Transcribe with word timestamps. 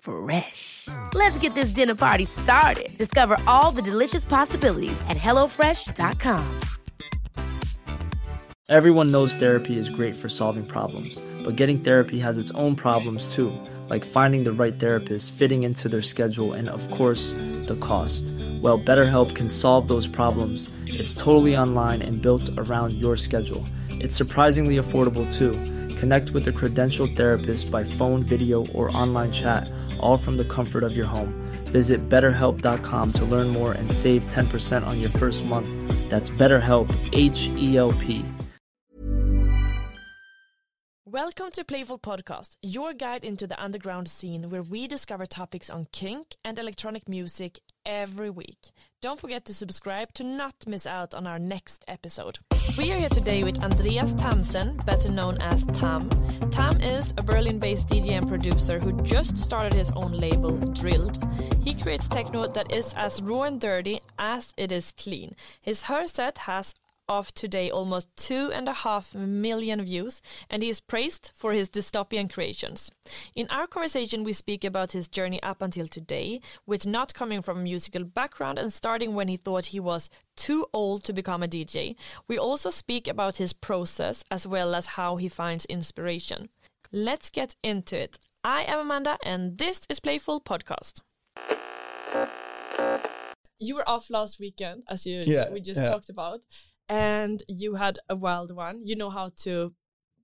Fresh. 0.00 0.88
Let's 1.14 1.38
get 1.38 1.54
this 1.54 1.70
dinner 1.70 1.94
party 1.94 2.24
started. 2.24 2.96
Discover 2.98 3.38
all 3.46 3.70
the 3.70 3.82
delicious 3.82 4.24
possibilities 4.24 5.00
at 5.08 5.16
hellofresh.com. 5.16 6.60
Everyone 8.68 9.10
knows 9.10 9.34
therapy 9.34 9.76
is 9.76 9.90
great 9.90 10.14
for 10.14 10.28
solving 10.28 10.64
problems, 10.64 11.20
but 11.42 11.56
getting 11.56 11.80
therapy 11.80 12.20
has 12.20 12.38
its 12.38 12.52
own 12.52 12.76
problems 12.76 13.34
too, 13.34 13.52
like 13.88 14.04
finding 14.04 14.44
the 14.44 14.52
right 14.52 14.78
therapist, 14.78 15.32
fitting 15.32 15.64
into 15.64 15.88
their 15.88 16.02
schedule, 16.02 16.52
and 16.52 16.68
of 16.68 16.88
course, 16.92 17.32
the 17.66 17.76
cost. 17.80 18.26
Well, 18.62 18.78
BetterHelp 18.78 19.34
can 19.34 19.48
solve 19.48 19.88
those 19.88 20.06
problems. 20.06 20.70
It's 20.86 21.16
totally 21.16 21.56
online 21.56 22.00
and 22.00 22.22
built 22.22 22.48
around 22.58 22.94
your 22.94 23.16
schedule. 23.16 23.66
It's 23.88 24.14
surprisingly 24.14 24.76
affordable 24.76 25.26
too. 25.36 25.54
Connect 25.96 26.30
with 26.30 26.46
a 26.46 26.52
credentialed 26.52 27.16
therapist 27.16 27.72
by 27.72 27.82
phone, 27.82 28.22
video, 28.22 28.66
or 28.68 28.96
online 28.96 29.32
chat, 29.32 29.68
all 30.00 30.16
from 30.16 30.36
the 30.36 30.44
comfort 30.44 30.82
of 30.82 30.96
your 30.96 31.06
home. 31.06 31.34
Visit 31.66 32.08
betterhelp.com 32.08 33.12
to 33.12 33.24
learn 33.24 33.48
more 33.48 33.72
and 33.72 33.90
save 33.90 34.26
10% 34.26 34.86
on 34.86 35.00
your 35.00 35.10
first 35.10 35.44
month. 35.44 35.68
That's 36.10 36.30
BetterHelp, 36.30 36.88
H 37.12 37.48
E 37.56 37.76
L 37.76 37.92
P. 37.92 38.24
Welcome 41.12 41.50
to 41.54 41.64
Playful 41.64 41.98
Podcast, 41.98 42.56
your 42.62 42.94
guide 42.94 43.24
into 43.24 43.44
the 43.48 43.60
underground 43.60 44.06
scene 44.06 44.48
where 44.48 44.62
we 44.62 44.86
discover 44.86 45.26
topics 45.26 45.68
on 45.68 45.88
kink 45.90 46.36
and 46.44 46.56
electronic 46.56 47.08
music 47.08 47.58
every 47.84 48.30
week. 48.30 48.70
Don't 49.02 49.18
forget 49.18 49.46
to 49.46 49.54
subscribe 49.54 50.12
to 50.12 50.22
not 50.22 50.66
miss 50.66 50.86
out 50.86 51.14
on 51.14 51.26
our 51.26 51.38
next 51.38 51.86
episode. 51.88 52.38
We 52.76 52.92
are 52.92 52.98
here 52.98 53.08
today 53.08 53.42
with 53.42 53.64
Andreas 53.64 54.12
Tamsen, 54.12 54.76
better 54.84 55.10
known 55.10 55.38
as 55.40 55.64
Tham. 55.64 56.10
Tham 56.50 56.78
is 56.82 57.14
a 57.16 57.22
Berlin 57.22 57.58
based 57.58 57.90
and 57.92 58.28
producer 58.28 58.78
who 58.78 58.92
just 59.00 59.38
started 59.38 59.72
his 59.72 59.90
own 59.92 60.12
label, 60.12 60.54
Drilled. 60.74 61.18
He 61.64 61.72
creates 61.72 62.08
techno 62.08 62.46
that 62.48 62.70
is 62.70 62.92
as 62.92 63.22
raw 63.22 63.44
and 63.44 63.58
dirty 63.58 64.02
as 64.18 64.52
it 64.58 64.70
is 64.70 64.92
clean. 64.92 65.34
His 65.62 65.84
HÖR 65.84 66.06
set 66.06 66.36
has 66.36 66.74
of 67.10 67.34
today 67.34 67.68
almost 67.70 68.08
two 68.16 68.50
and 68.54 68.68
a 68.68 68.72
half 68.72 69.14
million 69.14 69.82
views, 69.82 70.22
and 70.48 70.62
he 70.62 70.68
is 70.68 70.80
praised 70.80 71.32
for 71.34 71.52
his 71.52 71.68
dystopian 71.68 72.32
creations. 72.32 72.90
In 73.34 73.48
our 73.50 73.66
conversation, 73.66 74.22
we 74.22 74.32
speak 74.32 74.64
about 74.64 74.92
his 74.92 75.08
journey 75.08 75.42
up 75.42 75.60
until 75.60 75.88
today, 75.88 76.40
with 76.66 76.86
not 76.86 77.12
coming 77.12 77.42
from 77.42 77.58
a 77.58 77.62
musical 77.62 78.04
background 78.04 78.58
and 78.58 78.72
starting 78.72 79.14
when 79.14 79.26
he 79.26 79.36
thought 79.36 79.66
he 79.66 79.80
was 79.80 80.08
too 80.36 80.66
old 80.72 81.02
to 81.04 81.12
become 81.12 81.42
a 81.42 81.48
DJ. 81.48 81.96
We 82.28 82.38
also 82.38 82.70
speak 82.70 83.08
about 83.08 83.36
his 83.36 83.52
process 83.52 84.22
as 84.30 84.46
well 84.46 84.74
as 84.76 84.86
how 84.86 85.16
he 85.16 85.28
finds 85.28 85.64
inspiration. 85.64 86.48
Let's 86.92 87.28
get 87.30 87.56
into 87.64 87.98
it. 88.00 88.18
I 88.44 88.62
am 88.62 88.78
Amanda, 88.78 89.18
and 89.24 89.58
this 89.58 89.80
is 89.88 89.98
Playful 90.00 90.40
Podcast. 90.40 91.00
You 93.62 93.74
were 93.74 93.86
off 93.88 94.08
last 94.08 94.40
weekend, 94.40 94.84
as 94.88 95.06
you 95.06 95.22
Yeah, 95.26 95.52
we 95.52 95.60
just 95.60 95.80
yeah. 95.82 95.90
talked 95.90 96.08
about, 96.08 96.40
and 96.90 97.42
you 97.48 97.76
had 97.76 97.98
a 98.08 98.16
wild 98.16 98.50
one. 98.54 98.82
You 98.84 98.96
know 98.96 99.10
how 99.10 99.30
to 99.44 99.72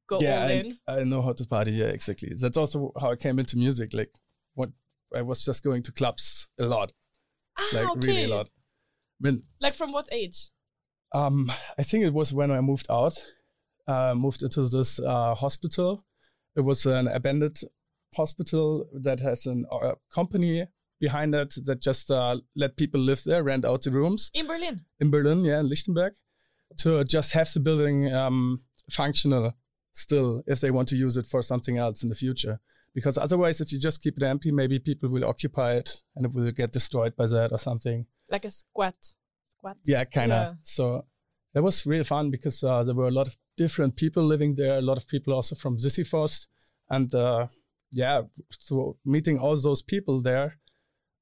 go 0.09 0.19
yeah, 0.21 0.43
all 0.43 0.49
I, 0.49 0.53
in. 0.53 0.78
I 0.87 1.04
know 1.04 1.22
how 1.22 1.32
to 1.32 1.47
party. 1.47 1.72
Yeah, 1.72 1.87
exactly. 1.99 2.32
That's 2.41 2.56
also 2.56 2.93
how 3.00 3.12
I 3.12 3.16
came 3.16 3.38
into 3.38 3.56
music. 3.56 3.94
Like, 3.94 4.12
what 4.54 4.71
I 5.15 5.22
was 5.22 5.44
just 5.44 5.62
going 5.65 5.82
to 5.84 5.93
clubs 5.93 6.49
a 6.60 6.66
lot, 6.66 6.93
Ah, 7.59 7.71
like 7.75 7.88
okay. 7.97 8.06
really 8.09 8.25
a 8.25 8.37
lot. 8.37 8.47
I 8.49 9.21
mean, 9.31 9.43
Like 9.60 9.75
from 9.75 9.93
what 9.93 10.09
age? 10.12 10.50
um, 11.15 11.50
I 11.78 11.82
think 11.82 12.04
it 12.04 12.12
was 12.12 12.32
when 12.34 12.50
I 12.50 12.60
moved 12.60 12.87
out, 12.91 13.15
uh, 13.87 14.15
moved 14.15 14.43
into 14.43 14.69
this 14.69 14.98
uh, 15.00 15.34
hospital. 15.34 16.04
It 16.56 16.62
was 16.65 16.84
an 16.87 17.06
abandoned 17.09 17.60
hospital 18.16 18.87
that 19.03 19.21
has 19.21 19.47
an 19.47 19.65
uh, 19.71 19.93
company 20.15 20.66
behind 21.00 21.34
it 21.34 21.54
that 21.66 21.81
just 21.81 22.10
uh, 22.10 22.37
let 22.54 22.77
people 22.77 23.00
live 23.00 23.22
there, 23.25 23.43
rent 23.44 23.65
out 23.65 23.83
the 23.83 23.91
rooms 23.91 24.31
In 24.34 24.47
Berlin. 24.47 24.84
in 25.00 25.10
Berlin, 25.10 25.44
yeah, 25.44 25.60
in 25.60 25.69
Lichtenberg, 25.69 26.15
to 26.78 27.04
just 27.04 27.32
have 27.32 27.50
the 27.53 27.60
building 27.60 28.12
um, 28.12 28.60
functional 28.91 29.54
still 29.93 30.43
if 30.47 30.60
they 30.60 30.71
want 30.71 30.88
to 30.88 30.97
use 30.97 31.16
it 31.16 31.27
for 31.27 31.43
something 31.43 31.78
else 31.78 32.03
in 32.03 32.09
the 32.09 32.15
future. 32.15 32.60
Because 32.94 33.19
otherwise, 33.19 33.60
if 33.60 33.72
you 33.72 33.78
just 33.78 34.03
keep 34.03 34.16
it 34.16 34.22
empty, 34.22 34.50
maybe 34.50 34.78
people 34.78 35.10
will 35.10 35.25
occupy 35.25 35.72
it 35.72 36.03
and 36.15 36.25
it 36.25 36.32
will 36.34 36.50
get 36.50 36.72
destroyed 36.72 37.15
by 37.15 37.27
that 37.27 37.53
or 37.53 37.59
something. 37.59 38.06
Like 38.31 38.44
a 38.44 38.50
squat. 38.50 38.97
Squat. 39.47 39.77
Yeah, 39.84 40.04
kind 40.04 40.32
of. 40.32 40.38
Yeah. 40.38 40.53
So 40.62 41.04
that 41.53 41.62
was 41.62 41.87
really 41.87 42.04
fun 42.04 42.31
because 42.31 42.62
uh, 42.65 42.83
there 42.84 42.94
were 42.94 43.06
a 43.06 43.19
lot 43.19 43.28
of 43.28 43.37
different 43.56 43.97
people 43.97 44.22
living 44.22 44.54
there, 44.54 44.78
a 44.78 44.83
lot 44.83 44.97
of 44.97 45.09
people 45.09 45.34
also 45.34 45.54
from 45.54 45.77
Sisyphos. 45.77 46.48
And 46.88 47.15
uh, 47.15 47.48
yeah, 47.93 48.22
so 48.50 48.97
meeting 49.04 49.38
all 49.38 49.56
those 49.56 49.83
people 49.83 50.22
there 50.22 50.59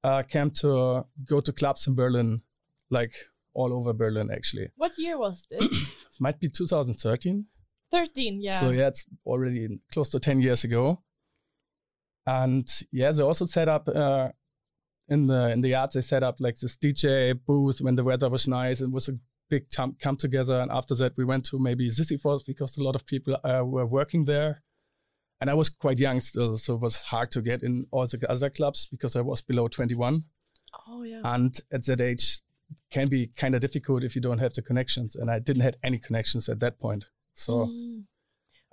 uh, 0.03 0.23
came 0.23 0.49
to 0.51 1.05
go 1.25 1.41
to 1.41 1.51
clubs 1.51 1.87
in 1.87 1.95
Berlin, 1.95 2.41
like 2.89 3.13
all 3.55 3.73
over 3.73 3.93
Berlin, 3.93 4.29
actually. 4.31 4.67
What 4.75 4.97
year 4.97 5.17
was 5.17 5.47
this? 5.49 5.65
Might 6.19 6.39
be 6.39 6.49
2013. 6.49 7.45
13, 7.91 8.41
yeah. 8.41 8.51
So 8.53 8.69
yeah, 8.71 8.87
it's 8.87 9.05
already 9.25 9.79
close 9.91 10.09
to 10.09 10.19
10 10.19 10.41
years 10.41 10.63
ago. 10.63 11.01
And 12.27 12.67
yeah, 12.91 13.11
they 13.11 13.23
also 13.23 13.45
set 13.45 13.67
up 13.69 13.87
uh, 13.87 14.29
in 15.07 15.27
the 15.27 15.51
in 15.51 15.61
the 15.61 15.69
yard. 15.69 15.91
They 15.93 16.01
set 16.01 16.23
up 16.23 16.37
like 16.39 16.55
this 16.55 16.77
DJ 16.77 17.39
booth 17.47 17.79
when 17.81 17.95
the 17.95 18.03
weather 18.03 18.29
was 18.29 18.47
nice. 18.47 18.81
It 18.81 18.91
was 18.91 19.07
a 19.09 19.13
big 19.49 19.67
come 19.75 19.95
come 19.99 20.15
together. 20.15 20.59
And 20.59 20.71
after 20.71 20.95
that, 20.95 21.13
we 21.17 21.25
went 21.25 21.45
to 21.45 21.59
maybe 21.59 21.87
Sisyphos 21.87 22.45
because 22.45 22.77
a 22.77 22.83
lot 22.83 22.95
of 22.95 23.05
people 23.05 23.37
uh, 23.43 23.63
were 23.63 23.85
working 23.85 24.25
there. 24.25 24.63
And 25.39 25.49
I 25.49 25.53
was 25.53 25.69
quite 25.69 25.99
young 25.99 26.19
still, 26.21 26.55
so 26.57 26.75
it 26.75 26.81
was 26.81 27.03
hard 27.03 27.29
to 27.31 27.41
get 27.41 27.61
in 27.61 27.85
all 27.91 28.07
the 28.07 28.25
other 28.29 28.49
clubs 28.49 28.87
because 28.87 29.15
I 29.15 29.21
was 29.21 29.41
below 29.41 29.67
21. 29.67 30.23
oh, 30.87 31.03
yeah. 31.03 31.21
And 31.23 31.53
at 31.71 31.85
that 31.85 31.99
age, 32.01 32.39
can 32.91 33.07
be 33.09 33.27
kind 33.27 33.55
of 33.55 33.61
difficult 33.61 34.03
if 34.03 34.15
you 34.15 34.21
don't 34.21 34.39
have 34.39 34.53
the 34.53 34.61
connections. 34.61 35.15
And 35.15 35.29
I 35.29 35.39
didn't 35.39 35.61
have 35.63 35.75
any 35.83 35.99
connections 35.99 36.49
at 36.49 36.59
that 36.59 36.79
point. 36.79 37.05
So 37.33 37.67
Mm, 37.67 38.05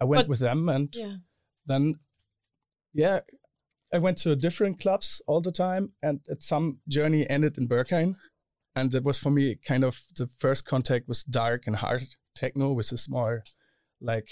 I 0.01 0.05
went 0.05 0.23
But- 0.23 0.29
with 0.29 0.39
them 0.41 0.69
and 0.69 0.95
yeah. 0.95 1.17
then 1.67 1.95
yeah 2.95 3.21
i 3.95 3.99
went 3.99 4.19
to 4.19 4.35
different 4.37 4.79
clubs 4.81 5.23
all 5.27 5.41
the 5.41 5.53
time 5.53 5.93
and 6.03 6.21
at 6.31 6.43
some 6.43 6.81
journey 6.89 7.29
ended 7.31 7.57
in 7.59 7.67
berghain 7.69 8.17
and 8.75 8.91
that 8.93 9.05
was 9.05 9.19
for 9.19 9.31
me 9.31 9.55
kind 9.69 9.85
of 9.85 10.03
the 10.17 10.27
first 10.27 10.67
contact 10.67 11.09
with 11.09 11.25
dark 11.31 11.67
and 11.67 11.77
hard 11.77 12.03
techno 12.35 12.73
which 12.73 12.93
is 12.93 13.09
more 13.09 13.43
like 14.01 14.29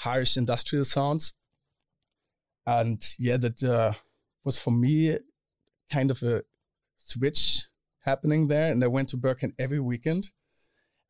harsh 0.00 0.36
industrial 0.36 0.84
sounds 0.84 1.34
and 2.66 3.00
yeah 3.18 3.36
that 3.38 3.62
uh, 3.62 3.92
was 4.44 4.58
for 4.58 4.70
me 4.72 5.16
kind 5.90 6.10
of 6.10 6.22
a 6.22 6.42
switch 6.96 7.66
happening 8.02 8.48
there 8.48 8.70
and 8.70 8.82
i 8.84 8.86
went 8.86 9.08
to 9.08 9.16
berghain 9.16 9.52
every 9.58 9.80
weekend 9.80 10.30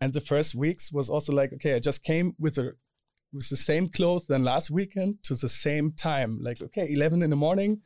and 0.00 0.12
the 0.12 0.20
first 0.20 0.54
weeks 0.54 0.92
was 0.92 1.08
also 1.10 1.32
like 1.32 1.52
okay 1.52 1.74
i 1.74 1.78
just 1.78 2.02
came 2.04 2.34
with 2.38 2.58
a 2.58 2.72
with 3.32 3.48
the 3.48 3.56
same 3.56 3.88
clothes 3.88 4.26
than 4.26 4.44
last 4.44 4.70
weekend 4.70 5.22
to 5.24 5.34
the 5.34 5.48
same 5.48 5.92
time. 5.92 6.38
Like, 6.42 6.60
okay, 6.60 6.86
11 6.90 7.22
in 7.22 7.30
the 7.30 7.36
morning, 7.36 7.80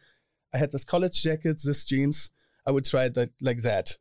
I 0.52 0.58
had 0.58 0.72
this 0.72 0.84
college 0.84 1.22
jacket, 1.22 1.60
this 1.64 1.84
jeans. 1.84 2.30
I 2.66 2.72
would 2.72 2.84
try 2.84 3.08
that 3.10 3.30
like 3.40 3.62
that. 3.62 3.96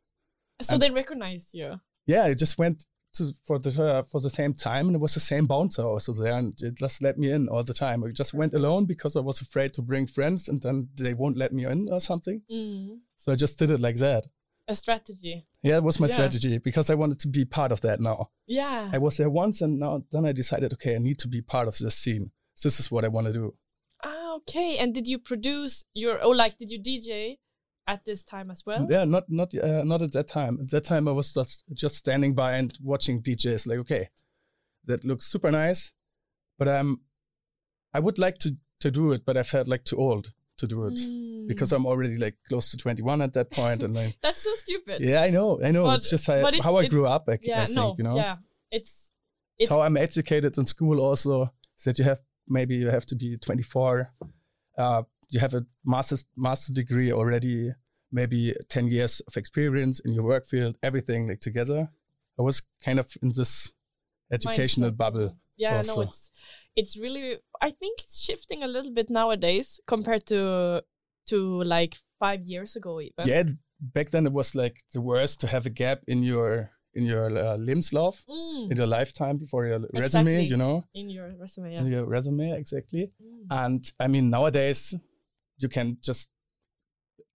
So 0.60 0.74
And- 0.74 0.82
they 0.82 0.90
recognized 0.90 1.50
you. 1.54 1.80
Yeah, 2.06 2.24
I 2.24 2.34
just 2.34 2.58
went 2.58 2.84
to 3.14 3.32
for 3.44 3.58
the 3.58 3.70
uh, 3.84 4.02
for 4.02 4.20
the 4.20 4.30
same 4.30 4.52
time, 4.52 4.86
and 4.86 4.96
it 4.96 5.00
was 5.00 5.14
the 5.14 5.20
same 5.20 5.46
bouncer 5.46 5.82
also 5.82 6.12
there, 6.12 6.34
and 6.34 6.54
it 6.60 6.76
just 6.76 7.02
let 7.02 7.16
me 7.18 7.30
in 7.30 7.48
all 7.48 7.62
the 7.62 7.74
time. 7.74 8.04
I 8.04 8.10
just 8.10 8.34
went 8.34 8.54
alone 8.54 8.86
because 8.86 9.16
I 9.16 9.20
was 9.20 9.40
afraid 9.40 9.72
to 9.74 9.82
bring 9.82 10.06
friends, 10.06 10.48
and 10.48 10.60
then 10.62 10.88
they 10.96 11.14
won't 11.14 11.36
let 11.36 11.52
me 11.52 11.64
in 11.64 11.86
or 11.90 12.00
something. 12.00 12.42
Mm. 12.50 12.98
So 13.16 13.32
I 13.32 13.36
just 13.36 13.58
did 13.58 13.70
it 13.70 13.80
like 13.80 13.96
that. 13.96 14.26
A 14.68 14.74
strategy. 14.74 15.44
Yeah, 15.62 15.76
it 15.76 15.82
was 15.84 16.00
my 16.00 16.06
Yeah. 16.08 16.14
strategy 16.14 16.58
because 16.58 16.90
I 16.90 16.94
wanted 16.94 17.20
to 17.20 17.28
be 17.28 17.44
part 17.44 17.72
of 17.72 17.80
that 17.82 18.00
now. 18.00 18.30
Yeah. 18.46 18.90
I 18.92 18.98
was 18.98 19.16
there 19.16 19.30
once 19.30 19.60
and 19.60 19.78
now 19.78 20.04
then 20.10 20.26
I 20.26 20.32
decided, 20.32 20.72
okay, 20.74 20.94
I 20.96 20.98
need 20.98 21.18
to 21.20 21.28
be 21.28 21.40
part 21.42 21.68
of 21.68 21.76
this 21.78 21.94
scene. 21.96 22.32
This 22.62 22.80
is 22.80 22.90
what 22.90 23.04
I 23.04 23.08
want 23.08 23.26
to 23.28 23.32
do. 23.32 23.54
ah, 24.04 24.34
okay. 24.36 24.78
And 24.78 24.94
did 24.94 25.06
you 25.06 25.18
produce 25.18 25.84
your? 25.94 26.18
Oh, 26.22 26.30
like 26.30 26.58
did 26.58 26.70
you 26.70 26.78
DJ 26.80 27.38
at 27.86 28.04
this 28.04 28.24
time 28.24 28.50
as 28.50 28.62
well? 28.66 28.86
Yeah, 28.90 29.04
not 29.04 29.24
not 29.28 29.54
uh, 29.54 29.84
not 29.84 30.02
at 30.02 30.12
that 30.12 30.26
time. 30.28 30.58
At 30.60 30.70
that 30.70 30.84
time, 30.84 31.06
I 31.08 31.12
was 31.12 31.32
just 31.34 31.64
just 31.72 31.94
standing 31.96 32.34
by 32.34 32.56
and 32.58 32.76
watching 32.82 33.22
DJs. 33.22 33.66
Like, 33.66 33.78
okay, 33.78 34.08
that 34.84 35.04
looks 35.04 35.26
super 35.26 35.50
nice, 35.50 35.92
but 36.58 36.68
um, 36.68 37.00
I 37.94 38.00
would 38.00 38.18
like 38.18 38.38
to 38.38 38.56
to 38.80 38.90
do 38.90 39.12
it, 39.12 39.24
but 39.24 39.36
I 39.36 39.42
felt 39.42 39.68
like 39.68 39.84
too 39.84 39.96
old 39.96 40.32
to 40.58 40.66
do 40.66 40.86
it 40.86 40.98
because 41.48 41.70
Mm. 41.72 41.76
I'm 41.76 41.86
already 41.86 42.16
like 42.16 42.36
close 42.48 42.70
to 42.72 42.76
21 42.76 43.22
at 43.22 43.32
that 43.34 43.50
point, 43.50 43.82
and 43.82 43.94
like 43.94 44.16
That's 44.22 44.42
so 44.42 44.54
stupid. 44.54 45.00
yeah, 45.02 45.22
I 45.22 45.30
know, 45.30 45.60
I 45.62 45.70
know. 45.70 45.84
But- 45.84 45.98
it's 45.98 46.10
just 46.10 46.26
how, 46.26 46.34
it's- 46.36 46.64
how 46.64 46.76
I 46.78 46.86
grew 46.88 47.06
up. 47.06 47.24
I, 47.28 47.38
Yeah. 47.42 47.62
I 47.62 47.66
think 47.66 47.76
no. 47.76 47.94
you 47.98 48.04
know. 48.04 48.16
Yeah. 48.16 48.36
It's 48.70 49.12
It's 49.12 49.12
it's 49.58 49.70
how 49.70 49.80
I'm 49.82 49.96
educated 49.96 50.58
in 50.58 50.66
school 50.66 51.00
also 51.00 51.52
is 51.78 51.84
that 51.84 51.98
you 51.98 52.04
have 52.04 52.20
maybe 52.48 52.74
you 52.76 52.90
have 52.90 53.06
to 53.06 53.16
be 53.16 53.36
24 53.38 54.10
uh, 54.78 55.02
you 55.30 55.40
have 55.40 55.54
a 55.54 55.64
master's 55.84 56.24
master 56.36 56.72
degree 56.72 57.10
already 57.12 57.72
maybe 58.12 58.54
10 58.68 58.86
years 58.88 59.20
of 59.26 59.36
experience 59.36 59.98
in 60.00 60.12
your 60.14 60.24
work 60.24 60.46
field 60.46 60.76
everything 60.82 61.26
like 61.28 61.40
together 61.40 61.88
I 62.38 62.42
was 62.42 62.62
kind 62.84 62.98
of 63.00 63.06
in 63.22 63.28
this 63.36 63.72
educational 64.30 64.90
mindset. 64.90 64.96
bubble 64.96 65.36
Yeah, 65.56 65.76
also. 65.78 65.96
no, 65.96 66.02
it's 66.02 66.32
it's 66.76 66.96
really. 66.98 67.38
I 67.60 67.70
think 67.70 68.00
it's 68.00 68.20
shifting 68.22 68.62
a 68.62 68.68
little 68.68 68.92
bit 68.92 69.10
nowadays 69.10 69.80
compared 69.86 70.26
to 70.26 70.82
to 71.26 71.62
like 71.64 71.96
five 72.20 72.42
years 72.46 72.76
ago 72.76 73.00
even. 73.00 73.26
yeah 73.26 73.42
back 73.80 74.08
then 74.10 74.26
it 74.26 74.32
was 74.32 74.54
like 74.54 74.76
the 74.94 75.00
worst 75.00 75.40
to 75.40 75.46
have 75.46 75.66
a 75.66 75.70
gap 75.70 76.00
in 76.06 76.22
your 76.22 76.70
in 76.94 77.04
your 77.04 77.26
uh, 77.36 77.56
limbs 77.56 77.92
love 77.92 78.24
Mm, 78.28 78.70
in 78.70 78.76
your 78.76 78.86
lifetime 78.86 79.36
before 79.36 79.66
your 79.66 79.80
resume 79.92 80.44
you 80.44 80.56
know 80.56 80.84
in 80.94 81.10
your 81.10 81.28
resume, 81.38 81.74
in 81.76 81.86
your 81.86 82.06
resume 82.06 82.52
exactly 82.52 83.10
Mm. 83.22 83.46
And 83.50 83.92
I 84.00 84.06
mean, 84.08 84.30
nowadays 84.30 84.94
you 85.58 85.68
can 85.68 85.98
just 86.02 86.30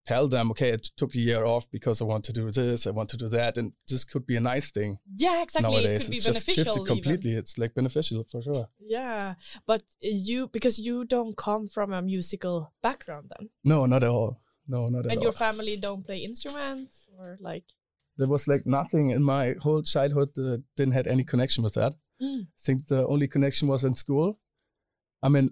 tell 0.06 0.28
them, 0.28 0.52
okay, 0.52 0.70
it 0.70 0.84
took 0.98 1.16
a 1.16 1.20
year 1.20 1.46
off 1.46 1.70
because 1.72 2.02
I 2.02 2.06
want 2.06 2.24
to 2.26 2.34
do 2.34 2.52
this, 2.52 2.88
I 2.88 2.92
want 2.92 3.10
to 3.10 3.18
do 3.18 3.28
that, 3.30 3.58
and 3.58 3.74
this 3.88 4.04
could 4.04 4.26
be 4.26 4.36
a 4.36 4.42
nice 4.42 4.72
thing. 4.72 4.98
Yeah, 5.16 5.42
exactly. 5.42 5.72
nowadays, 5.72 6.04
it 6.04 6.06
could 6.06 6.12
be 6.12 6.18
it's 6.18 6.26
just 6.26 6.48
beneficial. 6.48 6.74
shifted 6.74 6.82
even. 6.82 6.96
completely. 6.96 7.32
It's 7.32 7.58
like 7.58 7.74
beneficial 7.74 8.26
for 8.30 8.42
sure. 8.42 8.66
Yeah, 8.80 9.36
but 9.66 9.84
you 10.02 10.48
because 10.48 10.80
you 10.80 11.06
don't 11.06 11.38
come 11.38 11.68
from 11.68 11.94
a 11.94 12.02
musical 12.02 12.74
background 12.82 13.32
then, 13.38 13.50
No, 13.64 13.86
not 13.86 14.04
at 14.04 14.10
all. 14.10 14.42
No, 14.68 14.88
not 14.88 15.00
at 15.00 15.06
all. 15.06 15.12
and 15.12 15.22
your 15.24 15.32
family 15.32 15.78
don't 15.78 16.06
play 16.06 16.20
instruments 16.20 17.08
or 17.18 17.38
like. 17.40 17.64
there 18.18 18.28
was 18.28 18.48
like 18.48 18.66
nothing 18.66 19.10
in 19.10 19.24
my 19.24 19.56
whole 19.62 19.82
childhood 19.84 20.30
that 20.36 20.64
didn't 20.76 20.94
had 20.94 21.08
any 21.08 21.24
connection 21.24 21.64
with 21.64 21.74
that. 21.76 21.94
Mm. 22.22 22.44
I 22.44 22.60
think 22.60 22.88
the 22.88 23.06
only 23.08 23.28
connection 23.28 23.68
was 23.68 23.84
in 23.84 23.96
school. 23.96 24.40
I 25.24 25.30
mean, 25.30 25.52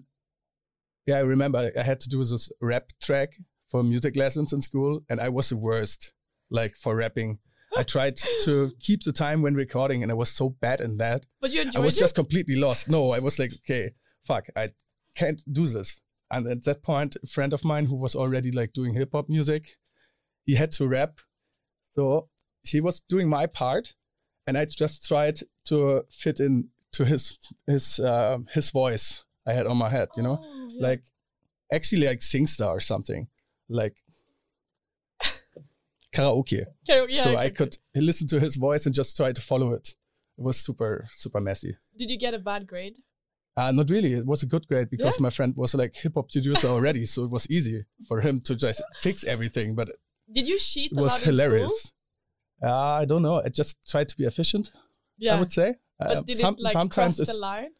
yeah, 1.06 1.16
I 1.16 1.20
remember 1.20 1.70
I 1.76 1.82
had 1.82 2.00
to 2.00 2.08
do 2.08 2.18
this 2.18 2.52
rap 2.60 2.84
track 3.02 3.30
for 3.70 3.82
music 3.82 4.16
lessons 4.16 4.52
in 4.52 4.60
school, 4.60 5.02
and 5.08 5.20
I 5.20 5.28
was 5.28 5.48
the 5.48 5.56
worst, 5.56 6.12
like 6.50 6.74
for 6.74 6.96
rapping. 6.96 7.38
I 7.76 7.84
tried 7.84 8.16
to 8.44 8.72
keep 8.80 9.04
the 9.04 9.12
time 9.12 9.42
when 9.42 9.54
recording, 9.54 10.02
and 10.02 10.10
I 10.10 10.14
was 10.16 10.30
so 10.30 10.48
bad 10.60 10.80
in 10.80 10.96
that. 10.98 11.26
But 11.40 11.50
you 11.52 11.70
I 11.74 11.78
was 11.80 11.96
it. 11.96 12.00
just 12.00 12.14
completely 12.16 12.56
lost. 12.56 12.88
No, 12.88 13.12
I 13.12 13.20
was 13.20 13.38
like, 13.38 13.52
okay, 13.64 13.90
fuck, 14.24 14.46
I 14.56 14.70
can't 15.14 15.42
do 15.52 15.66
this. 15.66 16.00
And 16.32 16.46
at 16.48 16.64
that 16.64 16.82
point, 16.82 17.16
a 17.22 17.26
friend 17.26 17.52
of 17.52 17.64
mine 17.64 17.86
who 17.86 17.96
was 17.96 18.14
already 18.16 18.50
like 18.50 18.72
doing 18.72 18.94
hip 18.94 19.10
hop 19.12 19.28
music, 19.28 19.76
he 20.46 20.54
had 20.56 20.72
to 20.72 20.88
rap. 20.88 21.20
So 21.92 22.28
he 22.64 22.80
was 22.80 23.00
doing 23.00 23.28
my 23.28 23.46
part, 23.46 23.94
and 24.46 24.56
I 24.58 24.64
just 24.64 25.06
tried 25.08 25.38
to 25.66 26.02
fit 26.10 26.40
in 26.40 26.68
to 26.92 27.04
his 27.04 27.38
his 27.66 28.00
uh, 28.00 28.38
his 28.52 28.70
voice 28.72 29.24
I 29.46 29.52
had 29.52 29.66
on 29.66 29.76
my 29.76 29.90
head, 29.90 30.08
you 30.16 30.22
know, 30.24 30.38
Oh, 30.42 30.68
yeah. 30.72 30.88
like 30.88 31.02
actually 31.72 32.06
like 32.06 32.18
SingStar 32.18 32.68
or 32.76 32.80
something, 32.80 33.28
like 33.70 33.96
karaoke 36.14 36.64
yeah, 36.88 37.04
so 37.12 37.36
I 37.36 37.50
could 37.50 37.76
listen 37.94 38.26
to 38.28 38.40
his 38.40 38.56
voice 38.56 38.84
and 38.86 38.94
just 38.94 39.16
try 39.16 39.32
to 39.32 39.40
follow 39.40 39.72
it. 39.74 39.94
It 40.38 40.42
was 40.44 40.56
super, 40.58 41.04
super 41.12 41.40
messy. 41.40 41.76
Did 41.96 42.10
you 42.10 42.18
get 42.18 42.34
a 42.34 42.38
bad 42.38 42.66
grade? 42.66 42.98
Uh, 43.56 43.70
not 43.72 43.90
really. 43.90 44.14
It 44.14 44.26
was 44.26 44.42
a 44.42 44.46
good 44.46 44.66
grade 44.66 44.88
because 44.90 45.16
Yeah. 45.18 45.22
my 45.24 45.30
friend 45.30 45.54
was 45.56 45.74
like 45.74 45.94
hip 45.94 46.14
hop 46.14 46.30
producer 46.32 46.68
already, 46.68 47.04
so 47.04 47.24
it 47.24 47.30
was 47.30 47.48
easy 47.50 47.84
for 48.08 48.20
him 48.22 48.40
to 48.42 48.56
just 48.56 48.82
fix 48.94 49.22
everything. 49.24 49.76
But 49.76 49.90
Did 50.32 50.48
you 50.48 50.58
cheat 50.58 50.92
it 50.92 50.98
was 50.98 51.22
hilarious. 51.22 51.92
Uh, 52.62 52.72
I 53.02 53.04
don't 53.04 53.22
know. 53.22 53.42
I 53.44 53.48
just 53.48 53.88
tried 53.88 54.08
to 54.08 54.16
be 54.16 54.24
efficient. 54.24 54.70
Yeah, 55.18 55.36
I 55.36 55.38
would 55.40 55.52
say. 55.52 55.76
but 55.98 56.16
Uh, 56.16 56.20
did 56.22 56.36
some- 56.36 56.54
it 56.54 56.60
like 56.60 56.72
sometimes 56.72 57.16
cross 57.16 57.28
the 57.28 57.34
line? 57.40 57.70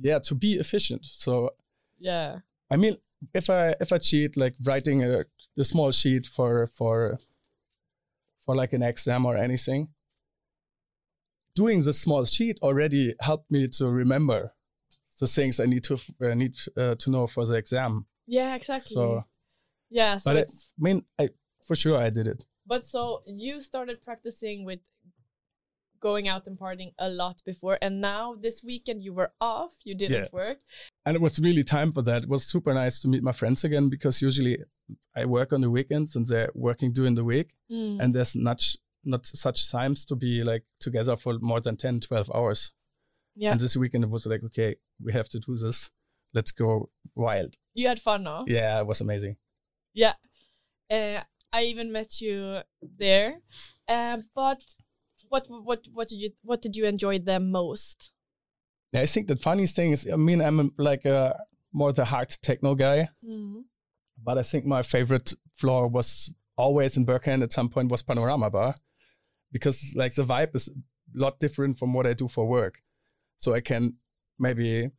yeah 0.00 0.18
to 0.20 0.34
be 0.34 0.52
efficient. 0.64 1.04
So 1.06 1.54
Yeah. 1.98 2.40
I 2.70 2.76
mean, 2.76 2.96
if 3.34 3.50
I 3.50 3.74
if 3.80 3.92
I 3.92 3.98
cheat, 3.98 4.36
like 4.36 4.54
writing 4.64 5.02
a, 5.04 5.24
a 5.58 5.64
small 5.64 5.90
sheet 5.92 6.26
for 6.26 6.66
for 6.66 7.18
for 8.40 8.56
like 8.56 8.72
an 8.72 8.82
exam 8.82 9.26
or 9.26 9.36
anything, 9.36 9.88
doing 11.54 11.82
the 11.82 11.92
small 11.92 12.24
sheet 12.24 12.58
already 12.62 13.14
helped 13.20 13.50
me 13.50 13.68
to 13.68 13.90
remember 13.90 14.54
the 15.20 15.26
things 15.26 15.60
I 15.60 15.66
need 15.66 15.84
to 15.84 15.98
uh, 16.22 16.34
need 16.34 16.56
uh, 16.76 16.94
to 16.96 17.10
know 17.10 17.26
for 17.26 17.44
the 17.44 17.56
exam. 17.56 18.06
Yeah, 18.26 18.54
exactly. 18.54 18.94
So, 18.94 19.24
yeah, 19.90 20.16
so 20.18 20.32
but 20.32 20.48
I 20.48 20.52
mean, 20.78 21.04
I 21.18 21.30
for 21.66 21.74
sure 21.74 21.98
I 21.98 22.10
did 22.10 22.26
it. 22.26 22.46
but 22.66 22.84
so 22.84 23.22
you 23.26 23.60
started 23.60 24.04
practicing 24.04 24.64
with 24.64 24.80
going 26.00 26.28
out 26.28 26.46
and 26.46 26.58
partying 26.58 26.92
a 26.98 27.08
lot 27.08 27.42
before, 27.44 27.78
and 27.82 28.00
now 28.00 28.34
this 28.34 28.62
weekend 28.64 29.02
you 29.02 29.12
were 29.12 29.32
off, 29.40 29.74
you 29.84 29.94
didn't 29.94 30.22
Yeah. 30.24 30.28
work. 30.32 30.58
and 31.06 31.16
it 31.16 31.22
was 31.22 31.38
really 31.40 31.64
time 31.64 31.90
for 31.92 32.02
that. 32.02 32.24
It 32.24 32.28
was 32.28 32.44
super 32.46 32.74
nice 32.74 33.00
to 33.00 33.08
meet 33.08 33.22
my 33.22 33.32
friends 33.32 33.64
again 33.64 33.88
because 33.88 34.20
usually 34.20 34.58
I 35.16 35.24
work 35.24 35.52
on 35.54 35.60
the 35.62 35.70
weekends 35.70 36.14
and 36.16 36.26
they're 36.26 36.50
working 36.54 36.92
during 36.92 37.14
the 37.14 37.24
week, 37.24 37.54
Mm. 37.70 38.00
and 38.00 38.14
there's 38.14 38.34
not 38.36 38.60
not 39.04 39.24
such 39.26 39.70
times 39.70 40.04
to 40.04 40.16
be 40.16 40.42
like 40.44 40.64
together 40.80 41.16
for 41.16 41.38
more 41.38 41.60
than 41.60 41.76
10, 41.76 42.00
12 42.00 42.30
hours. 42.34 42.72
Yeah, 43.36 43.52
And 43.52 43.60
this 43.60 43.76
weekend 43.76 44.04
it 44.04 44.10
was 44.10 44.26
like, 44.26 44.42
okay, 44.44 44.76
we 45.00 45.12
have 45.12 45.28
to 45.30 45.38
do 45.38 45.56
this. 45.56 45.90
Let's 46.34 46.52
go 46.52 46.90
wild. 47.14 47.56
you 47.74 47.86
had 47.88 48.00
fun, 48.00 48.24
no? 48.24 48.44
Yeah, 48.48 48.80
it 48.80 48.86
was 48.86 49.00
amazing. 49.00 49.36
Yeah. 49.94 50.14
Uh, 50.90 51.22
I 51.52 51.62
even 51.64 51.90
met 51.92 52.20
you 52.20 52.60
there. 52.82 53.40
Uh, 53.86 54.18
but 54.34 54.62
what 55.28 55.46
what 55.48 55.80
what 55.92 56.08
did 56.08 56.16
you 56.16 56.30
what 56.42 56.62
did 56.62 56.76
you 56.76 56.84
enjoy 56.84 57.18
the 57.18 57.40
most? 57.40 58.12
Yeah, 58.92 59.02
I 59.02 59.06
think 59.06 59.26
the 59.28 59.36
funniest 59.36 59.76
thing 59.76 59.92
is, 59.92 60.08
I 60.10 60.16
mean, 60.16 60.40
I'm 60.40 60.70
like 60.78 61.04
a 61.04 61.38
more 61.72 61.92
the 61.92 62.06
hard 62.06 62.30
techno 62.42 62.74
guy, 62.74 63.08
Mm. 63.24 63.64
but 64.24 64.38
I 64.38 64.42
think 64.42 64.64
my 64.64 64.82
favorite 64.82 65.34
floor 65.52 65.88
was 65.88 66.32
always 66.56 66.96
in 66.96 67.04
Berghain 67.06 67.42
at 67.42 67.52
some 67.52 67.68
point 67.68 67.90
was 67.90 68.02
Panorama 68.02 68.50
Bar 68.50 68.74
because 69.52 69.94
like 69.96 70.14
the 70.14 70.22
vibe 70.22 70.54
is 70.56 70.68
a 70.68 70.72
lot 71.14 71.38
different 71.38 71.78
from 71.78 71.92
what 71.92 72.06
I 72.06 72.14
do 72.14 72.28
for 72.28 72.46
work. 72.48 72.82
So 73.36 73.54
I 73.54 73.60
can 73.60 73.96
maybe, 74.38 74.90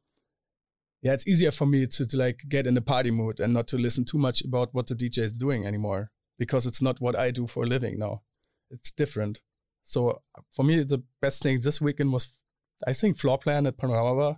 yeah, 1.01 1.13
it's 1.13 1.27
easier 1.27 1.51
for 1.51 1.65
me 1.65 1.85
to, 1.88 2.05
to 2.07 2.17
like 2.17 2.41
get 2.47 2.67
in 2.67 2.75
the 2.75 2.81
party 2.81 3.11
mood 3.11 3.39
and 3.39 3.53
not 3.53 3.67
to 3.69 3.77
listen 3.77 4.05
too 4.05 4.17
much 4.17 4.41
about 4.43 4.69
what 4.73 4.88
the 4.88 4.95
DJ 4.95 5.19
is 5.19 5.33
doing 5.38 5.65
anymore 5.65 6.11
because 6.38 6.65
it's 6.65 6.81
not 6.81 7.01
what 7.01 7.15
I 7.17 7.31
do 7.31 7.47
for 7.47 7.63
a 7.63 7.67
living 7.67 7.97
now. 7.99 8.21
It's 8.69 8.91
different. 8.91 9.41
So 9.89 10.22
for 10.51 10.63
me, 10.63 10.84
the 10.84 11.01
best 11.22 11.41
thing 11.41 11.58
this 11.63 11.81
weekend 11.81 12.13
was, 12.13 12.39
I 12.86 12.93
think, 12.93 13.17
Floorplan 13.17 13.67
at 13.67 13.77
Panorama 13.77 14.29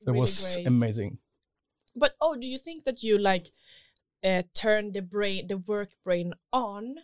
It 0.00 0.06
Really 0.08 0.18
was 0.20 0.54
great. 0.54 0.66
amazing. 0.66 1.18
But 1.94 2.12
oh, 2.20 2.34
do 2.36 2.46
you 2.48 2.58
think 2.58 2.84
that 2.84 3.02
you 3.02 3.16
like 3.18 3.46
uh, 4.24 4.42
turn 4.54 4.92
the 4.92 5.02
brain, 5.02 5.46
the 5.46 5.58
work 5.58 5.90
brain 6.04 6.32
on 6.52 6.96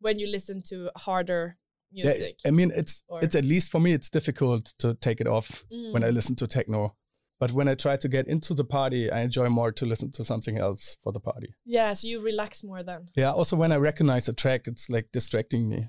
when 0.00 0.18
you 0.18 0.26
listen 0.28 0.62
to 0.70 0.90
harder 0.96 1.58
music? 1.92 2.36
Yeah, 2.44 2.48
I 2.48 2.52
mean, 2.52 2.70
it's 2.74 3.02
Or- 3.08 3.22
it's 3.24 3.34
at 3.34 3.44
least 3.44 3.70
for 3.70 3.80
me, 3.80 3.92
it's 3.92 4.08
difficult 4.10 4.64
to 4.78 4.94
take 4.94 5.20
it 5.20 5.26
off 5.26 5.64
when 5.92 6.02
I 6.04 6.08
Mm. 6.10 6.14
listen 6.14 6.36
to 6.36 6.46
techno. 6.46 6.96
But 7.40 7.52
when 7.52 7.68
I 7.68 7.74
try 7.74 7.96
to 7.98 8.08
get 8.08 8.26
into 8.28 8.54
the 8.54 8.64
party, 8.64 9.10
I 9.10 9.20
enjoy 9.20 9.48
more 9.48 9.72
to 9.72 9.84
listen 9.86 10.10
to 10.12 10.22
something 10.24 10.56
else 10.58 10.96
for 11.02 11.12
the 11.12 11.20
party. 11.20 11.54
yeah, 11.66 11.92
so 11.94 12.06
you 12.08 12.20
relax 12.22 12.62
more 12.64 12.82
then. 12.82 13.08
Yeah. 13.16 13.32
Also, 13.32 13.56
when 13.56 13.72
I 13.72 13.76
recognize 13.76 14.28
a 14.28 14.34
track, 14.34 14.66
it's 14.66 14.88
like 14.88 15.06
distracting 15.12 15.68
me. 15.68 15.80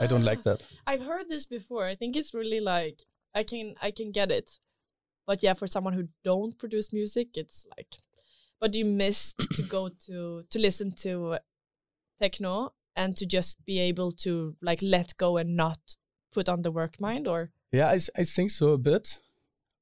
I 0.00 0.06
don't 0.06 0.24
like 0.24 0.38
Ah, 0.40 0.42
that. 0.50 0.64
I've 0.86 1.02
heard 1.02 1.28
this 1.28 1.46
before. 1.46 1.86
I 1.86 1.94
think 1.94 2.16
it's 2.16 2.34
really 2.34 2.60
like 2.60 3.02
I 3.34 3.42
can 3.42 3.74
I 3.82 3.90
can 3.90 4.12
get 4.12 4.30
it. 4.30 4.60
But 5.26 5.42
yeah, 5.42 5.54
for 5.54 5.66
someone 5.66 5.94
who 5.94 6.08
don't 6.24 6.56
produce 6.58 6.92
music, 6.92 7.36
it's 7.36 7.66
like 7.76 7.94
but 8.60 8.72
do 8.72 8.78
you 8.78 8.84
miss 8.86 9.34
to 9.56 9.62
go 9.62 9.88
to 10.06 10.42
to 10.50 10.58
listen 10.58 10.90
to 11.02 11.38
techno 12.18 12.72
and 12.94 13.16
to 13.16 13.26
just 13.26 13.64
be 13.64 13.78
able 13.78 14.10
to 14.10 14.56
like 14.62 14.80
let 14.82 15.16
go 15.16 15.36
and 15.36 15.56
not 15.56 15.96
put 16.32 16.48
on 16.48 16.62
the 16.62 16.70
work 16.70 17.00
mind 17.00 17.26
or 17.28 17.50
Yeah, 17.72 17.88
i, 17.88 17.98
I 18.20 18.24
think 18.24 18.50
so 18.50 18.72
a 18.72 18.78
bit. 18.78 19.18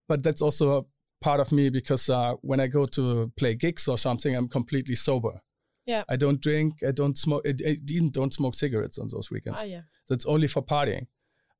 But 0.08 0.22
that's 0.22 0.42
also 0.42 0.78
a 0.78 0.84
part 1.24 1.40
of 1.40 1.50
me 1.52 1.70
because 1.70 2.10
uh, 2.10 2.34
when 2.42 2.60
I 2.60 2.66
go 2.66 2.86
to 2.86 3.32
play 3.36 3.54
gigs 3.54 3.88
or 3.88 3.96
something, 3.96 4.36
I'm 4.36 4.48
completely 4.48 4.94
sober. 4.94 5.40
Yeah. 5.86 6.04
I 6.08 6.16
don't 6.16 6.40
drink. 6.42 6.82
I 6.86 6.92
don't 6.92 7.16
smoke. 7.16 7.42
I, 7.46 7.54
I 7.66 7.76
even 7.88 8.10
don't 8.10 8.32
smoke 8.34 8.54
cigarettes 8.54 8.98
on 8.98 9.08
those 9.10 9.30
weekends. 9.30 9.62
Ah, 9.62 9.66
yeah. 9.66 9.82
So 10.04 10.14
it's 10.14 10.26
only 10.26 10.46
for 10.46 10.62
partying. 10.62 11.06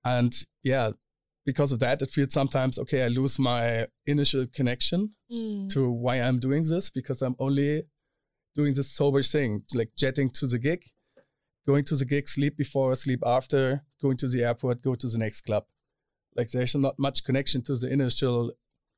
And 0.04 0.32
yeah, 0.62 0.90
because 1.46 1.72
of 1.72 1.78
that, 1.80 2.02
it 2.02 2.10
feels 2.10 2.32
sometimes 2.32 2.78
okay. 2.78 3.02
I 3.04 3.08
lose 3.08 3.38
my 3.38 3.86
initial 4.06 4.46
connection 4.46 5.14
Mm. 5.32 5.68
to 5.70 5.90
why 5.90 6.16
I'm 6.20 6.38
doing 6.38 6.62
this 6.68 6.90
because 6.90 7.20
I'm 7.22 7.34
only 7.38 7.82
doing 8.54 8.74
this 8.74 8.90
sober 8.94 9.22
thing, 9.22 9.62
like 9.74 9.90
jetting 9.96 10.28
to 10.30 10.46
the 10.46 10.58
gig, 10.58 10.84
going 11.66 11.84
to 11.84 11.96
the 11.96 12.04
gig, 12.04 12.28
sleep 12.28 12.56
before, 12.56 12.94
sleep 12.94 13.20
after, 13.26 13.82
going 14.00 14.16
to 14.18 14.28
the 14.28 14.44
airport, 14.44 14.82
go 14.82 14.94
to 14.94 15.08
the 15.08 15.18
next 15.18 15.40
club. 15.40 15.64
Like 16.36 16.48
there's 16.50 16.74
not 16.76 16.94
much 16.98 17.24
connection 17.24 17.62
to 17.64 17.74
the 17.76 17.92
initial 17.92 18.52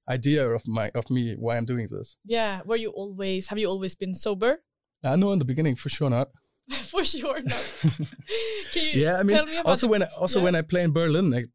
idea 0.09 0.49
of 0.49 0.67
my 0.69 0.91
of 0.95 1.11
me 1.11 1.35
why 1.39 1.57
I'm 1.57 1.65
doing 1.65 1.89
this. 1.91 2.17
Yeah. 2.25 2.61
Were 2.65 2.77
you 2.77 2.91
always? 2.91 3.49
Have 3.49 3.59
you 3.59 3.69
always 3.69 3.95
been 3.95 4.15
sober? 4.15 4.63
I 5.05 5.17
know 5.17 5.33
in 5.33 5.39
the 5.39 5.45
beginning 5.45 5.77
for 5.77 5.89
sure 5.89 6.11
not. 6.11 6.29
For 6.91 7.05
sure 7.05 7.41
not. 7.43 7.81
Can 8.73 8.83
you 8.85 9.03
Yeah, 9.05 9.19
I 9.19 9.23
mean, 9.23 9.37
tell 9.37 9.47
me 9.47 9.57
about 9.57 9.67
also 9.71 9.87
when 9.89 10.03
I, 10.03 10.09
also 10.19 10.39
yeah. 10.39 10.45
when 10.45 10.55
I 10.57 10.63
play 10.63 10.83
in 10.83 10.93
Berlin, 10.93 11.31
like, 11.31 11.49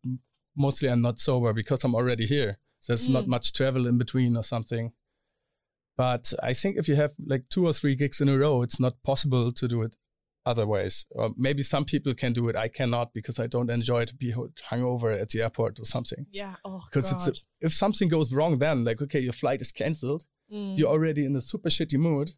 mostly 0.56 0.90
I'm 0.90 1.02
not 1.02 1.20
sober 1.20 1.54
because 1.54 1.84
I'm 1.84 1.96
already 1.96 2.26
here. 2.26 2.58
So 2.80 2.94
there's 2.94 3.10
not 3.10 3.26
Mm. 3.26 3.28
much 3.28 3.54
travel 3.54 3.88
in 3.88 3.98
between 3.98 4.36
or 4.38 4.44
something. 4.44 4.92
But 5.98 6.34
I 6.42 6.54
think 6.54 6.78
if 6.78 6.88
you 6.88 6.96
have 6.96 7.12
like 7.26 7.44
two 7.50 7.66
or 7.68 7.74
three 7.74 7.96
gigs 7.96 8.22
in 8.22 8.30
a 8.30 8.38
row, 8.38 8.62
it's 8.64 8.80
not 8.80 8.94
possible 9.04 9.52
to 9.52 9.68
do 9.68 9.82
it 9.84 9.96
otherwise. 10.46 11.06
Or 11.12 11.32
maybe 11.38 11.62
some 11.64 11.86
people 11.86 12.14
can 12.16 12.34
do 12.34 12.48
it. 12.50 12.56
I 12.56 12.70
cannot 12.70 13.14
because 13.14 13.40
I 13.40 13.48
don't 13.48 13.70
enjoy 13.70 14.06
to 14.06 14.16
be 14.16 14.34
hungover 14.72 15.20
at 15.22 15.30
the 15.30 15.42
airport 15.42 15.80
or 15.80 15.86
something. 15.86 16.26
Yeah. 16.32 16.56
Oh 16.66 16.82
Because 16.90 17.12
it's 17.12 17.28
a, 17.28 17.34
if 17.60 17.74
something 17.74 18.08
goes 18.10 18.34
wrong, 18.34 18.58
then 18.60 18.84
like 18.84 19.02
okay, 19.02 19.20
your 19.20 19.34
flight 19.34 19.62
is 19.62 19.72
cancelled. 19.72 20.24
Mm. 20.52 20.78
You're 20.78 20.90
already 20.90 21.26
in 21.26 21.36
a 21.36 21.42
super 21.42 21.70
shitty 21.70 21.98
mood. 22.00 22.32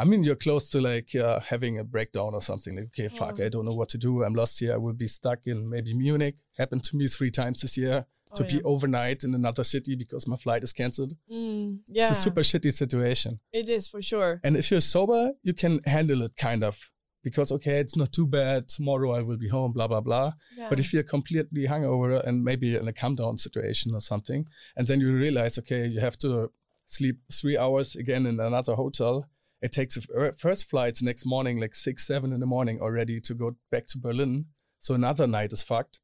I 0.00 0.04
mean, 0.04 0.24
you're 0.24 0.42
close 0.46 0.70
to 0.70 0.80
like 0.80 1.10
uh, 1.14 1.40
having 1.52 1.78
a 1.78 1.84
breakdown 1.84 2.30
or 2.32 2.40
something. 2.40 2.74
Like, 2.76 2.86
okay, 2.92 3.08
fuck, 3.08 3.36
Oh. 3.38 3.44
I 3.44 3.48
don't 3.50 3.66
know 3.68 3.74
what 3.80 3.90
to 3.90 3.98
do. 3.98 4.24
I'm 4.24 4.34
lost 4.34 4.58
here. 4.60 4.72
I 4.72 4.78
will 4.84 4.94
be 5.04 5.06
stuck 5.18 5.40
in 5.46 5.68
maybe 5.68 5.92
Munich. 5.94 6.36
Happened 6.58 6.84
to 6.84 6.96
me 6.96 7.06
three 7.06 7.30
times 7.30 7.60
this 7.60 7.76
year 7.76 8.06
to 8.36 8.42
Oh, 8.44 8.46
be 8.54 8.62
overnight 8.62 9.24
in 9.24 9.34
another 9.34 9.64
city 9.74 9.94
because 9.96 10.26
my 10.26 10.36
flight 10.36 10.62
is 10.62 10.72
cancelled. 10.72 11.12
Mm, 11.30 11.80
yeah. 11.88 12.08
It's 12.08 12.18
a 12.18 12.22
super 12.26 12.40
shitty 12.40 12.72
situation. 12.72 13.40
It 13.52 13.68
is 13.68 13.88
for 13.88 14.00
sure. 14.00 14.40
And 14.44 14.56
if 14.56 14.70
you're 14.70 14.80
sober, 14.96 15.32
you 15.42 15.52
can 15.52 15.80
handle 15.84 16.22
it 16.22 16.32
kind 16.36 16.62
of 16.64 16.74
because, 17.22 17.52
okay, 17.52 17.78
it's 17.80 17.96
not 17.96 18.10
too 18.12 18.26
bad. 18.26 18.68
Tomorrow 18.68 19.10
I 19.18 19.22
will 19.22 19.36
be 19.36 19.48
home, 19.48 19.72
blah, 19.72 19.88
blah, 19.88 20.00
blah. 20.00 20.32
Yeah. 20.56 20.68
But 20.70 20.78
if 20.80 20.92
you're 20.94 21.02
completely 21.16 21.66
hungover 21.66 22.26
and 22.26 22.42
maybe 22.42 22.74
in 22.76 22.88
a 22.88 22.92
calm 22.94 23.16
down 23.16 23.36
situation 23.36 23.92
or 23.94 24.00
something, 24.00 24.46
and 24.76 24.86
then 24.86 25.00
you 25.00 25.12
realize, 25.12 25.58
okay, 25.58 25.86
you 25.86 26.00
have 26.00 26.16
to 26.18 26.50
sleep 26.86 27.16
three 27.30 27.58
hours 27.58 27.96
again 27.96 28.24
in 28.26 28.40
another 28.40 28.74
hotel. 28.76 29.26
It 29.62 29.72
takes 29.72 29.94
the 29.96 30.32
first 30.38 30.70
flights 30.70 31.02
next 31.02 31.26
morning, 31.26 31.60
like 31.60 31.74
six, 31.74 32.06
seven 32.06 32.32
in 32.32 32.40
the 32.40 32.46
morning 32.46 32.80
already 32.80 33.18
to 33.18 33.34
go 33.34 33.56
back 33.70 33.86
to 33.88 33.98
Berlin. 33.98 34.46
So 34.78 34.94
another 34.94 35.26
night 35.26 35.52
is 35.52 35.62
fucked. 35.62 36.00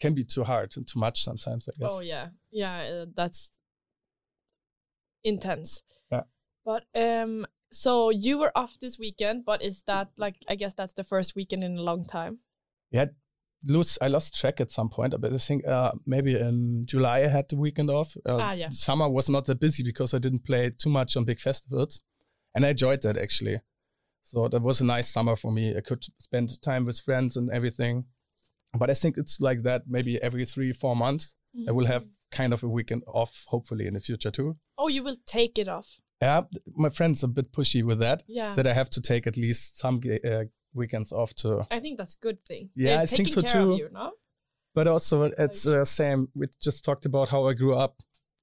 Can 0.00 0.14
be 0.14 0.24
too 0.24 0.44
hard 0.44 0.72
and 0.76 0.86
too 0.86 0.98
much 0.98 1.22
sometimes, 1.22 1.68
I 1.68 1.72
guess. 1.78 1.90
Oh 1.92 2.00
yeah, 2.00 2.28
yeah. 2.50 2.78
Uh, 2.78 3.06
that's 3.14 3.60
intense. 5.24 5.82
Yeah. 6.10 6.22
But 6.64 6.84
um, 6.94 7.46
so 7.70 8.10
you 8.10 8.38
were 8.38 8.52
off 8.56 8.78
this 8.80 8.98
weekend, 8.98 9.44
but 9.44 9.62
is 9.62 9.82
that 9.84 10.08
like 10.16 10.36
I 10.48 10.54
guess 10.56 10.74
that's 10.74 10.94
the 10.94 11.04
first 11.04 11.36
weekend 11.36 11.62
in 11.62 11.78
a 11.78 11.82
long 11.82 12.04
time? 12.04 12.38
Yeah, 12.90 13.06
lose. 13.64 13.98
I 14.00 14.08
lost 14.08 14.40
track 14.40 14.60
at 14.60 14.70
some 14.70 14.88
point, 14.88 15.14
but 15.20 15.32
I 15.32 15.36
think 15.38 15.66
uh, 15.66 15.92
maybe 16.06 16.36
in 16.36 16.86
July 16.86 17.18
I 17.18 17.28
had 17.28 17.48
the 17.48 17.56
weekend 17.56 17.90
off. 17.90 18.16
Uh, 18.26 18.38
Ah, 18.38 18.52
yeah. 18.52 18.68
Summer 18.70 19.08
was 19.08 19.28
not 19.30 19.44
that 19.46 19.60
busy 19.60 19.82
because 19.84 20.14
I 20.14 20.18
didn't 20.18 20.44
play 20.44 20.70
too 20.70 20.90
much 20.90 21.16
on 21.16 21.24
big 21.24 21.38
festivals, 21.40 22.00
and 22.54 22.64
I 22.64 22.70
enjoyed 22.70 23.02
that 23.02 23.16
actually. 23.16 23.60
So 24.22 24.48
that 24.48 24.62
was 24.62 24.80
a 24.80 24.86
nice 24.86 25.08
summer 25.08 25.36
for 25.36 25.50
me. 25.50 25.76
I 25.76 25.80
could 25.80 26.04
spend 26.18 26.60
time 26.62 26.84
with 26.84 27.00
friends 27.00 27.36
and 27.36 27.50
everything. 27.50 28.04
But 28.78 28.90
I 28.90 28.94
think 28.94 29.16
it's 29.18 29.40
like 29.40 29.62
that 29.62 29.82
maybe 29.88 30.22
every 30.22 30.44
three, 30.44 30.72
four 30.72 30.94
months. 30.94 31.34
I 31.68 31.72
will 31.72 31.86
have 31.86 32.04
kind 32.30 32.52
of 32.52 32.62
a 32.62 32.68
weekend 32.68 33.02
off, 33.08 33.44
hopefully 33.48 33.86
in 33.86 33.94
the 33.94 34.00
future 34.00 34.30
too. 34.30 34.56
Oh, 34.78 34.86
you 34.86 35.02
will 35.02 35.16
take 35.26 35.58
it 35.58 35.68
off. 35.68 36.00
Yeah, 36.22 36.42
my 36.76 36.90
friend's 36.90 37.24
a 37.24 37.28
bit 37.28 37.52
pushy 37.52 37.82
with 37.82 37.98
that. 37.98 38.22
Yeah. 38.28 38.52
That 38.52 38.66
I 38.66 38.72
have 38.72 38.90
to 38.90 39.00
take 39.00 39.26
at 39.26 39.36
least 39.36 39.78
some 39.78 40.00
uh, 40.24 40.44
weekends 40.74 41.12
off 41.12 41.34
to 41.36 41.66
I 41.70 41.80
think 41.80 41.98
that's 41.98 42.14
a 42.14 42.20
good 42.20 42.40
thing. 42.42 42.70
Yeah, 42.76 42.90
They're 42.90 43.00
I 43.00 43.06
think 43.06 43.28
so 43.28 43.40
too. 43.40 43.76
You, 43.76 43.88
no? 43.92 44.12
But 44.74 44.86
also, 44.86 45.22
it's 45.22 45.64
the 45.64 45.84
same. 45.84 46.28
We 46.34 46.46
just 46.62 46.84
talked 46.84 47.04
about 47.04 47.30
how 47.30 47.48
I 47.48 47.54
grew 47.54 47.74
up 47.74 47.96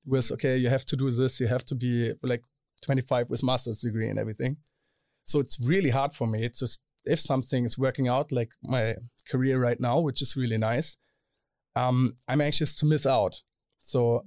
with 0.06 0.32
okay, 0.34 0.58
you 0.58 0.70
have 0.70 0.86
to 0.86 0.98
do 0.98 1.10
this, 1.10 1.40
you 1.40 1.48
have 1.48 1.64
to 1.66 1.76
be 1.76 2.14
like 2.24 2.44
25 2.84 3.30
with 3.30 3.44
master's 3.44 3.82
degree 3.82 4.10
and 4.10 4.20
everything. 4.20 4.58
So 5.24 5.40
it's 5.40 5.60
really 5.60 5.90
hard 5.90 6.14
for 6.14 6.28
me. 6.28 6.44
It's 6.44 6.60
just 6.60 6.82
if 7.06 7.20
something 7.20 7.66
is 7.66 7.78
working 7.78 8.08
out, 8.08 8.32
like 8.32 8.52
my 8.64 8.96
career 9.30 9.60
right 9.62 9.80
now, 9.80 10.00
which 10.00 10.22
is 10.22 10.36
really 10.36 10.58
nice, 10.58 10.98
um, 11.76 12.14
I'm 12.28 12.42
anxious 12.42 12.76
to 12.80 12.86
miss 12.86 13.06
out. 13.06 13.42
So 13.80 14.26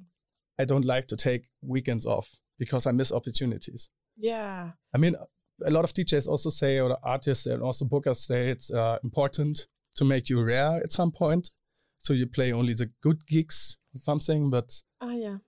I 0.58 0.64
don't 0.64 0.84
like 0.84 1.06
to 1.08 1.16
take 1.16 1.46
weekends 1.62 2.06
off 2.06 2.28
because 2.58 2.86
I 2.86 2.92
miss 2.92 3.12
opportunities. 3.12 3.90
Yeah. 4.16 4.72
I 4.94 4.98
mean, 4.98 5.16
a 5.64 5.70
lot 5.70 5.84
of 5.84 5.92
DJs 5.92 6.28
also 6.28 6.50
say, 6.50 6.78
or 6.78 6.96
artists 7.02 7.46
and 7.46 7.62
also 7.62 7.84
bookers 7.84 8.16
say 8.16 8.50
it's 8.50 8.70
uh, 8.70 8.98
important 9.02 9.66
to 9.96 10.04
make 10.04 10.28
you 10.28 10.42
rare 10.42 10.76
at 10.82 10.92
some 10.92 11.10
point. 11.10 11.50
So 11.98 12.12
you 12.14 12.26
play 12.26 12.52
only 12.52 12.72
the 12.74 12.90
good 13.02 13.26
gigs 13.26 13.78
or 13.94 13.98
something. 13.98 14.50
But 14.50 14.72
Ah, 15.00 15.12
yeah. 15.12 15.38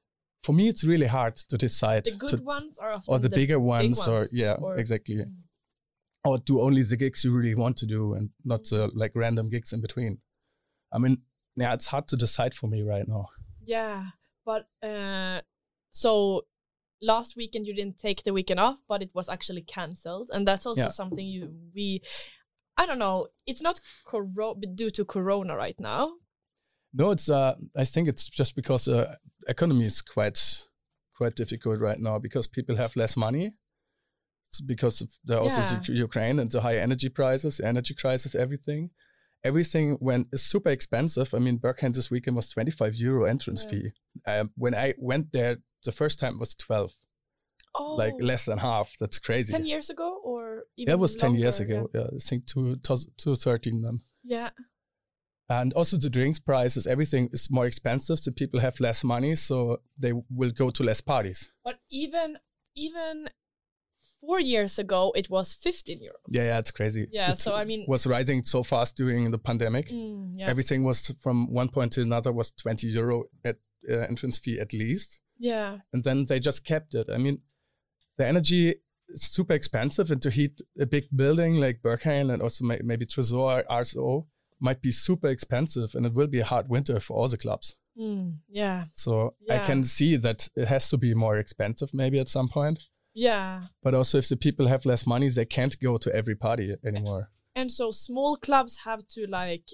For 0.43 0.53
me, 0.53 0.69
it's 0.69 0.85
really 0.85 1.07
hard 1.07 1.37
to 1.37 1.57
decide. 1.57 2.05
The 2.05 2.13
good 2.13 2.31
to, 2.31 2.43
ones 2.43 2.79
are 2.79 2.95
or 3.07 3.19
the, 3.19 3.31
bigger 3.31 3.59
big 3.59 3.67
ones, 3.67 4.09
or 4.09 4.27
yeah, 4.33 4.55
or- 4.55 4.77
exactly. 4.77 5.17
Mm. 5.17 5.33
Or 6.25 6.39
do 6.39 6.61
only 6.61 6.83
the 6.83 6.97
gigs 6.97 7.25
you 7.25 7.33
really 7.33 7.55
want 7.57 7.77
to 7.79 7.87
do 7.87 8.15
and 8.15 8.31
not 8.45 8.63
the 8.65 8.91
like 8.95 9.13
random 9.17 9.49
gigs 9.49 9.73
in 9.73 9.81
between. 9.81 10.19
I 10.93 10.99
mean, 10.99 11.23
yeah, 11.57 11.75
it's 11.75 11.89
hard 11.89 12.07
to 12.09 12.17
decide 12.17 12.55
for 12.55 12.69
me 12.69 12.83
right 12.83 13.07
now. 13.09 13.27
Yeah, 13.65 14.05
but 14.47 14.67
uh, 14.83 15.41
so 15.91 16.43
last 17.01 17.37
weekend 17.37 17.67
you 17.67 17.75
didn't 17.75 17.99
take 17.99 18.23
the 18.23 18.33
weekend 18.33 18.61
off, 18.61 18.79
but 18.89 19.03
it 19.03 19.11
was 19.15 19.29
actually 19.29 19.63
cancelled, 19.63 20.31
and 20.33 20.47
that's 20.47 20.67
also 20.67 20.83
Yeah. 20.83 20.89
something 20.91 21.27
you 21.27 21.55
we. 21.75 22.03
I 22.77 22.87
don't 22.87 22.99
know. 22.99 23.27
It's 23.47 23.61
not 23.61 23.81
due 24.75 24.91
to 24.91 25.05
Corona 25.05 25.57
right 25.57 25.79
now. 25.79 26.13
No, 26.95 27.11
it's. 27.11 27.29
Uh, 27.29 27.55
I 27.77 27.85
think 27.85 28.09
it's 28.09 28.29
just 28.29 28.55
because 28.55 28.87
uh, 28.89 29.15
economy 29.49 29.87
is 29.87 30.03
quite 30.03 30.39
quite 31.17 31.35
difficult 31.35 31.81
right 31.81 31.99
now 32.01 32.19
because 32.19 32.47
people 32.47 32.77
have 32.77 32.95
less 32.97 33.17
money. 33.17 33.55
It's 34.47 34.61
because 34.61 35.01
of 35.01 35.11
the 35.25 35.41
also 35.41 35.61
Yeah. 35.63 36.03
Ukraine 36.07 36.39
and 36.39 36.51
the 36.51 36.61
high 36.61 36.77
energy 36.77 37.09
prices, 37.09 37.61
energy 37.61 37.95
crisis, 37.95 38.35
everything. 38.35 38.91
Everything 39.45 39.97
when 40.01 40.27
is 40.33 40.43
super 40.43 40.71
expensive. 40.71 41.35
I 41.35 41.39
mean, 41.39 41.59
Berghain 41.59 41.95
this 41.95 42.11
weekend 42.11 42.37
was 42.37 42.49
twenty 42.51 42.71
five 42.71 42.95
euro 42.95 43.25
entrance 43.25 43.65
fee. 43.65 43.91
Um, 44.27 44.51
when 44.57 44.75
I 44.75 44.95
went 44.99 45.33
there 45.33 45.57
the 45.85 45.93
first 45.93 46.19
time 46.21 46.35
it 46.35 46.41
was 46.41 46.55
twelve, 46.55 46.93
Oh, 47.75 47.95
like 47.95 48.15
less 48.21 48.45
than 48.45 48.59
half. 48.59 48.95
That's 49.01 49.19
crazy. 49.19 49.53
ten 49.53 49.65
years 49.67 49.89
ago, 49.91 50.21
or 50.23 50.65
even 50.77 50.93
That 50.93 50.99
was 50.99 51.17
ten 51.17 51.35
years 51.35 51.59
longer, 51.59 51.75
ago. 51.75 51.91
Yeah, 51.95 52.07
I 52.15 52.19
think 52.19 52.47
two 52.47 52.77
two 53.17 53.35
thirteen 53.35 53.81
then. 53.83 54.01
Yeah. 54.23 54.51
And 55.61 55.73
also 55.79 55.97
the 55.97 56.11
drinks 56.19 56.39
prices, 56.51 56.87
everything 56.87 57.25
is 57.33 57.49
more 57.51 57.67
expensive. 57.67 58.19
So 58.19 58.31
people 58.43 58.61
have 58.61 58.77
less 58.81 59.05
money, 59.05 59.35
so 59.37 59.57
they 60.03 60.13
will 60.39 60.51
go 60.63 60.71
to 60.71 60.83
less 60.91 61.01
parties. 61.03 61.39
But 61.65 61.77
even 61.91 62.29
even 62.87 63.29
four 64.21 64.41
years 64.41 64.79
ago, 64.79 65.13
it 65.21 65.29
was 65.31 65.55
fifteen 65.55 65.99
euros. 65.99 66.27
Yeah, 66.37 66.45
yeah, 66.51 66.59
it's 66.63 66.71
crazy. 66.71 67.07
Yeah, 67.13 67.33
It 67.33 67.39
so 67.39 67.55
I 67.63 67.65
mean- 67.65 67.85
was 67.89 68.07
rising 68.07 68.45
so 68.45 68.63
fast 68.63 68.97
during 68.97 69.31
the 69.31 69.39
pandemic. 69.39 69.87
Mm, 69.89 70.35
yeah. 70.39 70.49
Everything 70.53 70.85
was 70.85 70.99
from 71.25 71.53
one 71.53 71.69
point 71.69 71.93
to 71.95 72.03
another 72.03 72.33
was 72.33 72.53
twenty 72.53 72.87
euro 72.89 73.25
at 73.45 73.57
uh, 73.91 74.07
entrance 74.11 74.39
fee 74.39 74.61
at 74.61 74.73
least, 74.73 75.21
yeah. 75.39 75.79
and 75.93 76.05
then 76.05 76.25
they 76.29 76.39
just 76.41 76.65
kept 76.65 76.95
it. 76.95 77.09
I 77.13 77.19
mean, 77.19 77.37
the 78.17 78.27
energy 78.27 78.65
is 79.09 79.23
super 79.23 79.55
expensive, 79.55 80.11
and 80.13 80.23
to 80.23 80.31
heat 80.31 80.61
a 80.81 80.87
big 80.87 81.05
building 81.15 81.61
like 81.65 81.83
Berghain 81.83 82.33
and 82.33 82.41
also 82.43 82.65
may- 82.65 82.81
maybe 82.85 83.07
Tresor, 83.07 83.65
RSO 83.69 84.27
might 84.63 84.81
be 84.81 84.91
super 84.91 85.29
expensive, 85.29 85.95
and 85.95 86.07
it 86.07 86.15
will 86.15 86.29
be 86.29 86.41
a 86.41 86.45
hard 86.45 86.69
winter 86.69 87.01
for 87.01 87.17
all 87.17 87.29
the 87.29 87.37
clubs. 87.37 87.77
Mm, 87.99 88.39
yeah. 88.49 88.85
So 88.95 89.35
I 89.51 89.59
can 89.59 89.85
see 89.85 90.17
that 90.17 90.49
it 90.57 90.69
has 90.69 90.89
to 90.91 90.97
be 90.97 91.15
more 91.15 91.37
expensive 91.37 91.93
maybe 91.93 92.19
at 92.19 92.29
some 92.29 92.49
point. 92.49 92.89
Yeah. 93.15 93.65
But 93.83 93.95
also, 93.95 94.19
if 94.19 94.29
the 94.29 94.37
people 94.37 94.69
have 94.69 94.87
less 94.87 95.07
money, 95.07 95.29
they 95.29 95.45
can't 95.45 95.79
go 95.79 95.99
to 95.99 96.15
every 96.15 96.35
party 96.35 96.75
anymore. 96.87 97.31
And 97.55 97.71
so 97.71 97.91
small 97.91 98.37
clubs 98.37 98.79
have 98.85 99.07
to 99.09 99.27
like 99.27 99.65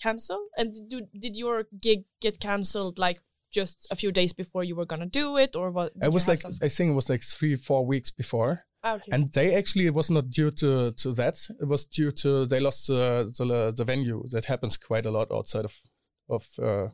cancel. 0.00 0.46
And 0.56 0.88
do, 0.88 1.02
did 1.18 1.36
your 1.36 1.64
gig 1.80 2.04
get 2.20 2.38
cancelled 2.38 2.98
like 2.98 3.20
just 3.52 3.88
a 3.90 3.96
few 3.96 4.12
days 4.12 4.32
before 4.32 4.62
you 4.62 4.76
were 4.76 4.86
gonna 4.86 5.06
do 5.06 5.36
it, 5.36 5.56
or 5.56 5.72
what? 5.72 5.92
I 6.00 6.08
was 6.08 6.28
like, 6.28 6.40
I 6.62 6.68
think 6.68 6.90
it 6.92 6.94
was 6.94 7.10
like 7.10 7.22
three, 7.22 7.56
four 7.56 7.84
weeks 7.84 8.12
before, 8.12 8.64
Ah, 8.82 8.94
okay. 8.96 9.12
and 9.12 9.30
they 9.32 9.54
actually 9.54 9.86
it 9.86 9.94
was 9.94 10.10
not 10.10 10.30
due 10.30 10.50
to 10.50 10.92
to 10.92 11.12
that. 11.12 11.36
It 11.60 11.68
was 11.68 11.84
due 11.84 12.10
to 12.12 12.46
they 12.46 12.60
lost 12.60 12.88
uh, 12.90 13.24
the 13.24 13.72
the 13.76 13.84
venue. 13.84 14.24
That 14.30 14.46
happens 14.46 14.76
quite 14.78 15.06
a 15.06 15.10
lot 15.10 15.30
outside 15.32 15.64
of 15.64 15.80
of 16.28 16.46
uh, 16.58 16.88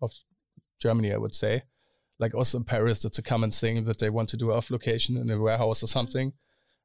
of 0.00 0.12
Germany, 0.82 1.12
I 1.12 1.18
would 1.18 1.34
say. 1.34 1.62
Like 2.18 2.34
also 2.36 2.58
in 2.58 2.64
Paris, 2.64 3.04
it's 3.04 3.18
a 3.18 3.22
common 3.22 3.50
thing 3.50 3.82
that 3.84 3.98
they 3.98 4.10
want 4.10 4.28
to 4.30 4.36
do 4.36 4.52
off 4.52 4.70
location 4.70 5.16
in 5.16 5.30
a 5.30 5.38
warehouse 5.38 5.82
or 5.82 5.88
something. 5.88 6.32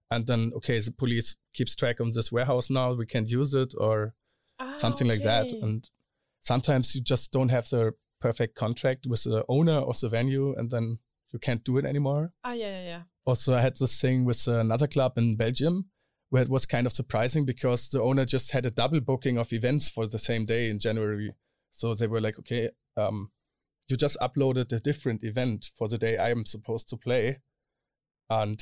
and 0.10 0.26
then 0.26 0.52
okay, 0.56 0.80
the 0.80 0.92
police 0.92 1.36
keeps 1.54 1.76
track 1.76 2.00
on 2.00 2.12
this 2.12 2.32
warehouse 2.32 2.70
now. 2.74 2.94
We 2.98 3.06
can't 3.06 3.30
use 3.30 3.54
it 3.54 3.74
or 3.78 4.14
Ah, 4.60 4.74
something 4.78 5.08
like 5.08 5.22
that. 5.24 5.52
And 5.52 5.90
sometimes 6.40 6.96
you 6.96 7.02
just 7.04 7.32
don't 7.32 7.52
have 7.52 7.68
the 7.70 7.92
perfect 8.22 8.56
contract 8.56 9.06
with 9.06 9.24
the 9.24 9.44
owner 9.48 9.80
of 9.90 10.00
the 10.00 10.10
venue, 10.10 10.56
and 10.58 10.70
then 10.70 11.00
you 11.34 11.40
can't 11.40 11.64
do 11.66 11.78
it 11.78 11.86
anymore. 11.86 12.32
ah, 12.44 12.54
yeah, 12.54 12.72
yeah, 12.80 12.86
yeah. 12.88 13.02
Also, 13.27 13.53
I 13.53 13.60
had 13.60 13.75
this 13.75 14.00
thing 14.00 14.24
with 14.24 14.48
another 14.48 14.88
club 14.88 15.17
in 15.17 15.36
Belgium 15.36 15.89
where 16.29 16.43
it 16.43 16.50
was 16.50 16.65
kind 16.65 16.88
of 16.88 16.93
surprising 16.93 17.46
because 17.46 17.89
the 17.89 18.01
owner 18.01 18.24
just 18.24 18.53
had 18.53 18.65
a 18.65 18.72
double 18.72 19.01
booking 19.01 19.38
of 19.38 19.51
events 19.51 19.89
for 19.89 20.07
the 20.07 20.17
same 20.17 20.46
day 20.46 20.69
in 20.69 20.79
January. 20.79 21.36
So 21.69 21.93
they 21.93 22.07
were 22.07 22.22
like, 22.22 22.39
okay, 22.39 22.69
um, 22.96 23.31
you 23.89 23.98
just 23.98 24.17
uploaded 24.22 24.72
a 24.72 24.79
different 24.79 25.25
event 25.25 25.69
for 25.77 25.89
the 25.89 25.98
day 25.98 26.17
I 26.17 26.29
am 26.29 26.46
supposed 26.46 26.88
to 26.89 26.98
play. 26.98 27.39
And 28.29 28.62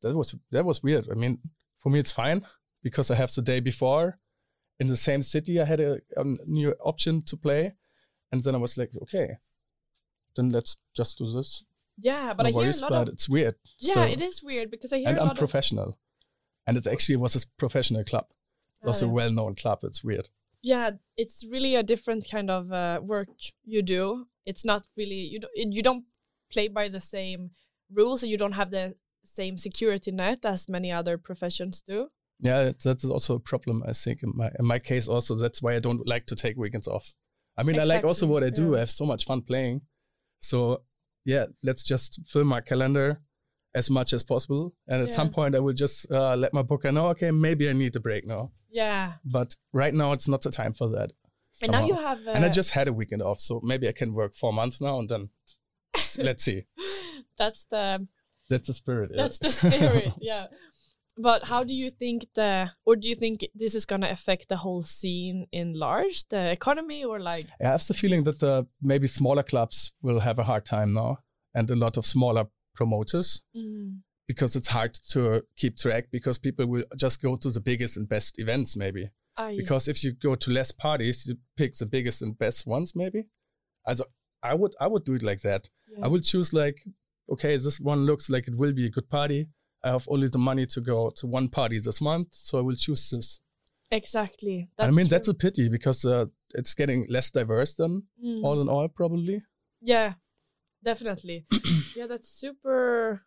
that 0.00 0.16
was 0.16 0.34
that 0.50 0.64
was 0.64 0.82
weird. 0.82 1.08
I 1.10 1.14
mean, 1.14 1.38
for 1.76 1.90
me 1.90 1.98
it's 1.98 2.12
fine 2.12 2.42
because 2.82 3.10
I 3.10 3.16
have 3.16 3.32
the 3.34 3.42
day 3.42 3.60
before 3.60 4.16
in 4.80 4.86
the 4.86 4.96
same 4.96 5.22
city 5.22 5.60
I 5.60 5.66
had 5.66 5.80
a, 5.80 6.00
a 6.16 6.24
new 6.46 6.74
option 6.82 7.20
to 7.26 7.36
play. 7.36 7.74
And 8.32 8.42
then 8.42 8.54
I 8.54 8.58
was 8.58 8.78
like, 8.78 8.92
okay, 9.02 9.36
then 10.36 10.48
let's 10.48 10.78
just 10.94 11.18
do 11.18 11.30
this. 11.30 11.64
Yeah, 11.98 12.34
but 12.34 12.42
no 12.44 12.48
I 12.48 12.52
hear 12.64 12.70
a 12.70 12.76
lot 12.80 12.90
but 12.90 13.08
of 13.08 13.14
it's 13.14 13.28
weird. 13.28 13.54
yeah, 13.78 13.92
still. 13.92 14.02
it 14.04 14.20
is 14.20 14.42
weird 14.42 14.70
because 14.70 14.92
I 14.92 14.98
hear 14.98 15.08
and 15.08 15.16
a 15.18 15.20
lot 15.20 15.26
of 15.26 15.30
unprofessional. 15.38 15.98
And 16.66 16.76
it 16.76 16.86
actually 16.86 17.16
was 17.16 17.36
a 17.36 17.46
professional 17.58 18.04
club. 18.04 18.26
It's 18.78 18.86
Oh, 18.86 18.88
also 18.88 19.06
a 19.08 19.12
well-known 19.12 19.54
club. 19.54 19.78
It's 19.82 20.02
weird. 20.04 20.28
yeah, 20.62 20.90
it's 21.16 21.44
really 21.50 21.74
a 21.76 21.82
different 21.82 22.26
kind 22.30 22.50
of 22.50 22.70
uh, 22.72 23.00
work 23.02 23.28
you 23.64 23.82
do. 23.82 24.26
It's 24.44 24.64
not 24.64 24.86
really 24.96 25.20
you 25.32 25.40
don't 25.40 25.72
you 25.72 25.82
don't 25.82 26.04
play 26.52 26.68
by 26.68 26.88
the 26.88 27.00
same 27.00 27.50
rules, 27.90 28.22
and 28.22 28.30
you 28.30 28.38
don't 28.38 28.52
have 28.54 28.70
the 28.70 28.94
same 29.24 29.56
security 29.56 30.10
net 30.12 30.44
as 30.44 30.68
many 30.68 30.92
other 30.92 31.18
professions 31.18 31.82
do. 31.82 32.08
Yeah, 32.40 32.72
that's 32.84 33.04
also 33.04 33.34
a 33.36 33.40
problem. 33.40 33.82
I 33.88 33.92
think 33.92 34.22
in 34.22 34.32
my 34.34 34.50
in 34.58 34.66
my 34.66 34.78
case 34.78 35.08
also 35.08 35.34
that's 35.36 35.62
why 35.62 35.74
I 35.76 35.80
don't 35.80 36.06
like 36.06 36.26
to 36.26 36.34
take 36.36 36.56
weekends 36.58 36.86
off. 36.88 37.14
I 37.56 37.62
mean, 37.62 37.78
I 37.80 37.84
like 37.84 38.04
also 38.04 38.26
what 38.26 38.44
I 38.44 38.50
do. 38.50 38.70
yeah. 38.70 38.76
I 38.76 38.78
have 38.80 38.90
so 38.90 39.06
much 39.06 39.24
fun 39.24 39.40
playing. 39.42 39.80
So 40.40 40.82
yeah, 41.26 41.46
let's 41.62 41.84
just 41.84 42.20
fill 42.26 42.44
my 42.44 42.60
calendar 42.62 43.20
as 43.74 43.90
much 43.90 44.14
as 44.14 44.22
possible. 44.22 44.72
And 44.88 45.02
at 45.02 45.12
some 45.12 45.28
point, 45.28 45.54
I 45.54 45.58
will 45.60 45.74
just 45.74 46.10
uh, 46.10 46.34
let 46.36 46.54
my 46.54 46.62
booker 46.62 46.90
know. 46.90 47.08
Okay, 47.08 47.30
maybe 47.30 47.68
I 47.68 47.74
need 47.74 47.94
a 47.96 48.00
break 48.00 48.26
now. 48.26 48.50
Yeah, 48.70 49.14
But 49.24 49.56
right 49.72 49.92
now, 49.92 50.12
it's 50.12 50.28
not 50.28 50.40
the 50.40 50.50
time 50.50 50.72
for 50.72 50.88
that. 50.96 51.10
and 51.62 51.72
now 51.72 51.84
you 51.84 51.94
have. 51.94 52.26
Uh, 52.26 52.30
and 52.30 52.44
I 52.44 52.48
just 52.48 52.72
had 52.72 52.88
a 52.88 52.92
weekend 52.92 53.20
off, 53.22 53.38
so 53.40 53.60
maybe 53.62 53.86
I 53.88 53.92
can 53.92 54.14
work 54.14 54.32
four 54.34 54.52
months 54.52 54.80
now, 54.80 54.98
and 55.00 55.08
then 55.08 55.28
let's 56.18 56.42
see. 56.44 56.62
that's 57.36 57.66
the 57.66 58.06
That's 58.48 58.68
the 58.68 58.72
spirit. 58.74 59.10
yeah. 59.12 59.22
that's 59.22 59.38
the 59.38 59.50
spirit. 59.50 60.12
yeah. 60.20 60.46
But 61.18 61.44
how 61.44 61.64
do 61.64 61.74
you 61.74 61.88
think 61.88 62.26
the, 62.34 62.70
or 62.84 62.96
do 62.96 63.08
you 63.08 63.14
think 63.14 63.46
this 63.54 63.74
is 63.74 63.86
gonna 63.86 64.08
affect 64.10 64.48
the 64.48 64.56
whole 64.58 64.82
scene 64.82 65.46
in 65.50 65.72
large, 65.74 66.28
the 66.28 66.50
economy, 66.50 67.04
or 67.04 67.18
like? 67.20 67.46
I 67.60 67.68
have 67.68 67.86
the 67.86 67.94
feeling 67.94 68.24
that 68.24 68.42
uh, 68.42 68.64
maybe 68.82 69.06
smaller 69.06 69.42
clubs 69.42 69.92
will 70.02 70.20
have 70.20 70.38
a 70.38 70.42
hard 70.42 70.64
time 70.66 70.92
now, 70.92 71.18
and 71.54 71.70
a 71.70 71.76
lot 71.76 71.96
of 71.96 72.04
smaller 72.04 72.46
promoters 72.74 73.42
because 74.28 74.56
it's 74.56 74.68
hard 74.68 74.92
to 75.10 75.42
keep 75.56 75.78
track 75.78 76.08
because 76.10 76.38
people 76.38 76.66
will 76.66 76.84
just 76.96 77.22
go 77.22 77.36
to 77.36 77.48
the 77.50 77.60
biggest 77.60 77.96
and 77.96 78.08
best 78.08 78.38
events 78.38 78.76
maybe. 78.76 79.08
Because 79.56 79.88
if 79.88 80.02
you 80.04 80.12
go 80.12 80.34
to 80.34 80.50
less 80.50 80.72
parties, 80.72 81.26
you 81.26 81.36
pick 81.56 81.72
the 81.74 81.86
biggest 81.86 82.22
and 82.22 82.38
best 82.38 82.66
ones 82.66 82.92
maybe. 82.94 83.28
Also, 83.86 84.04
I 84.42 84.54
would 84.54 84.74
I 84.80 84.86
would 84.88 85.04
do 85.04 85.14
it 85.14 85.22
like 85.22 85.40
that. 85.42 85.70
I 86.02 86.08
would 86.08 86.24
choose 86.24 86.52
like, 86.52 86.82
okay, 87.32 87.56
this 87.56 87.80
one 87.80 88.04
looks 88.04 88.28
like 88.28 88.48
it 88.48 88.58
will 88.58 88.72
be 88.72 88.86
a 88.86 88.90
good 88.90 89.08
party. 89.08 89.46
I 89.84 89.90
have 89.90 90.06
only 90.08 90.26
the 90.28 90.38
money 90.38 90.66
to 90.66 90.80
go 90.80 91.10
to 91.16 91.26
one 91.26 91.48
party 91.48 91.78
this 91.78 92.00
month, 92.00 92.28
so 92.32 92.58
I 92.58 92.62
will 92.62 92.74
choose 92.76 93.10
this. 93.10 93.40
exactly. 93.90 94.68
I 94.78 94.90
mean, 94.90 95.08
that's 95.08 95.28
a 95.28 95.34
pity 95.34 95.68
because 95.68 96.04
uh, 96.04 96.26
it's 96.54 96.74
getting 96.74 97.06
less 97.08 97.30
diverse 97.30 97.74
than 97.74 98.02
Mm. 98.24 98.42
all 98.44 98.60
in 98.60 98.68
all, 98.68 98.88
probably. 98.88 99.42
Yeah, 99.80 100.14
definitely. 100.82 101.46
yeah, 101.96 102.06
that's 102.06 102.28
super, 102.28 103.22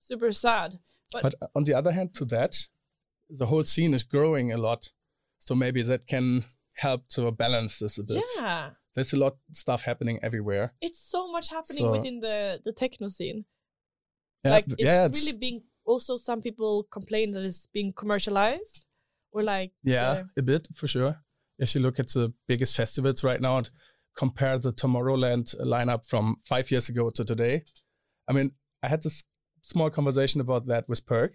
super 0.00 0.32
sad. 0.32 0.78
But, 1.12 1.22
But 1.22 1.34
on 1.54 1.64
the 1.64 1.74
other 1.74 1.92
hand, 1.92 2.14
to 2.14 2.24
that, 2.26 2.68
the 3.28 3.46
whole 3.46 3.64
scene 3.64 3.94
is 3.94 4.02
growing 4.02 4.52
a 4.52 4.56
lot. 4.56 4.92
So 5.38 5.54
maybe 5.54 5.82
that 5.82 6.06
can 6.06 6.44
help 6.76 7.08
to 7.10 7.30
balance 7.32 7.78
this 7.78 7.98
a 7.98 8.02
bit. 8.04 8.22
yeah, 8.38 8.70
There's 8.94 9.12
a 9.12 9.18
lot 9.18 9.32
of 9.32 9.56
stuff 9.56 9.82
happening 9.84 10.18
everywhere. 10.22 10.72
it's 10.80 10.98
so 11.00 11.30
much 11.30 11.48
happening 11.50 11.78
So- 11.86 11.92
within 11.92 12.20
the 12.20 12.60
the 12.64 12.72
techno 12.72 13.08
scene. 13.08 13.44
Yeah, 14.44 14.52
like 14.54 14.66
it's 14.68 14.76
yeah, 14.78 15.08
really 15.08 15.32
being. 15.38 15.62
Also, 15.88 16.16
some 16.16 16.42
people 16.42 16.86
complain 16.90 17.32
that 17.32 17.44
it's 17.44 17.66
being 17.66 17.92
commercialized, 17.92 18.86
or 19.32 19.42
like 19.42 19.72
yeah, 19.82 20.24
a 20.36 20.42
bit 20.42 20.68
for 20.74 20.86
sure. 20.86 21.16
If 21.58 21.74
you 21.74 21.80
look 21.80 21.98
at 21.98 22.08
the 22.08 22.32
biggest 22.46 22.76
festivals 22.76 23.24
right 23.24 23.40
now 23.40 23.56
and 23.58 23.70
compare 24.16 24.58
the 24.58 24.72
Tomorrowland 24.72 25.56
lineup 25.64 26.06
from 26.06 26.36
five 26.44 26.70
years 26.70 26.88
ago 26.88 27.10
to 27.14 27.24
today, 27.24 27.62
I 28.28 28.32
mean, 28.32 28.50
I 28.82 28.88
had 28.88 29.02
this 29.02 29.24
small 29.62 29.90
conversation 29.90 30.40
about 30.40 30.66
that 30.66 30.84
with 30.88 31.06
Perc. 31.06 31.32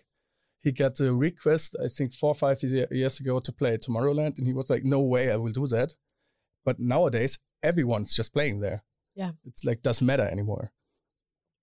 He 0.62 0.72
got 0.72 1.00
a 1.00 1.14
request, 1.14 1.76
I 1.84 1.88
think, 1.88 2.14
four 2.14 2.30
or 2.30 2.36
five 2.36 2.60
years 2.64 3.20
ago 3.20 3.40
to 3.40 3.52
play 3.52 3.78
Tomorrowland, 3.78 4.38
and 4.38 4.48
he 4.48 4.54
was 4.54 4.70
like, 4.70 4.84
"No 4.86 5.02
way, 5.02 5.32
I 5.32 5.38
will 5.38 5.52
do 5.52 5.68
that." 5.68 5.96
But 6.64 6.80
nowadays, 6.80 7.40
everyone's 7.64 8.14
just 8.16 8.34
playing 8.34 8.62
there. 8.62 8.84
Yeah. 9.16 9.32
it's 9.46 9.64
like 9.64 9.82
doesn't 9.82 10.06
matter 10.06 10.28
anymore. 10.28 10.72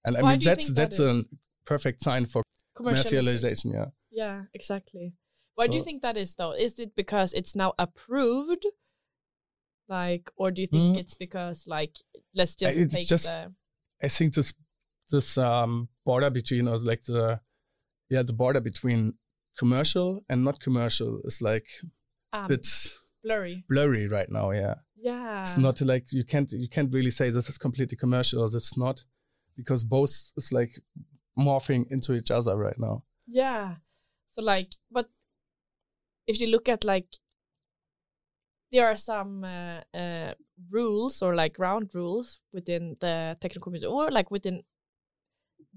And 0.05 0.17
I 0.17 0.23
Why 0.23 0.31
mean, 0.33 0.41
that's 0.41 0.69
that 0.69 0.75
that's 0.75 1.01
a 1.01 1.25
perfect 1.65 2.03
sign 2.03 2.27
for 2.27 2.43
commercialization. 2.85 3.73
Yeah. 3.75 3.87
Yeah, 4.11 4.43
exactly. 4.55 5.15
Why 5.55 5.67
do 5.67 5.77
you 5.77 5.83
think 5.83 6.03
that 6.03 6.17
is 6.17 6.35
though? 6.35 6.53
Is 6.53 6.79
it 6.79 6.95
because 6.97 7.35
it's 7.35 7.55
now 7.55 7.75
approved? 7.79 8.65
Like, 9.89 10.31
or 10.37 10.51
do 10.51 10.63
you 10.63 10.67
think 10.69 10.97
Mm. 10.97 11.01
it's 11.01 11.15
because 11.15 11.67
like 11.67 11.97
let's 12.35 12.55
just 12.55 12.79
it's 12.79 12.95
take 12.95 13.09
just- 13.09 13.27
the 13.27 13.53
I 14.03 14.09
think 14.09 14.35
this 14.35 14.55
this 15.11 15.37
um, 15.37 15.89
border 16.07 16.31
between 16.31 16.69
us, 16.69 16.85
like 16.85 17.03
the 17.03 17.41
yeah, 18.09 18.23
the 18.23 18.33
border 18.33 18.61
between 18.61 19.15
commercial 19.59 20.25
and 20.29 20.45
not 20.45 20.61
commercial 20.61 21.21
is 21.25 21.43
like 21.43 21.67
um, 22.33 22.45
a 22.45 22.49
bit 22.49 22.67
blurry? 23.23 23.65
blurry 23.69 24.07
right 24.07 24.31
now. 24.31 24.53
Yeah, 24.53 24.77
Yeah, 24.97 25.41
it's 25.43 25.57
not 25.59 25.81
like 25.81 26.13
you 26.13 26.25
can't 26.25 26.51
you 26.53 26.69
can't 26.69 26.95
really 26.95 27.11
say 27.11 27.29
this 27.31 27.49
is 27.49 27.59
completely 27.59 27.97
commercial 27.97 28.41
or 28.41 28.49
this 28.49 28.71
is 28.71 28.77
not 28.77 29.05
because 29.57 29.83
both 29.85 30.33
is 30.37 30.51
like 30.53 30.71
morphing 31.41 31.85
into 31.91 32.13
each 32.15 32.31
other 32.31 32.57
right 32.57 32.79
now. 32.79 33.03
Yeah. 33.27 33.77
So 34.29 34.43
like, 34.43 34.69
but 34.91 35.09
if 36.27 36.41
you 36.41 36.49
look 36.51 36.69
at 36.69 36.85
like, 36.85 37.07
there 38.73 38.87
are 38.87 38.97
some 38.97 39.45
uh, 39.45 39.81
uh, 39.99 40.35
rules 40.71 41.23
or 41.23 41.35
like 41.35 41.55
ground 41.55 41.91
rules 41.95 42.41
within 42.53 42.97
the 43.01 43.37
technical 43.41 43.63
community, 43.63 43.87
or 43.87 44.11
like 44.11 44.31
within 44.31 44.63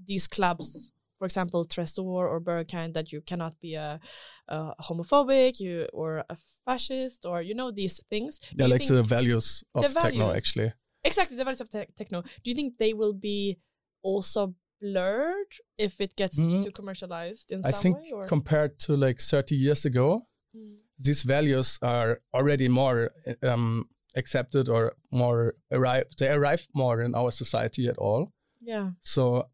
these 0.06 0.28
clubs. 0.28 0.92
For 1.18 1.26
example, 1.26 1.64
Tresor 1.64 2.04
or 2.04 2.40
Berghain, 2.40 2.92
that 2.94 3.12
you 3.12 3.20
cannot 3.20 3.58
be 3.60 3.74
a, 3.74 4.00
a 4.48 4.74
homophobic, 4.82 5.60
you 5.60 5.88
or 5.92 6.24
a 6.28 6.36
fascist, 6.64 7.24
or 7.24 7.40
you 7.42 7.54
know 7.54 7.70
these 7.70 8.00
things. 8.10 8.38
Do 8.38 8.46
Yeah, 8.58 8.66
like 8.66 8.86
the 8.86 9.02
values 9.02 9.64
of 9.74 9.82
the 9.82 10.00
techno 10.00 10.26
values. 10.26 10.36
actually. 10.36 10.72
exactly 11.04 11.36
the 11.36 11.44
values 11.44 11.60
of 11.60 11.68
tech 11.70 11.94
techno. 11.94 12.22
Do 12.22 12.50
you 12.50 12.54
think 12.54 12.78
they 12.78 12.94
will 12.94 13.12
be 13.12 13.58
also 14.02 14.54
blurred 14.80 15.52
if 15.78 16.00
it 16.00 16.16
gets 16.16 16.38
Mhm. 16.38 16.64
too 16.64 16.70
commercialized 16.72 17.52
in 17.52 17.60
I 17.64 17.70
some 17.70 17.82
think 17.82 17.96
way? 17.96 18.10
Or? 18.12 18.26
compared 18.26 18.78
to 18.80 18.96
like 18.96 19.20
30 19.20 19.56
years 19.56 19.84
ago, 19.84 20.26
Mm. 20.54 20.78
these 20.98 21.22
values 21.24 21.78
are 21.82 22.20
already 22.32 22.68
more 22.68 23.10
um, 23.42 23.88
accepted 24.16 24.68
or 24.68 24.96
more 25.10 25.54
arrive. 25.72 26.04
They 26.18 26.28
arrive 26.30 26.68
more 26.74 27.02
in 27.02 27.14
our 27.14 27.30
society 27.30 27.88
at 27.88 27.98
all. 27.98 28.32
Yeah. 28.60 28.92
So 29.00 29.50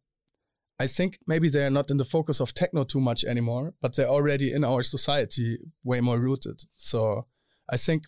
I 0.79 0.87
think 0.87 1.19
maybe 1.27 1.49
they 1.49 1.65
are 1.65 1.71
not 1.71 1.91
in 1.91 1.97
the 1.99 2.05
focus 2.05 2.41
of 2.41 2.53
techno 2.55 2.85
too 2.85 3.01
much 3.01 3.25
anymore, 3.25 3.75
but 3.81 3.95
they're 3.95 4.09
already 4.09 4.53
in 4.53 4.65
our 4.65 4.83
society 4.83 5.59
way 5.85 6.01
more 6.01 6.21
rooted. 6.21 6.65
So 6.77 7.27
I 7.69 7.77
think 7.77 8.05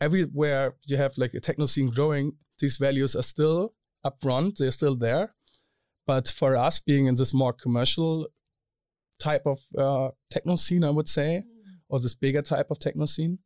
everywhere 0.00 0.74
you 0.84 0.96
have 0.96 1.16
like 1.18 1.34
a 1.34 1.40
techno 1.40 1.66
scene 1.66 1.90
growing, 1.90 2.38
these 2.58 2.76
values 2.76 3.14
are 3.16 3.22
still 3.22 3.74
up 4.04 4.20
front, 4.20 4.58
they're 4.58 4.70
still 4.72 4.96
there. 4.96 5.34
But 6.06 6.28
for 6.28 6.56
us 6.56 6.80
being 6.80 7.06
in 7.06 7.14
this 7.14 7.32
more 7.32 7.52
commercial 7.52 8.28
type 9.18 9.46
of 9.46 9.60
uh, 9.78 10.10
techno 10.30 10.56
scene, 10.56 10.84
I 10.84 10.90
would 10.90 11.08
say, 11.08 11.44
or 11.88 11.98
this 12.00 12.14
bigger 12.14 12.42
type 12.42 12.70
of 12.70 12.78
techno 12.78 13.06
scene, 13.06 13.38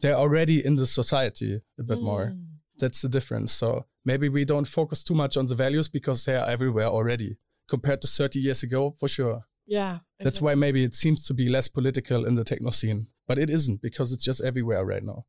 they're 0.00 0.14
already 0.14 0.64
in 0.64 0.76
the 0.76 0.86
society 0.86 1.62
a 1.78 1.82
bit 1.82 2.00
more. 2.00 2.34
Mm. 2.34 2.46
That's 2.78 3.00
the 3.00 3.08
difference. 3.08 3.52
So 3.52 3.86
maybe 4.04 4.28
we 4.28 4.44
don't 4.44 4.68
focus 4.68 5.02
too 5.02 5.14
much 5.14 5.36
on 5.36 5.46
the 5.46 5.54
values 5.54 5.88
because 5.88 6.24
they 6.24 6.36
are 6.36 6.48
everywhere 6.48 6.86
already 6.86 7.38
compared 7.68 8.02
to 8.02 8.06
30 8.08 8.38
years 8.38 8.62
ago, 8.62 8.94
for 8.98 9.08
sure. 9.08 9.40
Yeah. 9.66 10.00
That's 10.20 10.40
why 10.40 10.54
maybe 10.54 10.84
it 10.84 10.94
seems 10.94 11.26
to 11.26 11.34
be 11.34 11.48
less 11.48 11.68
political 11.68 12.24
in 12.24 12.34
the 12.34 12.44
techno 12.44 12.70
scene, 12.70 13.08
but 13.26 13.38
it 13.38 13.50
isn't 13.50 13.82
because 13.82 14.12
it's 14.12 14.24
just 14.24 14.44
everywhere 14.44 14.84
right 14.84 15.02
now. 15.02 15.24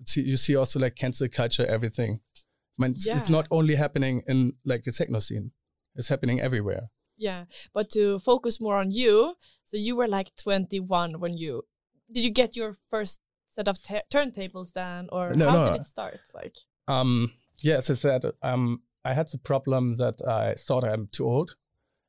It's, 0.00 0.16
you 0.16 0.36
see 0.36 0.56
also 0.56 0.78
like 0.78 0.94
cancel 0.94 1.28
culture, 1.28 1.66
everything. 1.66 2.20
I 2.78 2.82
mean, 2.82 2.92
it's, 2.92 3.06
it's 3.06 3.28
not 3.28 3.46
only 3.50 3.74
happening 3.74 4.22
in 4.26 4.52
like 4.64 4.84
the 4.84 4.92
techno 4.92 5.18
scene; 5.18 5.52
it's 6.00 6.08
happening 6.08 6.40
everywhere. 6.40 6.84
Yeah, 7.16 7.44
but 7.74 7.86
to 7.90 8.18
focus 8.18 8.60
more 8.60 8.76
on 8.82 8.90
you. 8.90 9.34
So 9.64 9.76
you 9.76 9.94
were 9.98 10.08
like 10.08 10.30
21 10.42 11.20
when 11.20 11.36
you 11.36 11.62
did 12.12 12.24
you 12.24 12.30
get 12.42 12.56
your 12.56 12.72
first 12.92 13.20
set 13.56 13.68
of 13.68 13.76
turntables 14.12 14.72
then, 14.72 15.08
or 15.12 15.34
No, 15.34 15.48
how 15.50 15.56
no. 15.64 15.64
did 15.72 15.80
it 15.80 15.86
start? 15.86 16.20
Like, 16.34 16.56
Um, 16.88 17.32
yeah, 17.62 17.76
as 17.76 17.90
I 17.90 17.94
said, 17.94 18.22
um, 18.42 18.82
I 19.04 19.14
had 19.14 19.28
the 19.28 19.38
problem 19.38 19.96
that 19.96 20.16
I 20.26 20.54
thought 20.66 20.84
I'm 20.84 21.08
too 21.12 21.26
old. 21.34 21.50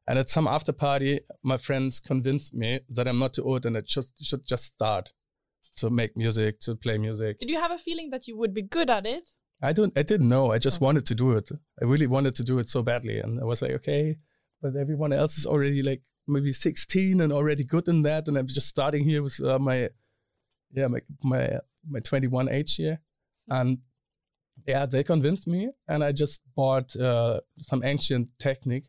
And 0.07 0.17
at 0.19 0.29
some 0.29 0.47
after 0.47 0.73
party, 0.73 1.19
my 1.43 1.57
friends 1.57 1.99
convinced 1.99 2.55
me 2.55 2.79
that 2.95 3.07
I'm 3.07 3.19
not 3.19 3.33
too 3.33 3.43
old 3.43 3.65
and 3.65 3.77
I 3.77 3.81
just 3.81 4.13
should 4.25 4.43
just 4.47 4.65
start 4.73 5.13
to 5.77 5.89
make 5.89 6.17
music, 6.17 6.59
to 6.65 6.75
play 6.75 6.97
music. 6.97 7.37
did 7.39 7.49
you 7.49 7.59
have 7.59 7.71
a 7.71 7.77
feeling 7.77 8.09
that 8.11 8.27
you 8.27 8.35
would 8.37 8.53
be 8.53 8.63
good 8.63 8.89
at 8.89 9.05
it? 9.05 9.29
I 9.61 9.73
don't 9.73 9.97
I 9.97 10.03
didn't 10.03 10.29
know. 10.29 10.51
I 10.51 10.57
just 10.57 10.81
Oh. 10.81 10.85
wanted 10.85 11.05
to 11.07 11.15
do 11.15 11.31
it. 11.33 11.49
I 11.81 11.85
really 11.85 12.07
wanted 12.07 12.35
to 12.35 12.43
do 12.43 12.59
it 12.59 12.67
so 12.69 12.81
badly. 12.83 13.19
And 13.19 13.39
I 13.39 13.45
was 13.45 13.61
like, 13.61 13.71
okay, 13.79 14.17
but 14.61 14.75
everyone 14.75 15.13
else 15.13 15.37
is 15.37 15.45
already 15.45 15.81
like 15.83 16.01
maybe 16.27 16.53
16 16.53 17.21
and 17.21 17.31
already 17.33 17.63
good 17.63 17.87
in 17.87 18.01
that. 18.03 18.27
And 18.27 18.37
I'm 18.37 18.47
just 18.47 18.67
starting 18.67 19.03
here 19.03 19.21
with 19.23 19.39
uh, 19.43 19.59
my, 19.59 19.89
yeah, 20.73 20.87
my, 20.87 20.99
my, 21.23 21.59
my 21.89 21.99
21 21.99 22.49
age 22.49 22.75
here. 22.75 22.99
And 23.49 23.79
yeah, 24.67 24.85
they 24.85 25.03
convinced 25.03 25.47
me. 25.47 25.69
And 25.87 26.03
I 26.03 26.11
just 26.11 26.41
bought 26.55 26.95
uh, 26.95 27.41
some 27.59 27.83
ancient 27.83 28.31
Technic, 28.39 28.85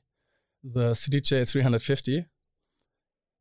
the 0.62 0.90
CDJ 0.92 1.50
350. 1.50 2.26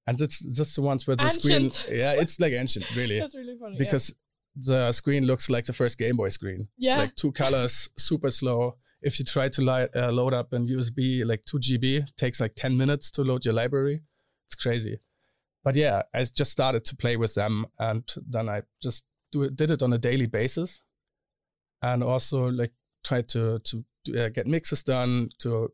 And 0.07 0.19
it's 0.19 0.39
just 0.57 0.75
the 0.75 0.81
ones 0.81 1.05
where 1.05 1.15
the 1.15 1.25
Ancient. 1.25 1.73
screen, 1.73 1.97
yeah, 1.99 2.13
it's 2.13 2.39
like 2.39 2.53
ancient, 2.53 2.95
really 2.95 3.19
That's 3.23 3.35
really 3.35 3.55
funny. 3.59 3.77
because 3.77 4.15
the 4.55 4.91
screen 4.91 5.25
looks 5.25 5.49
like 5.49 5.65
the 5.65 5.73
first 5.73 5.97
Game 5.97 6.17
Boy 6.17 6.29
screen. 6.29 6.67
Yeah. 6.77 6.97
Like 6.97 7.15
two 7.15 7.31
colors, 7.31 7.89
super 7.97 8.31
slow. 8.31 8.77
If 9.01 9.17
you 9.19 9.25
try 9.25 9.49
to 9.49 9.61
li- 9.61 9.87
uh, 9.95 10.11
load 10.11 10.33
up 10.33 10.53
an 10.53 10.67
USB, 10.67 11.25
like 11.25 11.43
2 11.45 11.57
GB, 11.57 12.15
takes 12.15 12.39
like 12.39 12.53
10 12.55 12.77
minutes 12.77 13.09
to 13.11 13.23
load 13.23 13.45
your 13.45 13.53
library. 13.53 14.01
It's 14.45 14.55
crazy. 14.55 14.99
But 15.63 15.75
yeah, 15.75 16.03
I 16.13 16.23
just 16.23 16.51
started 16.51 16.85
to 16.85 16.95
play 16.95 17.17
with 17.17 17.33
them 17.35 17.67
and 17.79 18.03
then 18.27 18.49
I 18.49 18.61
just 18.81 19.05
do 19.31 19.43
it, 19.43 19.55
did 19.55 19.71
it 19.71 19.81
on 19.81 19.93
a 19.93 19.97
daily 19.97 20.27
basis. 20.27 20.81
And 21.81 22.03
also 22.03 22.45
like 22.45 22.73
tried 23.03 23.27
to, 23.29 23.59
to 23.59 24.25
uh, 24.25 24.29
get 24.29 24.45
mixes 24.45 24.83
done, 24.83 25.29
to 25.39 25.69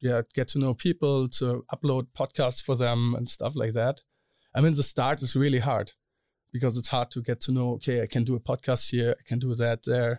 yeah, 0.00 0.22
get 0.34 0.48
to 0.48 0.58
know 0.58 0.74
people, 0.74 1.28
to 1.28 1.64
upload 1.72 2.06
podcasts 2.16 2.62
for 2.62 2.76
them 2.76 3.14
and 3.14 3.28
stuff 3.28 3.54
like 3.54 3.72
that. 3.74 4.00
I 4.54 4.60
mean, 4.60 4.74
the 4.74 4.82
start 4.82 5.22
is 5.22 5.36
really 5.36 5.58
hard 5.58 5.92
because 6.54 6.74
it's 6.78 6.88
hard 6.96 7.08
to 7.14 7.20
get 7.28 7.38
to 7.46 7.50
know 7.52 7.68
okay 7.76 7.96
i 8.04 8.08
can 8.14 8.24
do 8.30 8.34
a 8.40 8.40
podcast 8.50 8.82
here 8.96 9.12
i 9.20 9.22
can 9.30 9.38
do 9.46 9.50
that 9.64 9.78
there 9.92 10.14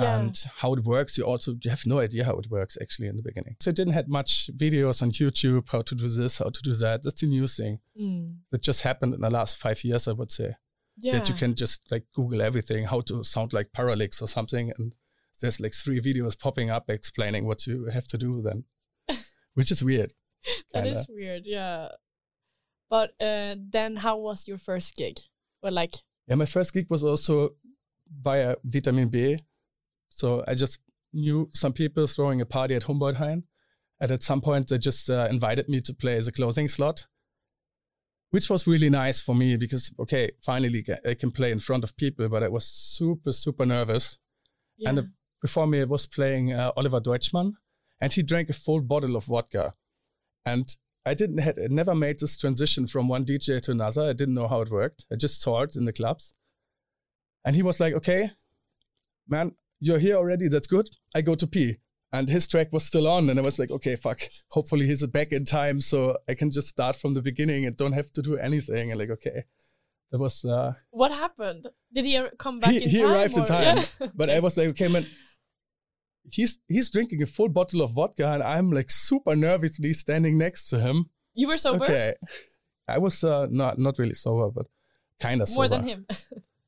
Yeah. 0.00 0.18
and 0.18 0.34
how 0.60 0.70
it 0.76 0.82
works 0.94 1.12
you 1.18 1.24
also 1.32 1.50
you 1.64 1.70
have 1.76 1.84
no 1.94 1.98
idea 2.06 2.22
how 2.28 2.36
it 2.42 2.48
works 2.56 2.74
actually 2.82 3.08
in 3.12 3.16
the 3.20 3.26
beginning 3.30 3.54
so 3.62 3.70
i 3.70 3.74
didn't 3.78 3.94
had 4.00 4.08
much 4.18 4.32
videos 4.64 4.98
on 5.04 5.10
youtube 5.20 5.64
how 5.74 5.82
to 5.88 5.94
do 6.02 6.08
this 6.20 6.34
how 6.42 6.50
to 6.56 6.62
do 6.68 6.74
that 6.84 6.98
that's 7.04 7.22
a 7.22 7.30
new 7.36 7.46
thing 7.58 7.74
Mm. 8.02 8.26
that 8.50 8.62
just 8.70 8.82
happened 8.88 9.12
in 9.16 9.22
the 9.26 9.30
last 9.38 9.54
five 9.64 9.78
years 9.88 10.04
i 10.06 10.12
would 10.18 10.30
say 10.38 10.48
yeah. 11.06 11.12
that 11.14 11.28
you 11.30 11.34
can 11.42 11.52
just 11.62 11.78
like 11.92 12.04
google 12.18 12.42
everything 12.48 12.82
how 12.92 13.00
to 13.08 13.14
sound 13.34 13.50
like 13.58 13.68
parallax 13.78 14.20
or 14.24 14.28
something 14.36 14.66
and 14.78 14.94
there's 15.40 15.60
like 15.64 15.74
three 15.84 16.00
videos 16.08 16.34
popping 16.44 16.68
up 16.76 16.84
explaining 16.98 17.42
what 17.48 17.66
you 17.66 17.76
have 17.96 18.06
to 18.12 18.18
do 18.26 18.30
then 18.48 18.58
which 19.58 19.70
is 19.74 19.82
weird 19.90 20.12
That 20.72 20.86
is 20.86 21.08
weird, 21.18 21.42
yeah. 21.46 21.88
But 22.88 23.10
uh, 23.20 23.56
then, 23.58 23.96
how 23.96 24.18
was 24.18 24.46
your 24.46 24.58
first 24.58 24.94
gig? 24.96 25.18
Or 25.62 25.70
like, 25.70 25.94
Yeah, 26.28 26.36
my 26.36 26.46
first 26.46 26.72
gig 26.72 26.86
was 26.88 27.02
also 27.02 27.50
via 28.22 28.56
Vitamin 28.64 29.08
B. 29.08 29.38
So 30.08 30.44
I 30.46 30.54
just 30.54 30.78
knew 31.12 31.48
some 31.52 31.72
people 31.72 32.06
throwing 32.06 32.40
a 32.40 32.46
party 32.46 32.74
at 32.74 32.82
Humboldthain. 32.82 33.42
And 34.00 34.10
at 34.10 34.22
some 34.22 34.40
point, 34.40 34.68
they 34.68 34.78
just 34.78 35.08
uh, 35.08 35.26
invited 35.30 35.68
me 35.68 35.80
to 35.80 35.94
play 35.94 36.16
as 36.16 36.28
a 36.28 36.32
closing 36.32 36.68
slot, 36.68 37.06
which 38.30 38.50
was 38.50 38.66
really 38.66 38.90
nice 38.90 39.22
for 39.22 39.34
me 39.34 39.56
because, 39.56 39.94
okay, 39.98 40.32
finally 40.44 40.84
I 41.06 41.14
can 41.14 41.30
play 41.30 41.50
in 41.50 41.58
front 41.58 41.82
of 41.82 41.96
people, 41.96 42.28
but 42.28 42.42
I 42.42 42.48
was 42.48 42.66
super, 42.66 43.32
super 43.32 43.64
nervous. 43.64 44.18
yeah. 44.76 44.90
And 44.90 44.98
uh, 44.98 45.02
before 45.40 45.66
me, 45.66 45.82
was 45.84 46.06
playing 46.06 46.52
uh, 46.52 46.72
Oliver 46.76 47.00
Deutschmann, 47.00 47.52
and 48.00 48.12
he 48.12 48.22
drank 48.22 48.50
a 48.50 48.52
full 48.52 48.82
bottle 48.82 49.16
of 49.16 49.24
vodka. 49.24 49.72
And 50.44 50.66
I 51.06 51.14
didn't 51.14 51.38
had 51.38 51.56
never 51.70 51.94
made 51.94 52.18
this 52.18 52.36
transition 52.36 52.88
from 52.88 53.08
one 53.08 53.24
DJ 53.24 53.62
to 53.62 53.70
another. 53.70 54.08
I 54.10 54.12
didn't 54.12 54.34
know 54.34 54.48
how 54.48 54.60
it 54.60 54.70
worked. 54.70 55.06
I 55.10 55.14
just 55.14 55.40
saw 55.40 55.62
it 55.62 55.76
in 55.76 55.84
the 55.84 55.92
clubs. 55.92 56.34
And 57.44 57.54
he 57.54 57.62
was 57.62 57.78
like, 57.78 57.94
"Okay, 57.94 58.32
man, 59.28 59.52
you're 59.78 60.00
here 60.00 60.16
already. 60.16 60.48
That's 60.48 60.66
good. 60.66 60.88
I 61.14 61.22
go 61.22 61.36
to 61.36 61.46
pee." 61.46 61.76
And 62.12 62.28
his 62.28 62.48
track 62.48 62.72
was 62.72 62.84
still 62.84 63.06
on, 63.06 63.30
and 63.30 63.38
I 63.38 63.42
was 63.42 63.58
like, 63.58 63.70
"Okay, 63.70 63.94
fuck. 63.94 64.20
Hopefully 64.50 64.86
he's 64.86 65.06
back 65.06 65.30
in 65.30 65.44
time, 65.44 65.80
so 65.80 66.16
I 66.28 66.34
can 66.34 66.50
just 66.50 66.68
start 66.68 66.96
from 66.96 67.14
the 67.14 67.22
beginning 67.22 67.66
and 67.66 67.76
don't 67.76 67.92
have 67.92 68.12
to 68.14 68.22
do 68.22 68.36
anything." 68.36 68.90
And 68.90 68.98
like, 68.98 69.10
okay, 69.10 69.44
that 70.10 70.18
was 70.18 70.44
uh, 70.44 70.74
what 70.90 71.12
happened? 71.12 71.66
Did 71.92 72.04
he 72.04 72.20
come 72.38 72.58
back 72.60 72.72
he, 72.72 72.80
he 72.80 73.04
arrived 73.04 73.36
in 73.36 73.44
time. 73.44 73.78
Yeah. 74.00 74.08
But 74.14 74.30
I 74.30 74.40
was 74.40 74.56
like, 74.56 74.68
okay, 74.68 74.88
man, 74.88 75.06
he's 76.30 76.58
he's 76.68 76.90
drinking 76.90 77.22
a 77.22 77.26
full 77.26 77.48
bottle 77.48 77.82
of 77.82 77.94
vodka, 77.94 78.26
and 78.26 78.42
I'm 78.42 78.70
like 78.70 78.90
super 78.90 79.36
nervously 79.36 79.92
standing 79.92 80.38
next 80.38 80.68
to 80.70 80.80
him. 80.80 81.10
you 81.34 81.48
were 81.48 81.56
sober? 81.56 81.84
Okay, 81.84 82.14
I 82.88 82.98
was 82.98 83.22
uh, 83.24 83.46
not 83.50 83.78
not 83.78 83.98
really 83.98 84.14
sober, 84.14 84.50
but 84.50 84.66
kind 85.20 85.40
of 85.42 85.48
More 85.54 85.68
than 85.68 85.84
him. 85.84 86.06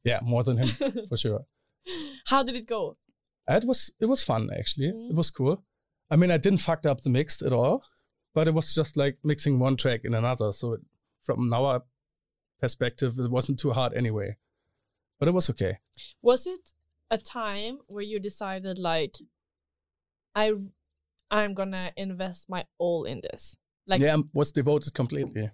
Yeah, 0.04 0.20
more 0.22 0.42
than 0.42 0.56
him 0.56 0.68
for 1.08 1.16
sure. 1.18 1.44
how 2.26 2.42
did 2.42 2.56
it 2.56 2.66
go? 2.66 2.96
It 3.46 3.64
was 3.64 3.90
it 4.00 4.06
was 4.06 4.24
fun 4.24 4.48
actually. 4.56 4.92
Mm. 4.92 5.10
It 5.10 5.16
was 5.16 5.30
cool. 5.30 5.64
I 6.10 6.16
mean, 6.16 6.30
I 6.30 6.38
didn't 6.38 6.60
fuck 6.60 6.86
up 6.86 6.98
the 7.02 7.10
mix 7.10 7.42
at 7.42 7.52
all, 7.52 7.82
but 8.34 8.48
it 8.48 8.54
was 8.54 8.74
just 8.74 8.96
like 8.96 9.18
mixing 9.22 9.58
one 9.58 9.76
track 9.76 10.00
in 10.04 10.14
another. 10.14 10.52
So 10.52 10.74
it, 10.74 10.80
from 11.22 11.52
our 11.52 11.82
perspective, 12.60 13.18
it 13.18 13.30
wasn't 13.30 13.58
too 13.58 13.72
hard 13.72 13.92
anyway. 13.94 14.36
But 15.18 15.28
it 15.28 15.34
was 15.34 15.50
okay. 15.50 15.78
Was 16.22 16.46
it 16.46 16.60
a 17.10 17.18
time 17.18 17.78
where 17.86 18.04
you 18.04 18.20
decided, 18.20 18.78
like, 18.78 19.16
I, 20.34 20.52
I'm 21.30 21.54
gonna 21.54 21.92
invest 21.96 22.48
my 22.48 22.64
all 22.78 23.04
in 23.04 23.20
this? 23.20 23.56
Like, 23.86 24.00
yeah, 24.02 24.16
I 24.16 24.22
was 24.34 24.52
devoted 24.52 24.92
completely. 24.94 25.50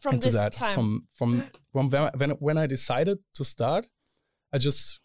from 0.00 0.14
into 0.14 0.26
this 0.26 0.34
that 0.34 0.52
time. 0.52 0.74
from 0.74 1.04
from 1.14 1.42
from 1.72 1.88
when, 1.88 2.10
when 2.16 2.30
when 2.30 2.58
I 2.58 2.66
decided 2.66 3.18
to 3.34 3.44
start, 3.44 3.88
I 4.52 4.58
just 4.58 5.00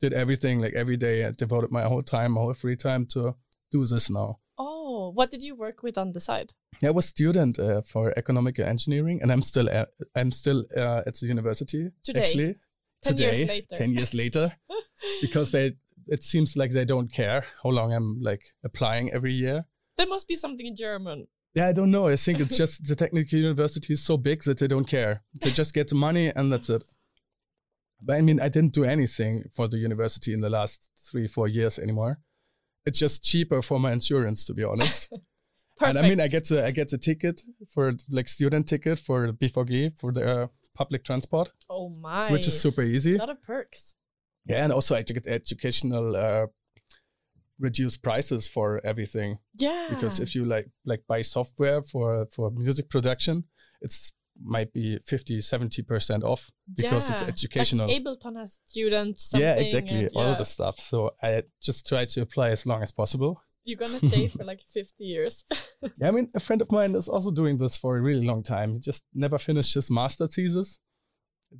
did 0.00 0.12
everything 0.12 0.60
like 0.60 0.74
every 0.74 0.96
day. 0.96 1.24
I 1.24 1.30
devoted 1.30 1.70
my 1.70 1.82
whole 1.82 2.02
time, 2.02 2.32
my 2.32 2.40
whole 2.40 2.54
free 2.54 2.76
time 2.76 3.06
to 3.14 3.36
do 3.70 3.84
this 3.84 4.10
now. 4.10 4.38
oh, 4.58 5.10
what 5.14 5.30
did 5.30 5.42
you 5.42 5.54
work 5.56 5.82
with 5.82 5.96
on 5.98 6.12
the 6.12 6.20
side? 6.20 6.52
Yeah, 6.80 6.88
I 6.88 6.92
was 6.92 7.06
student 7.06 7.58
uh, 7.58 7.82
for 7.82 8.12
economic 8.16 8.58
engineering, 8.58 9.20
and 9.22 9.30
I'm 9.32 9.42
still 9.42 9.68
uh, 9.68 9.86
I'm 10.16 10.30
still 10.30 10.64
uh, 10.76 11.02
at 11.06 11.14
the 11.14 11.26
university 11.26 11.90
Today? 12.04 12.20
actually. 12.20 12.54
10 13.04 13.16
today, 13.16 13.24
years 13.24 13.48
later. 13.48 13.76
ten 13.76 13.90
years 13.92 14.14
later, 14.14 14.46
because 15.20 15.50
they 15.50 15.72
it 16.08 16.22
seems 16.22 16.56
like 16.56 16.70
they 16.70 16.84
don't 16.84 17.12
care 17.12 17.44
how 17.62 17.70
long 17.70 17.92
I'm 17.92 18.20
like 18.20 18.42
applying 18.64 19.12
every 19.12 19.32
year. 19.32 19.66
There 19.96 20.06
must 20.06 20.28
be 20.28 20.34
something 20.34 20.66
in 20.66 20.76
German. 20.76 21.26
Yeah, 21.54 21.68
I 21.68 21.72
don't 21.72 21.90
know. 21.90 22.08
I 22.08 22.16
think 22.16 22.40
it's 22.40 22.56
just 22.56 22.88
the 22.88 22.94
technical 22.94 23.38
university 23.38 23.92
is 23.92 24.02
so 24.02 24.16
big 24.16 24.42
that 24.44 24.58
they 24.58 24.66
don't 24.66 24.88
care. 24.88 25.22
They 25.42 25.50
just 25.50 25.74
get 25.74 25.88
the 25.88 25.94
money 25.94 26.32
and 26.34 26.52
that's 26.52 26.70
it. 26.70 26.82
But 28.00 28.16
I 28.16 28.20
mean, 28.22 28.40
I 28.40 28.48
didn't 28.48 28.72
do 28.72 28.84
anything 28.84 29.44
for 29.54 29.68
the 29.68 29.78
university 29.78 30.32
in 30.32 30.40
the 30.40 30.50
last 30.50 30.90
three, 31.10 31.26
four 31.26 31.48
years 31.48 31.78
anymore. 31.78 32.18
It's 32.84 32.98
just 32.98 33.22
cheaper 33.22 33.62
for 33.62 33.78
my 33.78 33.92
insurance, 33.92 34.44
to 34.46 34.54
be 34.54 34.64
honest. 34.64 35.10
Perfect. 35.10 35.24
and 35.96 35.98
I 35.98 36.08
mean, 36.08 36.20
I 36.20 36.26
get 36.26 36.50
a 36.50 36.66
I 36.66 36.72
get 36.72 36.92
a 36.92 36.98
ticket 36.98 37.42
for 37.68 37.92
like 38.10 38.28
student 38.28 38.66
ticket 38.66 38.98
for 38.98 39.28
BVG 39.28 40.00
for 40.00 40.10
the 40.10 40.42
uh, 40.42 40.46
public 40.74 41.04
transport, 41.04 41.52
oh 41.70 41.90
my. 41.90 42.30
which 42.32 42.48
is 42.48 42.60
super 42.60 42.82
easy. 42.82 43.16
A 43.16 43.18
lot 43.18 43.30
of 43.30 43.42
perks. 43.42 43.94
Yeah, 44.46 44.64
and 44.64 44.72
also 44.72 44.94
I 44.94 45.02
get 45.02 45.26
educational 45.26 46.16
uh, 46.16 46.46
reduced 47.62 48.02
prices 48.02 48.48
for 48.48 48.80
everything. 48.84 49.38
Yeah. 49.54 49.86
because 49.90 50.18
if 50.20 50.34
you 50.34 50.44
like 50.44 50.68
like 50.84 51.02
buy 51.06 51.22
software 51.22 51.82
for 51.82 52.26
for 52.34 52.50
music 52.50 52.90
production 52.90 53.44
it's 53.80 54.12
might 54.42 54.72
be 54.72 54.98
50 55.06 55.38
70% 55.38 56.22
off 56.22 56.50
because 56.74 57.10
it's 57.10 57.22
educational 57.22 57.86
Like 57.86 58.02
Ableton 58.02 58.36
has 58.36 58.60
students. 58.64 59.32
Yeah 59.36 59.54
exactly 59.56 60.04
and 60.06 60.10
all 60.16 60.24
yeah, 60.24 60.30
of 60.30 60.38
the 60.38 60.44
stuff. 60.44 60.78
So 60.78 61.12
i 61.22 61.42
just 61.60 61.86
try 61.86 62.06
to 62.06 62.22
apply 62.22 62.48
as 62.50 62.66
long 62.66 62.82
as 62.82 62.90
possible. 62.90 63.40
You're 63.64 63.78
gonna 63.78 63.98
stay 63.98 64.28
for 64.36 64.44
like 64.44 64.62
50 64.62 65.04
years. 65.04 65.44
yeah, 66.00 66.08
i 66.08 66.10
mean 66.10 66.28
a 66.34 66.40
friend 66.40 66.62
of 66.62 66.72
mine 66.72 66.94
is 66.94 67.08
also 67.08 67.30
doing 67.30 67.58
this 67.58 67.76
for 67.76 67.96
a 67.96 68.00
really 68.00 68.24
long 68.24 68.42
time. 68.42 68.72
He 68.72 68.80
just 68.80 69.04
never 69.14 69.38
finished 69.38 69.74
his 69.74 69.90
master 69.90 70.26
thesis. 70.26 70.80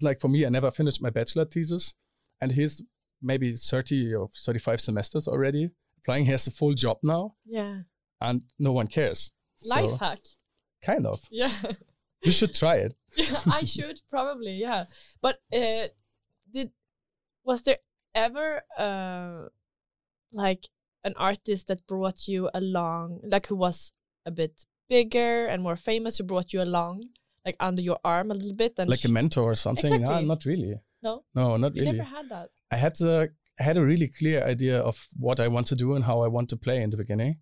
Like 0.00 0.20
for 0.20 0.28
me 0.28 0.46
i 0.46 0.48
never 0.48 0.70
finished 0.70 1.02
my 1.02 1.10
bachelor 1.10 1.44
thesis 1.44 1.94
and 2.42 2.52
he's 2.52 2.82
maybe 3.22 3.52
30 3.54 4.14
or 4.14 4.28
35 4.34 4.80
semesters 4.80 5.28
already 5.28 5.70
applying 5.98 6.24
he 6.26 6.32
has 6.32 6.46
a 6.46 6.50
full 6.50 6.74
job 6.74 6.98
now 7.02 7.34
yeah. 7.46 7.82
and 8.20 8.42
no 8.58 8.72
one 8.72 8.88
cares 8.88 9.32
So, 9.56 9.74
Life 9.74 9.98
hack. 10.00 10.18
kind 10.84 11.06
of 11.06 11.18
Yeah. 11.30 11.52
you 12.26 12.32
should 12.32 12.52
try 12.62 12.76
it 12.86 12.92
yeah, 13.16 13.40
I 13.60 13.64
should 13.64 14.00
probably, 14.08 14.52
yeah. 14.66 14.84
But 15.20 15.36
uh, 15.52 15.88
did 16.54 16.70
was 17.44 17.60
there 17.62 17.78
ever 18.14 18.62
uh, 18.78 19.48
like 20.32 20.64
an 21.04 21.14
artist 21.18 21.66
that 21.68 21.86
brought 21.86 22.26
you 22.28 22.48
along, 22.54 23.20
like 23.24 23.46
who 23.48 23.56
was 23.56 23.92
a 24.24 24.30
bit 24.30 24.64
bigger 24.88 25.46
and 25.46 25.62
more 25.62 25.76
famous 25.76 26.16
who 26.18 26.24
brought 26.24 26.52
you 26.54 26.62
along, 26.62 27.04
like 27.44 27.56
under 27.60 27.82
your 27.82 27.98
arm 28.04 28.30
a 28.30 28.34
little 28.34 28.54
bit, 28.64 28.78
and 28.78 28.88
like 28.88 29.04
a 29.04 29.08
mentor 29.10 29.44
or 29.52 29.54
something. 29.54 29.92
Exactly. 29.92 30.24
No, 30.24 30.32
not 30.34 30.44
really. 30.46 30.74
No, 31.02 31.24
No, 31.34 31.56
not 31.56 31.74
you 31.74 31.82
really. 31.82 31.96
never 31.98 32.08
had 32.08 32.28
that. 32.30 32.48
I 32.70 32.76
had 32.76 33.00
a 33.00 33.28
I 33.60 33.64
had 33.64 33.76
a 33.76 33.84
really 33.84 34.08
clear 34.08 34.42
idea 34.42 34.78
of 34.80 35.06
what 35.18 35.38
I 35.38 35.48
want 35.48 35.66
to 35.68 35.76
do 35.76 35.94
and 35.94 36.04
how 36.04 36.22
I 36.22 36.28
want 36.28 36.48
to 36.50 36.56
play 36.56 36.82
in 36.82 36.90
the 36.90 36.96
beginning, 36.96 37.40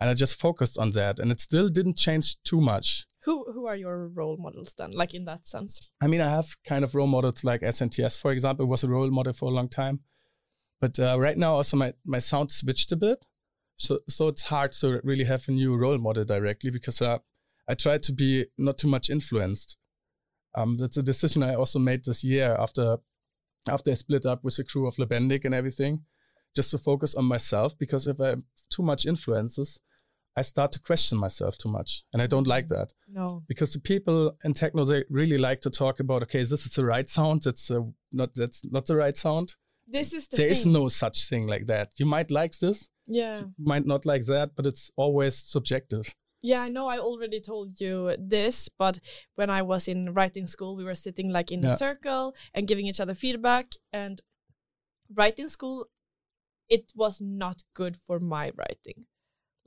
and 0.00 0.10
I 0.10 0.14
just 0.14 0.38
focused 0.38 0.78
on 0.78 0.90
that, 0.92 1.18
and 1.18 1.32
it 1.32 1.40
still 1.40 1.68
didn't 1.68 1.96
change 1.96 2.36
too 2.44 2.60
much. 2.60 3.06
Who 3.24 3.44
who 3.52 3.66
are 3.66 3.76
your 3.76 4.08
role 4.08 4.36
models 4.38 4.74
then? 4.78 4.90
Like 4.92 5.14
in 5.14 5.24
that 5.24 5.46
sense? 5.46 5.92
I 6.00 6.06
mean, 6.06 6.20
I 6.20 6.28
have 6.30 6.48
kind 6.68 6.84
of 6.84 6.94
role 6.94 7.06
models 7.08 7.42
like 7.44 7.62
SNTS, 7.62 8.20
for 8.20 8.30
example, 8.32 8.66
was 8.66 8.84
a 8.84 8.88
role 8.88 9.10
model 9.10 9.32
for 9.32 9.46
a 9.50 9.54
long 9.54 9.68
time, 9.68 10.00
but 10.80 10.98
uh, 10.98 11.16
right 11.18 11.38
now 11.38 11.54
also 11.54 11.76
my 11.76 11.92
my 12.04 12.18
sound 12.20 12.50
switched 12.50 12.92
a 12.92 12.96
bit, 12.96 13.26
so 13.76 13.98
so 14.08 14.28
it's 14.28 14.48
hard 14.48 14.72
to 14.80 15.00
really 15.02 15.24
have 15.24 15.48
a 15.48 15.52
new 15.52 15.74
role 15.76 15.98
model 15.98 16.24
directly 16.24 16.70
because 16.70 17.00
uh, 17.02 17.18
I 17.68 17.74
try 17.74 17.98
to 17.98 18.12
be 18.12 18.44
not 18.58 18.78
too 18.78 18.88
much 18.88 19.10
influenced. 19.10 19.76
Um, 20.56 20.78
that's 20.78 20.96
a 20.96 21.02
decision 21.02 21.42
I 21.42 21.54
also 21.54 21.78
made 21.78 22.04
this 22.04 22.24
year 22.24 22.56
after 22.58 22.98
after 23.68 23.90
I 23.90 23.94
split 23.94 24.24
up 24.24 24.44
with 24.44 24.56
the 24.56 24.64
crew 24.64 24.86
of 24.86 24.96
Lebendig 24.96 25.44
and 25.44 25.54
everything, 25.54 26.04
just 26.54 26.70
to 26.70 26.78
focus 26.78 27.14
on 27.14 27.24
myself 27.24 27.76
because 27.78 28.06
if 28.06 28.20
I 28.20 28.28
have 28.28 28.42
too 28.70 28.82
much 28.82 29.06
influences, 29.06 29.80
I 30.36 30.42
start 30.42 30.70
to 30.72 30.80
question 30.80 31.18
myself 31.18 31.58
too 31.58 31.70
much, 31.70 32.04
and 32.12 32.22
I 32.22 32.26
don't 32.26 32.46
like 32.46 32.68
that. 32.68 32.92
No. 33.08 33.42
because 33.48 33.72
the 33.72 33.80
people 33.80 34.36
in 34.44 34.52
techno 34.52 34.84
they 34.84 35.04
really 35.08 35.38
like 35.38 35.60
to 35.62 35.70
talk 35.70 36.00
about 36.00 36.22
okay 36.22 36.40
this 36.40 36.66
is 36.66 36.74
the 36.74 36.84
right 36.84 37.08
sound? 37.08 37.42
That's 37.42 37.70
uh, 37.70 37.80
not 38.12 38.30
that's 38.34 38.64
not 38.64 38.86
the 38.86 38.96
right 38.96 39.16
sound. 39.16 39.54
This 39.86 40.12
is 40.12 40.26
the 40.28 40.36
There 40.36 40.48
is 40.48 40.66
no 40.66 40.88
such 40.88 41.28
thing 41.28 41.46
like 41.46 41.66
that. 41.66 41.92
You 41.96 42.06
might 42.06 42.30
like 42.30 42.58
this. 42.58 42.90
Yeah. 43.06 43.38
you 43.38 43.52
might 43.58 43.86
not 43.86 44.04
like 44.04 44.26
that 44.26 44.56
but 44.56 44.66
it's 44.66 44.90
always 44.96 45.36
subjective 45.36 46.12
Yeah, 46.46 46.60
I 46.60 46.68
know 46.68 46.86
I 46.86 46.98
already 46.98 47.40
told 47.40 47.80
you 47.80 48.14
this, 48.16 48.68
but 48.68 49.00
when 49.34 49.50
I 49.50 49.62
was 49.62 49.88
in 49.88 50.14
writing 50.14 50.46
school, 50.46 50.76
we 50.76 50.84
were 50.84 50.94
sitting 50.94 51.28
like 51.32 51.50
in 51.50 51.64
a 51.64 51.76
circle 51.76 52.36
and 52.54 52.68
giving 52.68 52.86
each 52.86 53.00
other 53.00 53.14
feedback. 53.14 53.72
And 53.92 54.20
writing 55.12 55.48
school, 55.48 55.86
it 56.68 56.92
was 56.94 57.20
not 57.20 57.64
good 57.74 57.96
for 57.96 58.20
my 58.20 58.52
writing. 58.56 59.06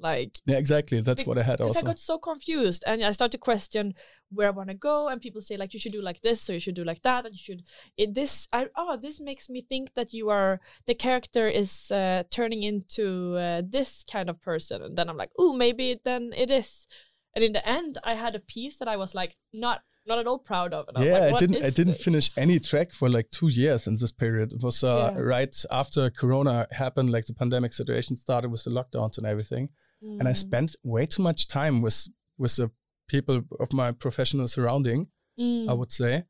Like, 0.01 0.37
yeah 0.45 0.57
exactly 0.57 1.01
that's 1.01 1.25
what 1.25 1.37
i 1.37 1.43
had 1.43 1.57
because 1.57 1.75
also 1.75 1.85
I 1.85 1.91
got 1.91 1.99
so 1.99 2.17
confused 2.17 2.83
and 2.87 3.03
I 3.03 3.11
started 3.11 3.33
to 3.33 3.37
question 3.37 3.93
where 4.31 4.47
I 4.47 4.51
want 4.51 4.69
to 4.69 4.75
go. 4.75 5.07
And 5.09 5.19
people 5.19 5.41
say, 5.41 5.57
like, 5.57 5.73
you 5.73 5.79
should 5.79 5.91
do 5.91 6.01
like 6.01 6.21
this, 6.21 6.49
or 6.49 6.53
you 6.53 6.59
should 6.59 6.75
do 6.75 6.83
like 6.83 7.01
that, 7.01 7.25
and 7.25 7.33
you 7.33 7.39
should. 7.39 7.63
It, 7.97 8.13
this, 8.13 8.47
I, 8.53 8.67
oh, 8.77 8.97
this 9.01 9.19
makes 9.19 9.49
me 9.49 9.61
think 9.61 9.93
that 9.95 10.13
you 10.13 10.29
are 10.29 10.61
the 10.85 10.93
character 10.93 11.47
is 11.47 11.91
uh, 11.91 12.23
turning 12.29 12.63
into 12.63 13.35
uh, 13.35 13.61
this 13.67 14.03
kind 14.03 14.29
of 14.29 14.41
person. 14.41 14.81
And 14.81 14.97
then 14.97 15.09
I'm 15.09 15.17
like, 15.17 15.31
oh, 15.37 15.53
maybe 15.53 15.99
then 16.03 16.31
it 16.37 16.49
is. 16.51 16.87
And 17.35 17.43
in 17.43 17.53
the 17.53 17.67
end, 17.67 17.97
I 18.03 18.13
had 18.15 18.35
a 18.35 18.39
piece 18.39 18.77
that 18.79 18.87
I 18.87 18.97
was 18.97 19.13
like, 19.13 19.35
not 19.53 19.81
not 20.05 20.17
at 20.19 20.27
all 20.27 20.39
proud 20.39 20.73
of. 20.73 20.85
And 20.87 21.05
yeah 21.05 21.13
like, 21.13 21.21
i 21.23 21.31
"What 21.31 21.39
didn't 21.39 21.63
i 21.63 21.69
didn't 21.69 21.93
this?" 21.93 22.03
finish 22.03 22.31
any 22.35 22.59
track 22.59 22.93
for 22.93 23.07
like 23.09 23.29
two 23.31 23.47
years 23.47 23.85
in 23.87 23.95
this 23.95 24.11
period 24.11 24.53
it 24.53 24.63
was 24.63 24.83
uh, 24.83 25.13
Yeah. 25.15 25.21
right 25.21 25.55
after 25.69 26.09
corona 26.09 26.67
happened 26.71 27.09
like 27.11 27.25
the 27.27 27.33
pandemic 27.33 27.73
situation 27.73 28.15
started 28.17 28.49
with 28.49 28.63
the 28.63 28.71
lockdowns 28.71 29.17
and 29.19 29.27
everything 29.27 29.69
and 30.01 30.27
i 30.27 30.31
Mm. 30.31 30.35
spent 30.37 30.75
way 30.83 31.05
too 31.05 31.21
much 31.23 31.47
time 31.47 31.81
with 31.81 32.07
with 32.37 32.55
the 32.55 32.69
people 33.07 33.41
of 33.59 33.73
my 33.73 33.91
professional 33.91 34.47
surrounding 34.47 35.01
I 35.37 35.41
Mm. 35.41 35.77
would 35.77 35.91
say. 35.91 36.25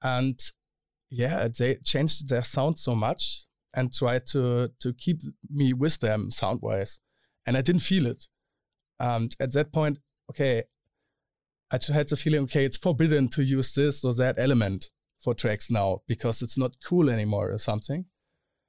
And 0.00 0.38
yeah, 1.10 1.48
they 1.58 1.76
changed 1.84 2.28
their 2.28 2.42
sound 2.44 2.78
so 2.78 2.94
much 2.94 3.46
and 3.76 3.92
tried 3.92 4.26
to 4.32 4.68
to 4.80 4.92
keep 4.92 5.18
me 5.50 5.72
with 5.72 5.98
them 6.00 6.30
sound 6.30 6.60
wise, 6.62 7.00
and 7.46 7.56
I 7.56 7.62
didn't 7.62 7.82
feel 7.82 8.06
it. 8.06 8.28
And 8.98 9.34
at 9.40 9.52
that 9.52 9.72
point, 9.72 9.98
okay, 10.30 10.64
I 11.72 11.78
just 11.78 11.92
had 11.92 12.08
the 12.08 12.16
feeling, 12.16 12.44
okay, 12.44 12.64
it's 12.64 12.76
forbidden 12.76 13.28
to 13.28 13.42
use 13.42 13.74
this 13.74 14.04
or 14.04 14.14
that 14.14 14.38
element 14.38 14.90
for 15.18 15.34
tracks 15.34 15.70
now 15.70 16.02
because 16.06 16.42
it's 16.44 16.58
not 16.58 16.76
cool 16.88 17.10
anymore 17.10 17.50
or 17.50 17.58
something. 17.58 18.04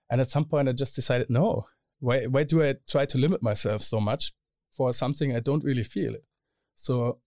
And 0.09 0.21
at 0.21 0.31
some 0.31 0.45
point, 0.45 0.69
I 0.69 0.71
just 0.73 0.95
decided, 0.95 1.29
no, 1.29 1.65
why 2.05 2.25
why 2.25 2.43
do 2.43 2.63
I 2.63 2.75
try 2.87 3.05
to 3.07 3.17
limit 3.17 3.41
myself 3.41 3.81
so 3.81 3.99
much 3.99 4.33
for 4.71 4.93
something 4.93 5.35
I 5.35 5.39
don't 5.39 5.63
really 5.63 5.83
feel? 5.83 6.15
So 6.75 7.19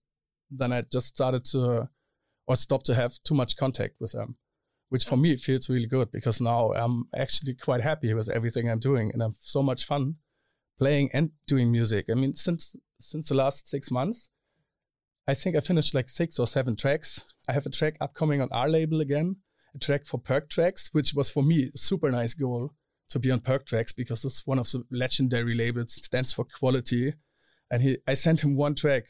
then 0.49 0.71
I 0.71 0.81
just 0.81 1.07
started 1.07 1.43
to 1.51 1.89
or 2.47 2.55
stop 2.55 2.83
to 2.83 2.95
have 2.95 3.19
too 3.25 3.35
much 3.35 3.57
contact 3.57 3.95
with 3.99 4.13
them, 4.13 4.35
which 4.87 5.03
for 5.03 5.17
me 5.17 5.35
feels 5.35 5.69
really 5.69 5.85
good 5.87 6.11
because 6.11 6.39
now 6.39 6.71
I'm 6.73 7.09
actually 7.13 7.55
quite 7.55 7.81
happy 7.81 8.13
with 8.13 8.29
everything 8.29 8.69
I'm 8.69 8.79
doing 8.79 9.11
and 9.13 9.21
I'm 9.21 9.35
so 9.37 9.61
much 9.61 9.83
fun 9.83 10.15
playing 10.79 11.09
and 11.13 11.31
doing 11.45 11.71
music. 11.71 12.05
I 12.09 12.13
mean, 12.13 12.33
since 12.33 12.77
since 13.01 13.27
the 13.27 13.35
last 13.35 13.67
six 13.67 13.91
months, 13.91 14.29
I 15.27 15.33
think 15.33 15.57
I 15.57 15.59
finished 15.59 15.93
like 15.93 16.07
six 16.07 16.39
or 16.39 16.47
seven 16.47 16.77
tracks. 16.77 17.25
I 17.49 17.51
have 17.51 17.65
a 17.65 17.75
track 17.79 17.97
upcoming 17.99 18.41
on 18.41 18.49
our 18.51 18.69
label 18.69 19.01
again, 19.01 19.35
a 19.75 19.77
track 19.77 20.05
for 20.05 20.21
Perc 20.21 20.47
Trax, 20.47 20.89
which 20.93 21.13
was 21.13 21.29
for 21.29 21.43
me 21.43 21.69
a 21.73 21.77
super 21.77 22.09
nice 22.11 22.33
goal 22.33 22.75
to 23.09 23.19
be 23.19 23.31
on 23.31 23.39
Perc 23.39 23.65
Trax 23.65 23.95
because 23.95 24.23
it's 24.23 24.45
one 24.45 24.59
of 24.59 24.69
the 24.71 24.83
legendary 24.91 25.55
labels. 25.55 25.97
It 25.97 26.03
stands 26.03 26.33
for 26.33 26.45
quality. 26.45 27.13
And 27.71 27.81
he, 27.81 27.97
I 28.07 28.13
sent 28.13 28.43
him 28.43 28.55
one 28.55 28.75
track 28.75 29.05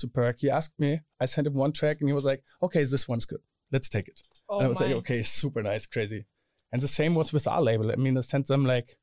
to 0.00 0.08
Perk. 0.08 0.40
He 0.40 0.50
asked 0.50 0.78
me, 0.78 1.00
I 1.20 1.26
sent 1.26 1.46
him 1.46 1.54
one 1.54 1.72
track 1.72 1.98
and 2.00 2.08
he 2.08 2.12
was 2.12 2.24
like, 2.24 2.42
okay, 2.62 2.80
this 2.84 3.06
one's 3.08 3.26
good. 3.26 3.40
Let's 3.70 3.88
take 3.88 4.08
it. 4.08 4.20
Oh 4.48 4.58
and 4.58 4.66
I 4.66 4.68
was 4.68 4.80
my. 4.80 4.86
like, 4.86 4.96
okay, 4.98 5.22
super 5.22 5.62
nice, 5.62 5.86
crazy. 5.86 6.26
And 6.72 6.80
the 6.82 6.88
same 6.88 7.14
was 7.14 7.32
with 7.32 7.46
our 7.48 7.60
label. 7.60 7.90
I 7.90 7.96
mean, 7.96 8.16
I 8.16 8.20
sent 8.20 8.46
them 8.46 8.64
like 8.64 8.96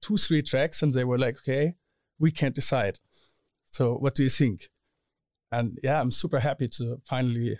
two, 0.00 0.16
three 0.16 0.42
tracks 0.42 0.82
and 0.82 0.92
they 0.92 1.04
were 1.04 1.18
like, 1.18 1.36
okay, 1.38 1.74
we 2.18 2.30
can't 2.30 2.54
decide. 2.54 2.98
So 3.66 3.94
what 3.94 4.14
do 4.14 4.22
you 4.22 4.28
think? 4.28 4.68
And 5.50 5.78
yeah, 5.82 6.00
I'm 6.00 6.10
super 6.10 6.40
happy 6.40 6.68
to 6.68 6.96
finally 7.06 7.58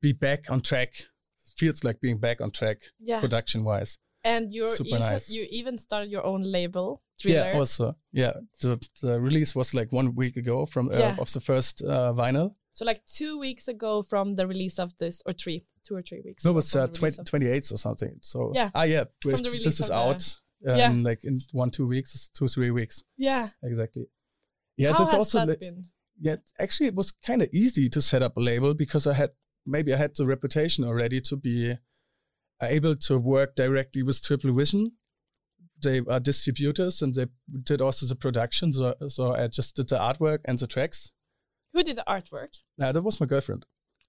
be 0.00 0.12
back 0.12 0.50
on 0.50 0.60
track. 0.60 0.90
It 1.46 1.52
feels 1.56 1.84
like 1.84 2.00
being 2.00 2.18
back 2.18 2.40
on 2.40 2.50
track 2.50 2.78
Yeah. 3.00 3.20
production 3.20 3.64
wise. 3.64 3.98
And 4.24 4.54
you're 4.54 4.68
Super 4.68 4.96
eas- 4.96 5.10
nice. 5.10 5.30
you 5.30 5.46
even 5.50 5.76
started 5.78 6.10
your 6.10 6.24
own 6.24 6.42
label, 6.42 7.02
Thriller. 7.20 7.50
Yeah, 7.50 7.58
also, 7.58 7.94
yeah. 8.12 8.32
The, 8.60 8.78
the 9.02 9.20
release 9.20 9.54
was 9.54 9.74
like 9.74 9.92
one 9.92 10.14
week 10.14 10.36
ago 10.36 10.64
from 10.66 10.88
uh, 10.88 10.98
Yeah. 10.98 11.16
of 11.18 11.30
the 11.32 11.40
first 11.40 11.82
uh, 11.82 12.12
vinyl. 12.14 12.54
So 12.72 12.84
like 12.86 13.02
two 13.06 13.38
weeks 13.38 13.68
ago 13.68 14.02
from 14.02 14.34
the 14.36 14.46
release 14.46 14.78
of 14.78 14.96
this, 14.98 15.22
or 15.26 15.32
three, 15.34 15.66
two 15.86 15.94
or 15.96 16.02
three 16.02 16.22
weeks. 16.24 16.44
No, 16.44 16.50
it 16.52 16.54
was 16.54 16.74
uh, 16.74 16.86
20, 16.88 17.22
28th 17.22 17.72
or 17.72 17.76
something. 17.76 18.18
So 18.22 18.52
Yeah. 18.54 18.70
ah 18.74 18.84
yeah, 18.84 19.04
From 19.20 19.32
the 19.32 19.50
this 19.62 19.78
is 19.80 19.90
out. 19.90 20.36
Uh, 20.66 20.74
Yeah. 20.76 20.88
like 20.90 21.22
in 21.24 21.38
one 21.52 21.70
two 21.70 21.86
weeks, 21.86 22.30
two 22.30 22.48
three 22.48 22.70
weeks 22.70 23.04
Yeah. 23.18 23.50
exactly. 23.62 24.06
Yeah, 24.78 24.92
How 24.92 24.98
that's 25.04 25.14
also 25.14 25.44
that 25.46 25.60
been? 25.60 25.84
yeah. 26.20 26.36
Actually, 26.58 26.88
it 26.88 26.94
was 26.94 27.12
kind 27.12 27.42
of 27.42 27.48
easy 27.52 27.88
to 27.90 28.00
set 28.00 28.22
up 28.22 28.36
a 28.36 28.40
label 28.40 28.72
because 28.74 29.06
I 29.06 29.12
had 29.12 29.30
maybe 29.66 29.92
I 29.92 29.98
had 29.98 30.16
the 30.16 30.26
reputation 30.26 30.84
already 30.84 31.20
to 31.20 31.36
be 31.36 31.74
uh, 32.62 32.66
able 32.66 32.94
to 32.96 33.18
work 33.18 33.54
directly 33.54 34.02
with 34.02 34.22
Triple 34.22 34.52
Vision. 34.54 34.92
They 35.82 36.00
are 36.08 36.20
distributors 36.20 37.02
and 37.02 37.14
they 37.14 37.26
did 37.62 37.80
also 37.80 38.06
the 38.06 38.14
production. 38.16 38.72
So, 38.72 38.94
so 39.08 39.34
I 39.34 39.48
just 39.48 39.76
did 39.76 39.88
the 39.88 39.96
artwork 39.98 40.38
and 40.44 40.58
the 40.58 40.66
tracks. 40.66 41.12
Who 41.72 41.82
did 41.82 41.96
the 41.96 42.04
artwork? 42.08 42.56
Uh, 42.80 42.92
that 42.92 43.02
was 43.02 43.20
my 43.20 43.26
girlfriend. 43.26 43.66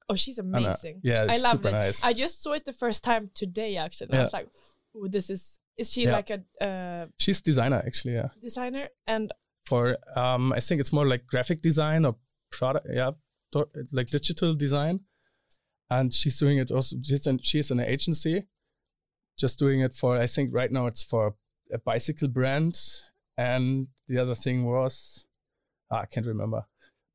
Oh, 0.07 0.15
she's 0.15 0.37
Anna. 0.39 0.57
amazing. 0.57 1.01
Yeah, 1.03 1.25
I 1.27 1.37
love 1.37 1.65
it. 1.65 1.71
nice. 1.71 2.03
I 2.03 2.13
just 2.13 2.43
saw 2.43 2.53
it 2.53 2.63
the 2.65 2.73
first 2.73 3.03
time 3.03 3.31
today. 3.33 3.75
Actually, 3.75 4.13
I 4.13 4.21
was 4.21 4.33
like, 4.33 4.47
"Oh, 4.95 5.07
this 5.07 5.29
is." 5.31 5.59
Is 5.77 5.91
she 5.91 6.03
Yeah. 6.03 6.11
like 6.13 6.29
a 6.29 6.39
uh, 6.65 7.07
She's 7.17 7.41
designer 7.41 7.81
actually. 7.85 8.13
Yeah. 8.13 8.29
designer? 8.39 8.87
And 9.07 9.33
for 9.65 9.97
um 10.15 10.53
I 10.53 10.59
think 10.59 10.79
it's 10.79 10.93
more 10.93 11.07
like 11.07 11.25
graphic 11.27 11.59
design 11.61 12.05
or 12.05 12.15
product 12.51 12.85
yeah 12.93 13.11
like 13.91 14.07
digital 14.07 14.53
design 14.53 14.99
and 15.89 16.13
she's 16.13 16.39
doing 16.39 16.57
it 16.57 16.71
also 16.71 16.95
she's 17.03 17.27
an, 17.27 17.39
she's 17.41 17.71
in 17.71 17.79
an 17.79 17.85
agency 17.85 18.43
just 19.37 19.59
doing 19.59 19.81
it 19.81 19.93
for 19.93 20.17
I 20.17 20.27
think 20.27 20.53
right 20.53 20.71
now 20.71 20.87
it's 20.87 21.03
for 21.03 21.35
a 21.71 21.77
bicycle 21.77 22.27
brand 22.27 22.79
and 23.37 23.87
the 24.07 24.17
other 24.17 24.35
thing 24.35 24.65
was 24.65 25.27
ah, 25.91 26.01
I 26.01 26.05
can't 26.05 26.25
remember 26.25 26.65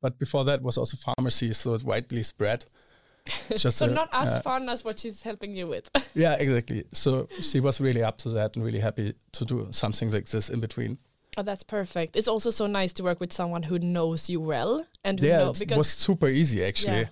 but 0.01 0.19
before 0.19 0.45
that 0.45 0.61
was 0.61 0.77
also 0.77 0.97
pharmacy 0.97 1.53
so 1.53 1.73
it's 1.73 1.83
widely 1.83 2.23
spread 2.23 2.65
just 3.55 3.77
so 3.77 3.87
a- 3.87 3.89
not 3.89 4.09
as 4.11 4.35
yeah. 4.35 4.41
fun 4.41 4.69
as 4.69 4.83
what 4.83 4.99
she's 4.99 5.21
helping 5.21 5.55
you 5.55 5.67
with. 5.67 5.89
yeah 6.13 6.33
exactly 6.33 6.83
so 6.93 7.27
she 7.41 7.59
was 7.59 7.81
really 7.81 8.03
up 8.03 8.17
to 8.19 8.29
that 8.29 8.55
and 8.55 8.65
really 8.65 8.79
happy 8.79 9.13
to 9.31 9.45
do 9.45 9.67
something 9.71 10.11
like 10.11 10.27
this 10.27 10.49
in 10.49 10.59
between 10.59 10.97
oh, 11.37 11.43
that's 11.43 11.63
perfect. 11.63 12.15
It's 12.15 12.27
also 12.27 12.49
so 12.49 12.67
nice 12.67 12.93
to 12.93 13.03
work 13.03 13.19
with 13.19 13.31
someone 13.31 13.63
who 13.63 13.79
knows 13.79 14.29
you 14.29 14.39
well 14.39 14.85
and 15.03 15.19
who 15.19 15.27
yeah, 15.27 15.37
know, 15.37 15.53
it 15.59 15.77
was 15.77 15.89
super 15.89 16.27
easy 16.27 16.63
actually. 16.63 17.01
Yeah. 17.01 17.07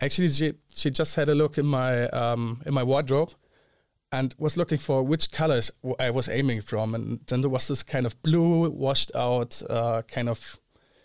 Actually, 0.00 0.28
she 0.28 0.54
she 0.74 0.90
just 0.90 1.16
had 1.16 1.28
a 1.28 1.34
look 1.34 1.58
in 1.58 1.66
my 1.66 2.08
um 2.08 2.62
in 2.66 2.74
my 2.74 2.82
wardrobe, 2.82 3.30
and 4.12 4.34
was 4.38 4.56
looking 4.56 4.78
for 4.78 5.02
which 5.02 5.30
colors 5.32 5.70
I 5.98 6.10
was 6.10 6.28
aiming 6.28 6.62
from, 6.62 6.94
and 6.94 7.20
then 7.26 7.40
there 7.40 7.50
was 7.50 7.68
this 7.68 7.82
kind 7.82 8.06
of 8.06 8.20
blue, 8.22 8.70
washed 8.70 9.10
out, 9.14 9.62
uh, 9.70 10.02
kind 10.02 10.28
of 10.28 10.60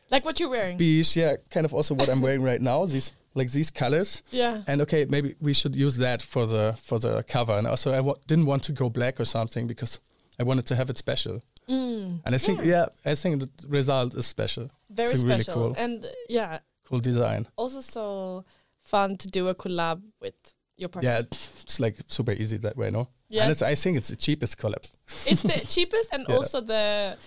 like 0.10 0.26
what 0.26 0.40
you're 0.40 0.50
wearing. 0.50 0.78
beige, 0.78 1.16
yeah, 1.16 1.36
kind 1.50 1.66
of 1.66 1.74
also 1.74 1.96
what 1.96 2.10
I'm 2.10 2.22
wearing 2.22 2.44
right 2.44 2.62
now. 2.62 2.86
These 2.86 3.14
like 3.34 3.50
these 3.52 3.72
colors, 3.72 4.24
yeah. 4.32 4.62
and 4.68 4.82
okay, 4.82 5.06
maybe 5.06 5.36
we 5.40 5.54
should 5.54 5.76
use 5.76 5.98
that 5.98 6.22
for 6.22 6.46
the 6.46 6.74
for 6.74 7.00
the 7.00 7.24
cover. 7.24 7.58
And 7.58 7.68
also, 7.68 7.94
I 7.94 7.98
w- 7.98 8.18
didn't 8.28 8.46
want 8.46 8.64
to 8.64 8.74
go 8.74 8.90
black 8.90 9.20
or 9.20 9.26
something 9.26 9.68
because 9.68 10.02
I 10.40 10.44
wanted 10.44 10.66
to 10.68 10.76
have 10.76 10.90
it 10.90 10.98
special. 10.98 11.42
Mm. 11.70 12.22
And 12.26 12.36
I 12.36 12.38
think, 12.38 12.66
yeah, 12.66 12.88
I 13.06 13.16
think 13.16 13.40
the 13.42 13.50
result 13.68 14.16
is 14.16 14.26
special. 14.26 14.70
Very 14.90 15.12
it's 15.12 15.24
really 15.24 15.44
special. 15.44 15.64
cool. 15.64 15.76
And 15.78 16.06
uh, 16.06 16.10
yeah, 16.28 16.60
cool 16.84 17.00
design. 17.00 17.48
Also, 17.56 17.80
so 17.82 18.44
fun 18.84 19.18
to 19.18 19.28
do 19.28 19.48
a 19.48 19.56
collab 19.56 20.02
with 20.22 20.34
your 20.78 20.90
partner. 20.90 21.12
Yeah, 21.12 21.20
it's 21.62 21.80
like 21.80 21.98
super 22.08 22.32
easy 22.34 22.58
that 22.58 22.76
way, 22.78 22.90
no? 22.92 23.08
Yes. 23.30 23.44
And 23.44 23.52
it's, 23.52 23.62
I 23.62 23.76
think 23.76 23.98
it's 23.98 24.10
the 24.10 24.16
cheapest 24.16 24.58
collab. 24.58 24.84
it's 25.28 25.42
the 25.44 25.60
cheapest 25.76 26.14
and 26.14 26.26
Yeah. 26.28 26.36
also 26.36 26.62
the 26.62 27.18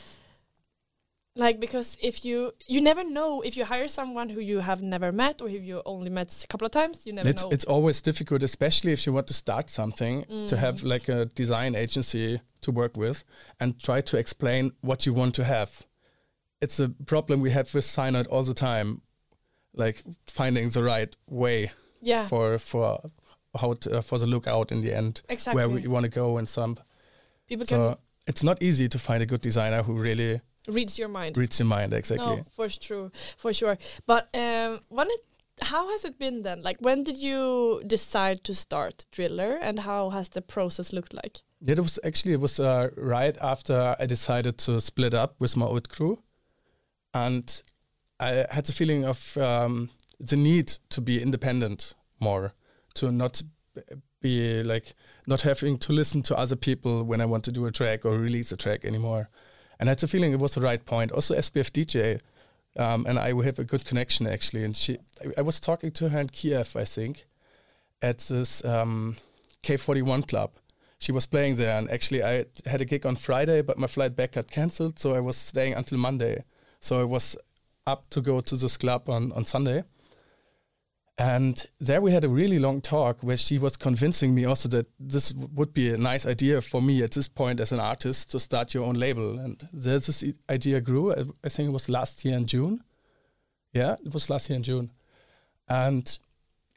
like 1.36 1.58
because 1.58 1.98
if 2.00 2.24
you 2.24 2.52
you 2.66 2.80
never 2.80 3.02
know 3.02 3.40
if 3.42 3.56
you 3.56 3.64
hire 3.64 3.88
someone 3.88 4.28
who 4.28 4.40
you 4.40 4.60
have 4.60 4.82
never 4.82 5.10
met 5.10 5.42
or 5.42 5.48
if 5.48 5.64
you 5.64 5.82
only 5.84 6.08
met 6.10 6.30
a 6.44 6.46
couple 6.46 6.64
of 6.64 6.70
times 6.70 7.06
you 7.06 7.12
never 7.12 7.28
It's 7.28 7.42
know 7.42 7.50
it's 7.50 7.64
always 7.64 8.00
difficult, 8.02 8.42
especially 8.42 8.92
if 8.92 9.04
you 9.06 9.12
want 9.12 9.26
to 9.28 9.34
start 9.34 9.68
something, 9.70 10.24
to 10.48 10.56
have 10.56 10.76
Mm. 10.82 10.84
like 10.84 11.08
a 11.08 11.24
design 11.34 11.74
agency 11.74 12.40
to 12.60 12.70
work 12.70 12.96
with 12.96 13.24
and 13.60 13.82
try 13.82 14.00
to 14.02 14.16
explain 14.16 14.72
what 14.80 15.06
you 15.06 15.12
want 15.12 15.34
to 15.34 15.44
have. 15.44 15.70
It's 16.60 16.78
a 16.80 16.88
problem 17.06 17.40
we 17.40 17.50
have 17.50 17.74
with 17.74 17.84
sign 17.84 18.14
all 18.16 18.42
the 18.44 18.54
time, 18.54 19.02
like 19.74 20.02
finding 20.26 20.70
the 20.70 20.82
right 20.82 21.14
way 21.28 21.70
yeah. 22.02 22.26
for 22.26 22.58
for 22.58 23.10
how 23.60 23.74
to, 23.74 23.98
uh, 23.98 24.00
for 24.00 24.18
the 24.18 24.26
lookout 24.26 24.72
in 24.72 24.80
the 24.80 24.92
end, 24.92 25.22
exactly. 25.28 25.60
where 25.60 25.68
we 25.68 25.86
want 25.86 26.04
to 26.04 26.10
go 26.10 26.38
and 26.38 26.48
some. 26.48 26.76
people 27.48 27.66
So 27.66 27.98
it's 28.26 28.42
not 28.42 28.62
easy 28.62 28.88
to 28.88 28.98
find 28.98 29.22
a 29.22 29.26
good 29.26 29.40
designer 29.40 29.82
who 29.82 29.94
really 29.94 30.40
reads 30.66 30.98
your 30.98 31.08
mind. 31.08 31.36
reads 31.36 31.58
your 31.60 31.68
mind 31.68 31.92
exactly. 31.92 32.36
no 32.36 32.44
for 32.50 32.68
sure 32.68 33.10
for 33.36 33.52
sure. 33.52 33.76
But 34.06 34.28
um 34.34 34.80
when 34.88 35.08
it 35.10 35.20
how 35.62 35.90
has 35.90 36.04
it 36.04 36.18
been 36.18 36.42
then? 36.42 36.62
Like 36.62 36.78
when 36.80 37.04
did 37.04 37.16
you 37.18 37.82
decide 37.86 38.42
to 38.44 38.54
start 38.54 39.06
driller 39.12 39.58
and 39.62 39.80
how 39.80 40.10
has 40.10 40.28
the 40.30 40.42
process 40.42 40.92
looked 40.92 41.14
like? 41.14 41.42
Yeah, 41.60 41.74
it 41.74 41.80
was 41.80 41.98
actually 42.04 42.32
it 42.32 42.40
was 42.40 42.58
uh, 42.58 42.90
right 42.96 43.36
after 43.40 43.96
I 43.98 44.06
decided 44.06 44.58
to 44.58 44.80
split 44.80 45.14
up 45.14 45.34
with 45.38 45.56
my 45.56 45.66
old 45.66 45.88
crew, 45.88 46.22
and 47.12 47.62
I 48.24 48.54
had 48.54 48.66
the 48.66 48.72
feeling 48.72 49.04
of 49.04 49.36
um, 49.36 49.90
the 50.20 50.36
need 50.36 50.68
to 50.90 51.00
be 51.00 51.22
independent 51.22 51.94
more, 52.20 52.52
to 52.94 53.12
not 53.12 53.42
be 54.20 54.62
like 54.62 54.94
not 55.26 55.42
having 55.42 55.78
to 55.78 55.92
listen 55.92 56.22
to 56.22 56.36
other 56.36 56.56
people 56.56 57.04
when 57.04 57.20
I 57.20 57.26
want 57.26 57.44
to 57.44 57.52
do 57.52 57.66
a 57.66 57.70
track 57.70 58.04
or 58.04 58.18
release 58.18 58.52
a 58.52 58.56
track 58.56 58.84
anymore. 58.84 59.28
And 59.78 59.88
I 59.88 59.92
had 59.92 59.98
the 59.98 60.08
feeling 60.08 60.32
it 60.32 60.38
was 60.38 60.54
the 60.54 60.60
right 60.60 60.84
point. 60.84 61.12
Also, 61.12 61.34
SPF 61.34 61.70
DJ 61.70 62.20
um, 62.76 63.04
and 63.06 63.18
I 63.18 63.28
have 63.44 63.58
a 63.58 63.64
good 63.64 63.84
connection 63.84 64.26
actually. 64.26 64.64
And 64.64 64.74
she, 64.74 64.98
I, 65.24 65.40
I 65.40 65.42
was 65.42 65.60
talking 65.60 65.90
to 65.92 66.08
her 66.08 66.20
in 66.20 66.28
Kiev, 66.28 66.76
I 66.76 66.84
think, 66.84 67.26
at 68.00 68.18
this 68.18 68.64
um, 68.64 69.16
K41 69.62 70.28
club 70.28 70.50
she 71.04 71.12
was 71.12 71.26
playing 71.26 71.56
there 71.56 71.76
and 71.76 71.90
actually 71.90 72.22
i 72.22 72.44
had 72.64 72.80
a 72.80 72.84
gig 72.84 73.04
on 73.04 73.14
friday 73.14 73.60
but 73.60 73.78
my 73.78 73.86
flight 73.86 74.16
back 74.16 74.32
got 74.32 74.50
cancelled 74.50 74.98
so 74.98 75.14
i 75.14 75.20
was 75.20 75.36
staying 75.36 75.74
until 75.74 75.98
monday 75.98 76.42
so 76.80 77.00
i 77.00 77.04
was 77.04 77.36
up 77.86 78.08
to 78.10 78.20
go 78.20 78.40
to 78.40 78.56
this 78.56 78.76
club 78.76 79.08
on, 79.08 79.32
on 79.32 79.44
sunday. 79.44 79.84
And 81.16 81.64
there 81.78 82.00
we 82.00 82.10
had 82.10 82.24
a 82.24 82.28
really 82.28 82.58
long 82.58 82.80
talk 82.80 83.22
where 83.22 83.36
she 83.36 83.56
was 83.56 83.76
convincing 83.76 84.34
me 84.34 84.44
also 84.44 84.68
that 84.70 84.88
this 84.98 85.32
would 85.32 85.72
be 85.72 85.90
a 85.90 85.96
nice 85.96 86.26
idea 86.26 86.60
for 86.60 86.82
me 86.82 87.04
at 87.04 87.12
this 87.12 87.28
point 87.28 87.60
as 87.60 87.70
an 87.70 87.78
artist 87.78 88.32
to 88.32 88.40
start 88.40 88.74
your 88.74 88.84
own 88.84 88.96
label. 88.96 89.38
And 89.38 89.68
this 89.72 90.24
idea 90.50 90.80
grew 90.80 91.12
I, 91.12 91.22
I 91.44 91.48
think 91.48 91.68
it 91.68 91.72
was 91.72 91.88
last 91.88 92.24
year 92.24 92.36
in 92.36 92.46
june. 92.46 92.82
Yeah 93.72 93.96
it 94.04 94.12
was 94.12 94.28
last 94.28 94.50
year 94.50 94.56
in 94.56 94.64
june. 94.64 94.90
And 95.68 96.18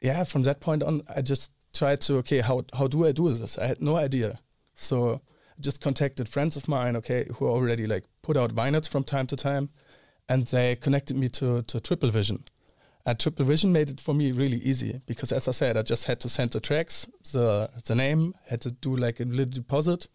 yeah 0.00 0.22
from 0.22 0.44
that 0.44 0.60
point 0.60 0.84
on 0.84 1.02
i 1.14 1.20
just 1.20 1.50
tried 1.74 2.00
to 2.02 2.18
okay 2.18 2.40
how 2.40 2.62
how 2.78 2.86
do 2.86 3.06
i 3.06 3.12
do 3.12 3.32
this? 3.32 3.58
I 3.58 3.66
had 3.66 3.80
no 3.80 3.96
idea. 3.96 4.38
So 4.74 5.20
I 5.58 5.60
just 5.60 5.80
contacted 5.80 6.28
friends 6.28 6.56
of 6.56 6.68
mine 6.68 6.94
okay 6.94 7.26
who 7.34 7.48
already 7.48 7.86
like 7.86 8.04
put 8.22 8.36
out 8.36 8.54
vinyls 8.54 8.88
from 8.88 9.02
time 9.02 9.26
to 9.26 9.36
time 9.36 9.70
and 10.28 10.46
they 10.48 10.76
connected 10.76 11.16
me 11.16 11.28
to 11.28 11.62
to 11.62 11.80
triple 11.80 12.10
vision. 12.10 12.44
And 13.06 13.18
triple 13.18 13.44
vision 13.44 13.72
made 13.72 13.88
it 13.90 14.00
for 14.00 14.14
me 14.14 14.32
really 14.32 14.58
easy 14.58 15.00
because 15.06 15.32
as 15.32 15.48
i 15.48 15.52
said 15.52 15.76
i 15.78 15.82
just 15.82 16.04
had 16.04 16.20
to 16.20 16.28
send 16.28 16.50
the 16.50 16.60
tracks 16.60 17.08
the 17.32 17.70
the 17.86 17.94
name 17.94 18.34
had 18.50 18.60
to 18.60 18.70
do 18.70 18.94
like 18.96 19.18
a 19.20 19.24
little 19.24 19.46
deposit 19.46 20.08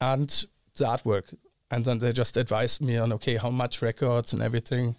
and 0.00 0.28
the 0.76 0.84
artwork. 0.84 1.34
And 1.70 1.84
then 1.84 1.98
they 1.98 2.12
just 2.12 2.36
advised 2.36 2.80
me 2.82 2.96
on 2.98 3.12
okay 3.14 3.36
how 3.36 3.50
much 3.50 3.82
records 3.82 4.32
and 4.32 4.42
everything. 4.42 4.96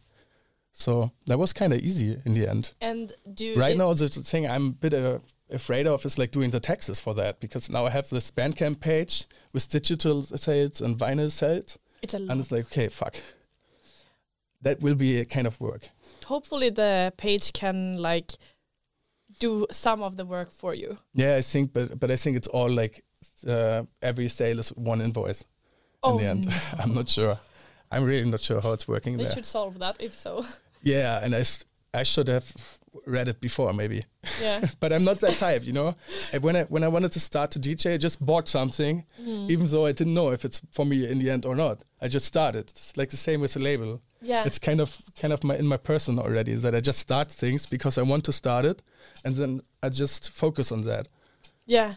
So 0.72 1.12
that 1.26 1.40
was 1.40 1.52
kind 1.54 1.74
of 1.74 1.80
easy 1.80 2.18
in 2.26 2.34
the 2.36 2.48
end. 2.48 2.74
And 2.82 3.12
do 3.34 3.56
right 3.56 3.76
now 3.78 3.94
the 3.94 4.08
thing 4.08 4.48
i'm 4.48 4.68
a 4.68 4.72
bit 4.72 4.94
uh, 4.94 5.20
afraid 5.52 5.88
of 5.88 6.06
is 6.06 6.18
like 6.18 6.32
doing 6.32 6.52
the 6.52 6.60
taxes 6.60 7.00
for 7.00 7.14
that 7.16 7.40
because 7.40 7.70
now 7.72 7.86
i 7.88 7.90
have 7.90 8.08
this 8.10 8.30
bandcamp 8.32 8.80
page 8.80 9.26
with 9.52 9.68
digital 9.70 10.22
sales 10.22 10.82
and 10.82 10.98
vinyl 10.98 11.32
sales. 11.32 11.80
It's 12.02 12.14
a 12.14 12.20
lot. 12.20 12.32
and 12.32 12.42
it's 12.42 12.52
like 12.52 12.66
okay 12.66 12.88
fuck 12.88 13.16
that 14.62 14.82
will 14.82 14.96
be 14.96 15.20
a 15.20 15.26
kind 15.26 15.48
of 15.48 15.60
work 15.62 15.90
hopefully 16.26 16.70
the 16.70 17.12
page 17.18 17.54
can 17.54 17.98
like 17.98 18.32
do 19.40 19.66
some 19.72 20.02
of 20.02 20.16
the 20.16 20.26
work 20.26 20.52
for 20.52 20.74
you 20.74 20.98
yeah 21.14 21.36
i 21.36 21.42
think 21.42 21.72
but 21.74 22.00
but 22.00 22.10
i 22.12 22.16
think 22.16 22.36
it's 22.38 22.48
all 22.48 22.70
like 22.70 23.04
uh, 23.48 23.84
every 24.02 24.28
sale 24.28 24.60
is 24.60 24.70
one 24.70 25.02
invoice 25.02 25.46
in 26.06 26.18
the 26.18 26.26
end 26.26 26.48
i'm 26.80 26.94
not 26.94 27.08
sure 27.10 27.34
i'm 27.92 28.04
really 28.04 28.30
not 28.30 28.40
sure 28.40 28.62
how 28.62 28.74
it's 28.74 28.88
working 28.88 29.16
Oh, 29.16 29.18
they 29.18 29.24
there 29.26 29.34
should 29.34 29.46
solve 29.46 29.78
that 29.80 29.98
if 30.00 30.14
so 30.14 30.46
yeah 30.84 31.20
and 31.24 31.36
I, 31.36 31.44
I 31.94 32.04
should 32.04 32.28
have 32.28 32.52
read 33.06 33.28
it 33.28 33.40
before 33.40 33.74
maybe 33.74 34.02
yeah 34.42 34.66
but 34.80 34.92
I'm 34.92 35.04
not 35.04 35.20
that 35.20 35.38
type, 35.38 35.64
you 35.66 35.74
know. 35.74 35.96
And 36.34 36.44
when 36.44 36.56
I 36.56 36.64
when 36.64 36.84
I 36.84 36.88
wanted 36.90 37.12
to 37.14 37.20
start 37.20 37.52
to 37.52 37.60
DJ, 37.60 37.94
I 37.94 37.98
just 37.98 38.20
bought 38.26 38.48
something, 38.50 39.06
Mm-hmm. 39.22 39.50
even 39.52 39.68
though 39.68 39.86
I 39.86 39.94
didn't 39.94 40.14
know 40.14 40.32
if 40.32 40.44
it's 40.44 40.60
for 40.72 40.86
me 40.86 41.08
in 41.10 41.20
the 41.20 41.30
end 41.30 41.46
or 41.46 41.56
not. 41.56 41.84
I 42.02 42.08
just 42.10 42.26
started. 42.26 42.70
It's 42.70 42.98
like 42.98 43.10
the 43.10 43.18
same 43.18 43.40
with 43.42 43.54
the 43.54 43.60
label. 43.62 44.02
Yeah. 44.22 44.44
It's 44.46 44.60
kind 44.60 44.82
of 44.82 45.02
kind 45.20 45.34
of 45.34 45.44
my 45.44 45.56
in 45.56 45.68
my 45.68 45.78
person 45.78 46.20
already 46.20 46.52
is 46.52 46.62
that 46.64 46.76
I 46.76 46.82
just 46.82 47.00
start 47.00 47.32
things 47.32 47.66
because 47.66 47.98
I 47.98 48.02
want 48.04 48.24
to 48.26 48.34
start 48.34 48.66
it, 48.66 48.82
and 49.24 49.36
then 49.36 49.62
I 49.82 49.90
just 49.90 50.32
focus 50.32 50.72
on 50.72 50.82
that. 50.84 51.08
yeah. 51.66 51.96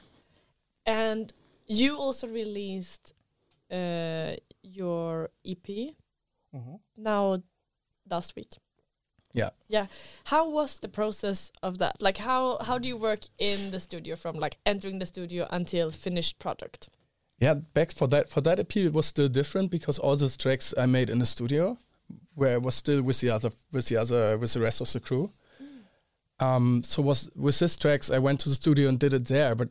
And 0.84 1.32
you 1.68 1.96
also 1.96 2.26
released 2.26 3.14
uh, 3.70 4.32
your 4.62 5.30
ep 5.44 5.68
now 6.96 7.42
last 8.10 8.34
week. 8.36 8.48
Yeah. 9.32 9.50
yeah. 9.68 9.86
How 10.24 10.50
was 10.50 10.78
the 10.80 10.88
process 10.88 11.52
of 11.62 11.78
that? 11.78 12.02
Like 12.02 12.18
how 12.18 12.58
how 12.62 12.78
do 12.78 12.88
you 12.88 12.96
work 12.98 13.20
in 13.38 13.70
the 13.70 13.80
studio 13.80 14.16
from 14.16 14.36
like 14.36 14.58
entering 14.66 14.98
the 14.98 15.06
studio 15.06 15.46
until 15.50 15.90
finished 15.90 16.38
product? 16.38 16.90
Yeah, 17.38 17.54
back 17.54 17.92
for 17.92 18.08
that 18.08 18.28
for 18.28 18.40
that 18.42 18.58
EP 18.60 18.76
it 18.76 18.92
was 18.92 19.06
still 19.06 19.28
different 19.28 19.70
because 19.70 19.98
all 19.98 20.16
those 20.16 20.36
tracks 20.36 20.74
I 20.76 20.86
made 20.86 21.08
in 21.10 21.18
the 21.18 21.26
studio, 21.26 21.78
where 22.34 22.54
I 22.54 22.58
was 22.58 22.74
still 22.74 23.02
with 23.02 23.20
the 23.20 23.30
other 23.30 23.50
with 23.72 23.86
the 23.88 23.96
other 23.96 24.38
with 24.38 24.52
the 24.54 24.60
rest 24.60 24.80
of 24.80 24.92
the 24.92 25.00
crew. 25.00 25.30
Um, 26.40 26.82
so 26.82 27.02
was 27.02 27.30
with 27.36 27.58
these 27.58 27.76
tracks 27.76 28.10
I 28.10 28.18
went 28.18 28.40
to 28.40 28.48
the 28.48 28.54
studio 28.54 28.88
and 28.88 28.98
did 28.98 29.12
it 29.12 29.26
there, 29.28 29.54
but 29.54 29.68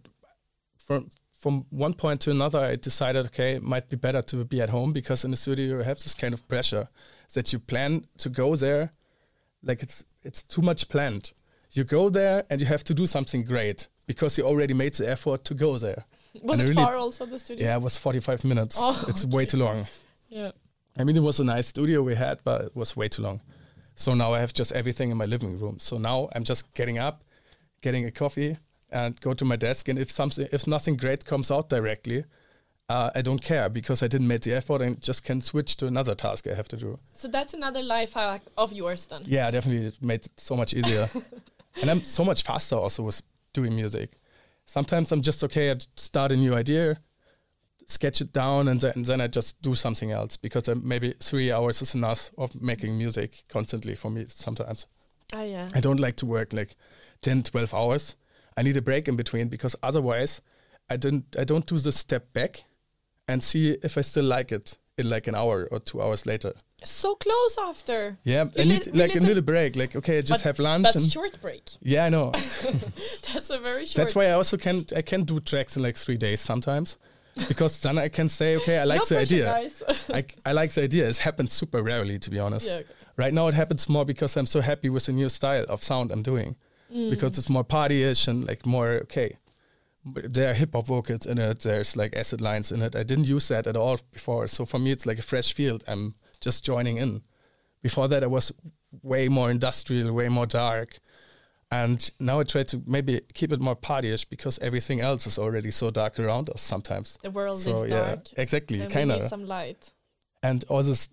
from 0.78 1.10
from 1.34 1.66
one 1.70 1.94
point 1.94 2.22
to 2.22 2.32
another 2.32 2.60
I 2.60 2.76
decided 2.76 3.26
okay 3.28 3.56
it 3.56 3.64
might 3.64 3.90
be 3.90 3.98
better 3.98 4.22
to 4.22 4.46
be 4.46 4.62
at 4.62 4.70
home 4.70 4.94
because 4.94 5.26
in 5.26 5.32
the 5.32 5.38
studio 5.38 5.78
you 5.78 5.84
have 5.84 6.00
this 6.00 6.14
kind 6.14 6.34
of 6.34 6.48
pressure 6.48 6.88
that 7.34 7.52
you 7.52 7.60
plan 7.60 8.06
to 8.18 8.30
go 8.30 8.56
there, 8.56 8.92
like 9.64 9.82
it's 9.84 10.06
it's 10.24 10.44
too 10.44 10.62
much 10.62 10.88
planned. 10.88 11.34
You 11.74 11.84
go 11.84 12.10
there 12.10 12.44
and 12.50 12.62
you 12.62 12.68
have 12.68 12.84
to 12.86 12.94
do 12.94 13.08
something 13.08 13.44
great 13.44 13.88
because 14.08 14.38
you 14.38 14.46
already 14.46 14.74
made 14.74 14.94
the 14.96 15.10
effort 15.10 15.44
to 15.46 15.54
go 15.54 15.78
there. 15.78 16.06
was 16.44 16.60
And 16.60 16.70
it 16.70 16.72
really- 16.74 16.84
far 16.86 16.96
also 16.98 17.26
the 17.26 17.40
studio 17.40 17.66
Yeah, 17.68 17.76
it 17.78 17.82
was 17.82 17.98
45 17.98 18.44
minutes. 18.46 18.78
Oh, 18.80 19.06
it's 19.08 19.26
way 19.26 19.46
too 19.46 19.58
long. 19.58 19.88
yeah 20.30 20.52
I 20.98 21.04
mean, 21.04 21.16
it 21.16 21.24
was 21.24 21.40
a 21.40 21.44
nice 21.44 21.68
studio 21.68 22.04
we 22.04 22.16
had, 22.16 22.40
but 22.44 22.62
it 22.66 22.76
was 22.76 22.98
way 22.98 23.08
too 23.08 23.22
long. 23.22 23.42
So 23.96 24.14
now 24.14 24.34
I 24.34 24.40
have 24.40 24.54
just 24.54 24.72
everything 24.72 25.12
in 25.12 25.18
my 25.18 25.26
living 25.26 25.58
room. 25.58 25.80
So 25.80 25.98
now 25.98 26.30
I'm 26.36 26.44
just 26.44 26.74
getting 26.74 26.98
up, 26.98 27.24
getting 27.82 28.06
a 28.06 28.12
coffee, 28.12 28.58
and 28.92 29.20
go 29.22 29.34
to 29.34 29.46
my 29.46 29.56
desk. 29.56 29.88
And 29.88 29.98
if 30.00 30.12
something, 30.12 30.48
if 30.52 30.68
nothing 30.68 30.98
great 30.98 31.26
comes 31.26 31.52
out 31.52 31.70
directly, 31.70 32.26
uh, 32.90 33.10
I 33.16 33.22
don't 33.22 33.42
care 33.42 33.70
because 33.70 34.04
I 34.04 34.08
didn't 34.08 34.28
make 34.28 34.42
the 34.42 34.54
effort 34.54 34.82
and 34.82 35.02
just 35.02 35.24
can 35.24 35.40
switch 35.40 35.78
to 35.78 35.88
another 35.88 36.14
task 36.14 36.48
I 36.48 36.56
have 36.56 36.68
to 36.70 36.78
do. 36.78 37.00
so 37.14 37.28
that's 37.30 37.54
another 37.54 37.82
life 37.82 38.14
hack 38.14 38.42
of 38.58 38.74
yours 38.74 39.06
then 39.06 39.22
Yeah, 39.26 39.50
definitely 39.50 39.88
it 39.88 40.02
made 40.02 40.26
it 40.26 40.32
so 40.38 40.56
much 40.58 40.74
easier. 40.74 41.10
and 41.82 41.90
I'm 41.90 42.04
so 42.04 42.26
much 42.26 42.44
faster 42.44 42.76
also 42.76 43.04
with 43.04 43.22
doing 43.54 43.76
music. 43.76 44.10
Sometimes 44.66 45.12
I'm 45.12 45.22
just 45.22 45.44
okay, 45.44 45.72
I 45.72 45.76
start 45.96 46.32
a 46.32 46.36
new 46.36 46.54
idea, 46.54 46.98
sketch 47.92 48.22
it 48.22 48.32
down, 48.34 48.68
and 48.68 48.82
then, 48.82 48.92
and 48.96 49.06
then 49.06 49.22
I 49.22 49.28
just 49.28 49.62
do 49.62 49.76
something 49.76 50.12
else 50.12 50.38
because 50.38 50.68
uh, 50.70 50.76
maybe 50.82 51.14
three 51.20 51.52
hours 51.52 51.82
is 51.82 51.96
enough 51.96 52.32
of 52.38 52.62
making 52.62 52.98
music 52.98 53.44
constantly 53.50 53.96
for 53.96 54.10
me 54.12 54.26
sometimes. 54.28 54.88
ah 55.34 55.44
yeah 55.44 55.70
I 55.78 55.82
don't 55.82 56.00
like 56.00 56.16
to 56.18 56.26
work 56.26 56.54
like 56.54 56.76
10, 57.22 57.44
12 57.44 57.74
hours. 57.74 58.16
I 58.58 58.64
need 58.64 58.78
a 58.78 58.82
break 58.82 59.08
in 59.08 59.16
between 59.16 59.48
because 59.50 59.76
otherwise 59.82 60.42
I 60.94 60.98
don't 60.98 61.24
I 61.40 61.44
don't 61.46 61.66
do 61.68 61.78
the 61.78 61.92
step 61.92 62.34
back 62.34 62.64
and 63.28 63.42
see 63.44 63.78
if 63.84 63.98
I 63.98 64.02
still 64.02 64.26
like 64.38 64.52
it 64.56 64.78
in 64.98 65.10
like 65.10 65.28
an 65.30 65.36
hour 65.36 65.68
or 65.72 65.80
two 65.80 66.02
hours 66.02 66.26
later. 66.26 66.54
so 66.84 67.16
close 67.16 67.58
after 67.70 68.18
Yeah, 68.24 68.46
You 68.56 68.62
I 68.62 68.66
need 68.66 68.86
li- 68.88 69.00
like 69.04 69.16
a 69.16 69.20
little 69.20 69.44
break. 69.44 69.76
Like 69.76 69.96
okay, 70.00 70.18
I 70.18 70.22
just 70.22 70.44
have 70.44 70.60
lunch 70.60 70.84
that's 70.84 70.96
and 71.04 71.12
short 71.12 71.40
break 71.42 71.64
yeah, 71.94 72.08
I 72.08 72.10
know. 72.10 72.32
that's 73.34 73.50
a 73.50 73.60
very 73.60 73.86
short 73.86 73.96
That's 73.96 74.16
why 74.16 74.26
I 74.26 74.32
also 74.40 74.58
can't. 74.58 74.92
I 75.00 75.02
can 75.02 75.24
do 75.24 75.40
tracks 75.40 75.78
in 75.78 75.84
like 75.84 75.98
three 75.98 76.18
days 76.18 76.42
sometimes, 76.42 76.98
because 77.48 77.80
then 77.82 77.98
I 77.98 78.10
can 78.10 78.28
say 78.28 78.58
okay 78.58 78.80
I 78.80 78.84
like 78.84 79.02
no 79.02 79.06
the 79.06 79.20
idea. 79.20 79.46
guys. 79.46 79.84
I, 80.14 80.26
I 80.46 80.52
like 80.54 80.72
the 80.72 80.84
idea. 80.84 81.08
It's 81.08 81.20
happened 81.20 81.50
super 81.52 81.82
rarely 81.82 82.20
to 82.20 82.30
be 82.30 82.40
honest. 82.40 82.68
yeah 82.68 82.82
right 83.18 83.34
now 83.34 83.48
it 83.48 83.54
happens 83.54 83.90
more 83.90 84.06
because 84.06 84.36
I'm 84.38 84.46
so 84.46 84.62
happy 84.62 84.90
with 84.90 85.06
the 85.06 85.14
new 85.14 85.30
style 85.30 85.66
of 85.70 85.84
sound 85.84 86.12
I'm 86.12 86.24
doing 86.24 86.56
mm. 86.94 87.10
because 87.10 87.38
it's 87.38 87.50
more 87.50 87.64
partyish 87.64 88.28
and 88.28 88.48
like 88.48 88.66
more 88.66 88.90
okay. 89.06 89.38
There 90.04 90.50
are 90.50 90.56
hip 90.56 90.74
hop 90.74 90.88
vocals 90.88 91.28
in 91.28 91.38
it. 91.38 91.60
There's 91.60 91.96
like 91.96 92.16
acid 92.16 92.42
lines 92.42 92.72
in 92.72 92.82
it. 92.82 92.96
I 92.96 93.04
didn't 93.04 93.28
use 93.28 93.48
that 93.50 93.68
at 93.68 93.78
all 93.78 94.00
before. 94.12 94.48
So 94.48 94.66
for 94.66 94.80
me, 94.80 94.92
it's 94.92 95.06
like 95.06 95.20
a 95.20 95.22
fresh 95.22 95.54
field. 95.54 95.84
I'm 95.88 96.16
just 96.42 96.66
joining 96.66 96.98
in. 96.98 97.22
Before 97.84 98.08
that, 98.08 98.24
I 98.24 98.28
was 98.28 98.52
way 99.04 99.30
more 99.30 99.52
industrial, 99.52 100.12
way 100.12 100.28
more 100.30 100.48
dark. 100.48 100.98
And 101.72 102.12
now 102.20 102.42
I 102.42 102.44
try 102.44 102.64
to 102.64 102.82
maybe 102.86 103.22
keep 103.34 103.54
it 103.54 103.62
more 103.62 103.78
partyish 103.78 104.30
because 104.30 104.60
everything 104.60 105.00
else 105.00 105.26
is 105.26 105.40
already 105.40 105.72
so 105.72 105.90
dark 105.90 106.20
around 106.20 106.50
us 106.50 106.62
sometimes. 106.62 107.18
The 107.24 107.32
world 107.32 107.62
so 107.62 107.84
is 107.84 107.92
yeah, 107.92 108.00
dark. 108.00 108.20
exactly, 108.36 108.86
kind 108.88 109.12
of. 109.12 109.24
some 109.24 109.46
light. 109.46 109.94
And 110.44 110.66
all 110.68 110.84
this 110.84 111.10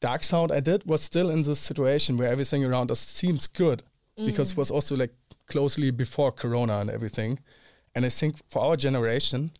dark 0.00 0.22
sound 0.22 0.52
I 0.52 0.60
did 0.60 0.84
was 0.86 1.02
still 1.02 1.30
in 1.30 1.42
this 1.42 1.58
situation 1.58 2.16
where 2.16 2.30
everything 2.30 2.64
around 2.64 2.92
us 2.92 3.00
seems 3.00 3.48
good 3.48 3.82
mm. 4.16 4.26
because 4.26 4.52
it 4.52 4.56
was 4.56 4.70
also 4.70 4.94
like 4.94 5.14
closely 5.48 5.90
before 5.90 6.30
Corona 6.30 6.78
and 6.78 6.90
everything. 6.90 7.40
And 7.94 8.04
I 8.04 8.08
think 8.08 8.36
for 8.48 8.62
our 8.62 8.76
generation, 8.76 9.50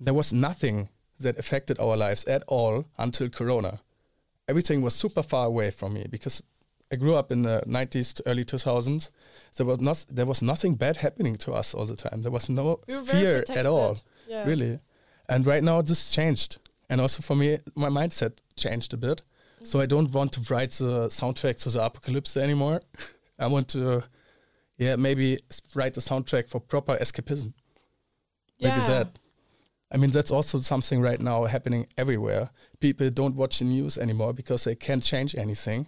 there 0.00 0.14
was 0.14 0.32
nothing 0.32 0.88
that 1.20 1.38
affected 1.38 1.78
our 1.78 1.96
lives 1.96 2.24
at 2.24 2.42
all 2.48 2.86
until 2.98 3.28
Corona. 3.28 3.80
Everything 4.48 4.82
was 4.82 4.94
super 4.94 5.22
far 5.22 5.46
away 5.46 5.70
from 5.70 5.94
me 5.94 6.06
because 6.10 6.42
I 6.90 6.96
grew 6.96 7.14
up 7.16 7.30
in 7.30 7.42
the 7.42 7.62
90s 7.66 8.14
to 8.14 8.22
early 8.26 8.44
2000s. 8.44 9.10
There 9.56 9.66
was 9.66 9.80
not 9.80 10.06
there 10.10 10.26
was 10.26 10.42
nothing 10.42 10.74
bad 10.76 10.98
happening 10.98 11.36
to 11.38 11.52
us 11.52 11.74
all 11.74 11.86
the 11.86 11.96
time. 11.96 12.22
There 12.22 12.32
was 12.32 12.48
no 12.48 12.80
We 12.86 12.98
fear 12.98 13.44
at 13.50 13.66
all. 13.66 13.98
Yeah. 14.26 14.44
really. 14.46 14.80
And 15.28 15.46
right 15.46 15.62
now 15.62 15.82
this 15.82 16.10
changed, 16.10 16.58
and 16.88 17.00
also 17.00 17.22
for 17.22 17.36
me, 17.36 17.58
my 17.74 17.88
mindset 17.88 18.38
changed 18.56 18.94
a 18.94 18.96
bit. 18.96 19.22
So 19.62 19.80
I 19.80 19.86
don't 19.86 20.12
want 20.14 20.32
to 20.32 20.40
write 20.54 20.70
the 20.70 21.08
soundtrack 21.08 21.60
to 21.62 21.70
the 21.70 21.84
apocalypse 21.84 22.36
anymore. 22.36 22.80
I 23.38 23.46
want 23.48 23.68
to, 23.68 24.02
yeah, 24.76 24.96
maybe 24.96 25.38
write 25.74 25.96
a 25.96 26.00
soundtrack 26.00 26.48
for 26.48 26.60
proper 26.60 26.96
escapism. 26.96 27.52
Maybe 28.60 28.80
that. 28.86 29.08
I 29.90 29.96
mean, 29.96 30.10
that's 30.10 30.30
also 30.30 30.58
something 30.58 31.00
right 31.00 31.20
now 31.20 31.44
happening 31.44 31.86
everywhere. 31.96 32.50
People 32.80 33.10
don't 33.10 33.34
watch 33.36 33.58
the 33.58 33.64
news 33.64 33.96
anymore 33.98 34.32
because 34.32 34.64
they 34.64 34.74
can't 34.74 35.02
change 35.02 35.34
anything, 35.34 35.86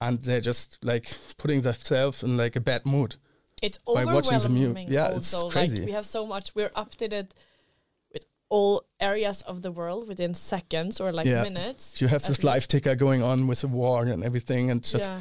and 0.00 0.20
they're 0.22 0.40
just 0.40 0.78
like 0.84 1.06
putting 1.38 1.60
themselves 1.62 2.22
in 2.22 2.36
like 2.36 2.56
a 2.56 2.60
bad 2.60 2.84
mood. 2.86 3.16
It's 3.62 3.78
by 3.78 4.04
watching 4.04 4.38
the 4.38 4.48
mu- 4.48 4.74
yeah, 4.86 5.08
it's 5.16 5.34
crazy. 5.50 5.78
Like 5.78 5.86
we 5.86 5.92
have 5.92 6.06
so 6.06 6.26
much. 6.26 6.54
We're 6.54 6.70
updated 6.70 7.30
with 8.12 8.24
all 8.48 8.84
areas 9.00 9.42
of 9.42 9.62
the 9.62 9.72
world 9.72 10.06
within 10.08 10.34
seconds 10.34 11.00
or 11.00 11.12
like 11.12 11.26
Yeah. 11.26 11.42
minutes. 11.42 12.00
You 12.00 12.08
have 12.08 12.22
this 12.22 12.44
live 12.44 12.54
least. 12.54 12.70
ticker 12.70 12.94
going 12.94 13.22
on 13.22 13.46
with 13.48 13.60
the 13.62 13.68
war 13.68 14.04
and 14.04 14.22
everything, 14.24 14.70
and 14.70 14.78
it's 14.80 14.92
just 14.92 15.06
yeah. 15.06 15.20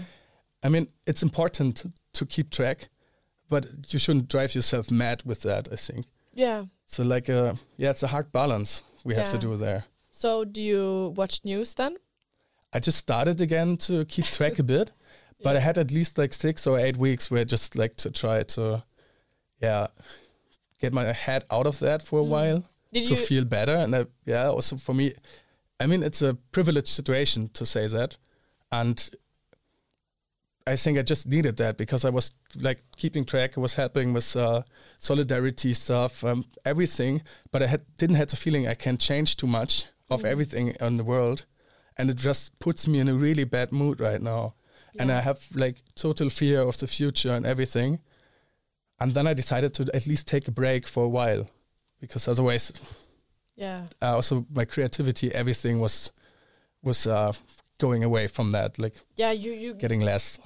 I 0.63 0.69
mean, 0.69 0.87
it's 1.07 1.23
important 1.23 1.85
to 2.13 2.25
keep 2.25 2.49
track, 2.49 2.89
but 3.49 3.65
you 3.93 3.99
shouldn't 3.99 4.27
drive 4.27 4.53
yourself 4.55 4.91
mad 4.91 5.23
with 5.25 5.41
that. 5.41 5.67
I 5.71 5.75
think 5.75 6.05
Yeah. 6.33 6.65
so. 6.85 7.03
Like, 7.03 7.29
a 7.29 7.55
yeah, 7.77 7.89
it's 7.91 8.03
a 8.03 8.07
hard 8.07 8.31
balance 8.31 8.83
we 9.03 9.15
have 9.15 9.29
to 9.31 9.37
do 9.37 9.55
there. 9.55 9.85
So 10.11 10.45
do 10.45 10.61
you 10.61 11.13
watch 11.15 11.41
news 11.43 11.73
then? 11.75 11.97
I 12.73 12.79
just 12.79 12.97
started 12.97 13.41
again 13.41 13.77
to 13.77 14.05
keep 14.05 14.25
track 14.25 14.59
a 14.59 14.63
bit, 14.63 14.91
but 15.43 15.55
I 15.55 15.59
had 15.59 15.77
at 15.77 15.91
least 15.91 16.17
like 16.17 16.33
six 16.33 16.67
or 16.67 16.79
eight 16.79 16.97
weeks 16.97 17.31
where 17.31 17.41
I 17.41 17.45
just 17.45 17.75
like 17.75 17.95
to 17.97 18.11
try 18.11 18.43
to, 18.43 18.83
yeah, 19.61 19.87
get 20.79 20.93
my 20.93 21.13
head 21.13 21.43
out 21.49 21.67
of 21.67 21.79
that 21.79 22.03
for 22.03 22.19
a 22.19 22.23
while 22.23 22.65
Mm. 22.93 22.93
Did 22.93 23.07
to 23.07 23.15
feel 23.15 23.45
better. 23.45 23.75
And 23.75 23.95
I, 23.95 24.05
yeah, 24.25 24.47
also 24.47 24.77
for 24.77 24.93
me, 24.93 25.13
I 25.79 25.87
mean, 25.87 26.03
it's 26.03 26.21
a 26.21 26.35
privileged 26.51 26.87
situation 26.87 27.49
to 27.53 27.65
say 27.65 27.87
that, 27.87 28.17
and 28.71 29.09
I 30.65 30.75
think 30.75 30.97
I 30.97 31.03
just 31.03 31.27
needed 31.27 31.57
that 31.57 31.77
because 31.77 32.03
I 32.03 32.09
was 32.09 32.31
like 32.59 32.79
keeping 32.95 33.23
track. 33.25 33.57
I 33.57 33.61
was 33.61 33.75
helping 33.75 34.13
with 34.13 34.35
uh, 34.35 34.63
solidarity 34.97 35.73
stuff, 35.73 36.23
um, 36.23 36.45
everything, 36.65 37.21
but 37.51 37.61
I 37.61 37.67
had 37.67 37.81
didn't 37.97 38.15
have 38.15 38.29
the 38.29 38.35
feeling 38.35 38.67
I 38.67 38.73
can 38.73 38.97
change 38.97 39.37
too 39.37 39.47
much 39.47 39.85
of 40.09 40.25
everything 40.25 40.73
in 40.81 40.95
the 40.95 41.03
world, 41.03 41.45
and 41.97 42.09
it 42.09 42.17
just 42.17 42.57
puts 42.59 42.87
me 42.87 42.99
in 42.99 43.07
a 43.07 43.13
really 43.13 43.43
bad 43.45 43.71
mood 43.71 43.99
right 43.99 44.21
now, 44.21 44.53
and 44.99 45.11
I 45.11 45.21
have 45.21 45.39
like 45.55 45.81
total 45.95 46.29
fear 46.29 46.61
of 46.61 46.77
the 46.77 46.87
future 46.87 47.33
and 47.33 47.45
everything. 47.45 47.99
And 48.99 49.11
then 49.11 49.27
I 49.27 49.33
decided 49.35 49.73
to 49.75 49.83
at 49.93 50.07
least 50.07 50.27
take 50.27 50.47
a 50.47 50.51
break 50.51 50.87
for 50.87 51.03
a 51.05 51.09
while, 51.09 51.47
because 51.99 52.27
otherwise 52.27 52.71
yeah. 53.55 53.85
uh, 54.01 54.15
also 54.15 54.45
my 54.53 54.65
creativity, 54.65 55.33
everything 55.33 55.79
was 55.79 56.11
was 56.83 57.05
uh, 57.07 57.33
going 57.77 58.03
away 58.03 58.27
from 58.27 58.51
that, 58.51 58.79
like 58.79 58.95
Yeah. 59.15 59.31
You. 59.31 59.51
You. 59.51 59.73
getting 59.73 60.01
less. 60.01 60.39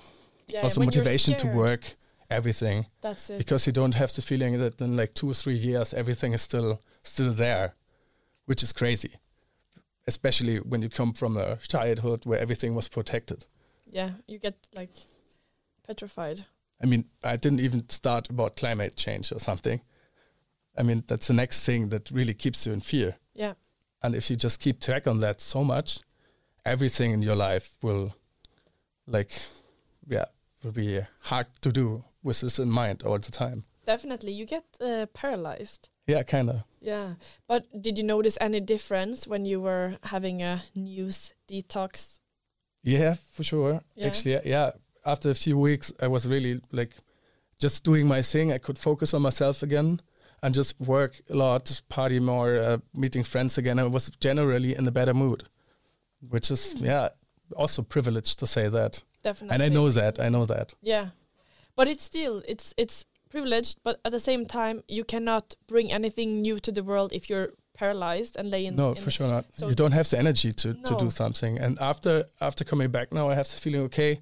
yeah, 0.47 0.62
also 0.64 0.82
motivation 0.82 1.36
to 1.38 1.47
work, 1.47 1.95
everything, 2.30 2.86
That's 3.02 3.30
it. 3.30 3.38
because 3.38 3.68
you 3.68 3.74
don't 3.74 3.95
have 3.95 4.12
the 4.14 4.22
feeling 4.22 4.60
that 4.60 4.82
in 4.82 4.97
like 4.97 5.14
two 5.14 5.30
or 5.30 5.34
three 5.34 5.56
years 5.56 5.93
everything 5.93 6.34
is 6.34 6.41
still 6.41 6.80
still 7.04 7.32
there, 7.34 7.74
which 8.47 8.64
is 8.64 8.74
crazy, 8.74 9.12
especially 10.08 10.58
when 10.58 10.82
you 10.82 10.89
come 10.89 11.14
from 11.14 11.38
a 11.38 11.58
childhood 11.58 12.26
where 12.26 12.39
everything 12.39 12.76
was 12.76 12.88
protected. 12.89 13.45
yeah. 13.86 14.12
You 14.28 14.39
get 14.39 14.56
like 14.76 14.89
petrified. 15.86 16.45
I 16.84 16.88
mean, 16.88 17.06
I 17.24 17.36
didn't 17.36 17.60
even 17.60 17.88
start 17.89 18.30
about 18.30 18.56
climate 18.56 18.95
change 18.95 19.32
or 19.32 19.39
something. 19.39 19.82
I 20.78 20.84
mean, 20.84 21.04
that's 21.08 21.28
the 21.28 21.34
next 21.34 21.66
thing 21.66 21.89
that 21.89 22.10
really 22.12 22.34
keeps 22.34 22.66
you 22.66 22.74
in 22.74 22.80
fear. 22.82 23.18
Yeah. 23.34 23.54
And 24.02 24.16
if 24.16 24.30
you 24.30 24.36
just 24.36 24.60
keep 24.62 24.80
track 24.80 25.06
on 25.08 25.20
that 25.20 25.41
so 25.41 25.64
much, 25.64 25.99
everything 26.66 27.12
in 27.12 27.22
your 27.22 27.36
life 27.36 27.78
will, 27.84 28.16
like, 29.06 29.32
yeah, 30.08 30.26
will 30.64 30.72
be 30.72 31.02
hard 31.24 31.47
to 31.62 31.72
do 31.72 32.04
with 32.24 32.41
this 32.41 32.58
in 32.58 32.70
mind 32.72 33.04
all 33.04 33.20
the 33.20 33.32
time. 33.32 33.66
Definitely. 33.86 34.32
You 34.32 34.45
get 34.45 34.64
uh, 34.80 35.06
paralyzed. 35.14 35.89
Yeah, 36.08 36.24
kind 36.24 36.49
of. 36.49 36.64
Yeah. 36.82 37.13
But 37.47 37.65
did 37.82 37.97
you 37.97 38.03
notice 38.03 38.38
any 38.41 38.59
difference 38.59 39.27
when 39.27 39.45
you 39.45 39.61
were 39.61 39.97
having 40.03 40.41
a 40.41 40.63
news 40.75 41.34
detox? 41.49 42.19
Yeah, 42.84 43.13
for 43.32 43.43
sure. 43.43 43.82
Yeah. 43.95 44.07
Actually, 44.07 44.39
yeah. 44.45 44.71
After 45.05 45.29
a 45.29 45.36
few 45.36 45.57
weeks, 45.57 45.93
I 46.01 46.07
was 46.07 46.25
really 46.27 46.59
like 46.71 46.95
just 47.59 47.84
doing 47.86 48.07
my 48.07 48.21
thing. 48.23 48.51
I 48.51 48.57
could 48.57 48.79
focus 48.79 49.13
on 49.13 49.21
myself 49.21 49.63
again 49.63 50.01
and 50.43 50.55
just 50.55 50.79
work 50.82 51.21
a 51.29 51.36
lot, 51.36 51.82
party 51.89 52.19
more, 52.19 52.57
uh, 52.57 52.77
meeting 52.95 53.23
friends 53.23 53.57
again. 53.57 53.77
I 53.79 53.84
was 53.84 54.09
generally 54.19 54.75
in 54.75 54.88
a 54.88 54.91
better 54.91 55.13
mood, 55.13 55.43
which 56.29 56.49
is 56.51 56.73
Hmm. 56.73 56.86
yeah, 56.86 57.09
also 57.55 57.84
privileged 57.84 58.39
to 58.39 58.47
say 58.47 58.69
that. 58.69 59.03
Definitely. 59.23 59.53
And 59.53 59.63
I 59.63 59.69
know 59.69 59.89
that. 59.91 60.19
I 60.19 60.29
know 60.29 60.45
that. 60.45 60.73
Yeah, 60.82 61.09
but 61.75 61.88
it's 61.88 62.03
still 62.03 62.41
it's 62.47 62.73
it's 62.77 63.05
privileged, 63.32 63.77
but 63.84 63.99
at 64.05 64.11
the 64.11 64.19
same 64.19 64.45
time, 64.45 64.84
you 64.88 65.03
cannot 65.03 65.55
bring 65.67 65.91
anything 65.91 66.41
new 66.41 66.59
to 66.59 66.71
the 66.71 66.84
world 66.84 67.11
if 67.13 67.29
you're 67.29 67.49
paralyzed 67.73 68.36
and 68.39 68.49
lay 68.51 68.65
in. 68.65 68.75
No, 68.75 68.93
for 68.95 69.11
sure 69.11 69.27
not. 69.27 69.45
so- 69.55 69.67
you 69.69 69.73
don't 69.75 69.93
have 69.93 70.07
the 70.09 70.19
energy 70.19 70.51
to, 70.53 70.73
to 70.73 70.95
do 70.95 71.09
something. 71.09 71.57
And 71.63 71.77
after 71.79 72.25
after 72.39 72.63
coming 72.65 72.91
back 72.91 73.11
now, 73.11 73.29
I 73.32 73.36
have 73.36 73.47
the 73.47 73.55
feeling 73.59 73.82
okay, 73.86 74.19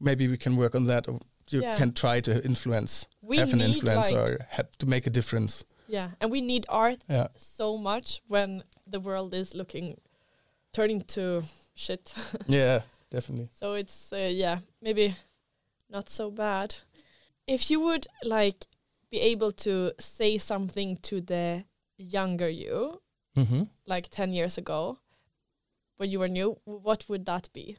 maybe 0.00 0.28
we 0.28 0.36
can 0.36 0.56
work 0.56 0.74
on 0.74 0.86
that. 0.86 1.08
Or 1.08 1.18
you 1.50 1.60
Yeah. 1.62 1.76
can 1.76 1.92
try 1.92 2.20
to 2.20 2.32
influence, 2.44 3.06
We 3.22 3.38
have 3.38 3.52
an 3.52 3.60
influence, 3.60 4.10
like- 4.12 4.20
or 4.30 4.46
have 4.50 4.68
to 4.78 4.86
make 4.86 5.06
a 5.06 5.10
difference. 5.10 5.64
Yeah, 5.88 6.10
and 6.20 6.32
we 6.32 6.40
need 6.40 6.64
art 6.68 7.04
Yeah. 7.08 7.28
so 7.36 7.76
much 7.78 8.20
when 8.28 8.62
the 8.92 8.98
world 9.00 9.34
is 9.34 9.54
looking 9.54 9.96
turning 10.72 11.04
to 11.14 11.42
shit. 11.74 12.14
Yeah, 12.48 12.80
definitely. 13.10 13.48
so 13.52 13.74
it's 13.74 14.12
uh, 14.12 14.30
yeah 14.32 14.58
maybe 14.80 15.14
not 15.90 16.08
so 16.08 16.30
bad. 16.30 16.74
If 17.46 17.70
you 17.70 17.84
would 17.84 18.06
like 18.24 18.66
be 19.10 19.20
able 19.20 19.52
to 19.52 19.92
say 19.98 20.38
something 20.38 20.96
to 21.02 21.20
the 21.20 21.64
younger 21.96 22.48
you, 22.48 23.00
Mm-hmm. 23.36 23.64
like 23.86 24.08
10 24.08 24.32
years 24.32 24.56
ago 24.56 24.96
when 25.98 26.08
you 26.08 26.20
were 26.20 26.28
new 26.28 26.56
what 26.64 27.04
would 27.06 27.26
that 27.26 27.50
be 27.52 27.76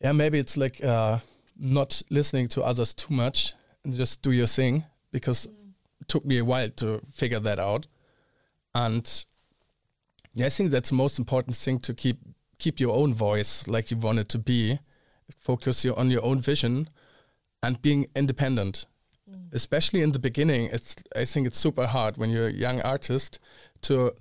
Yeah, 0.00 0.12
maybe 0.12 0.38
it's 0.38 0.56
like 0.56 0.84
uh, 0.84 1.18
not 1.58 2.00
listening 2.08 2.46
to 2.48 2.62
others 2.62 2.94
too 2.94 3.12
much 3.12 3.54
and 3.84 3.92
just 3.92 4.22
do 4.22 4.30
your 4.30 4.46
thing 4.46 4.84
because 5.10 5.46
it 6.00 6.06
took 6.06 6.24
me 6.24 6.38
a 6.38 6.44
while 6.44 6.68
to 6.76 7.00
figure 7.10 7.40
that 7.40 7.58
out. 7.58 7.88
And 8.72 9.24
yeah, 10.32 10.46
I 10.46 10.50
think 10.50 10.70
that's 10.70 10.90
the 10.90 10.96
most 10.96 11.18
important 11.18 11.56
thing 11.56 11.80
to 11.80 11.92
keep 11.92 12.18
keep 12.58 12.78
your 12.78 12.94
own 12.94 13.12
voice 13.14 13.66
like 13.66 13.90
you 13.90 13.96
want 13.96 14.18
it 14.20 14.28
to 14.28 14.38
be. 14.38 14.78
Focus 15.36 15.84
your, 15.84 15.98
on 15.98 16.10
your 16.10 16.24
own 16.24 16.38
vision 16.40 16.88
and 17.62 17.80
being 17.80 18.06
independent. 18.16 18.86
Mm. 19.30 19.52
Especially 19.52 20.02
in 20.02 20.12
the 20.12 20.18
beginning, 20.18 20.68
it's 20.72 20.96
I 21.16 21.24
think 21.24 21.46
it's 21.46 21.58
super 21.58 21.86
hard 21.86 22.16
when 22.18 22.30
you're 22.30 22.48
a 22.48 22.52
young 22.52 22.80
artist 22.82 23.38
to 23.82 24.12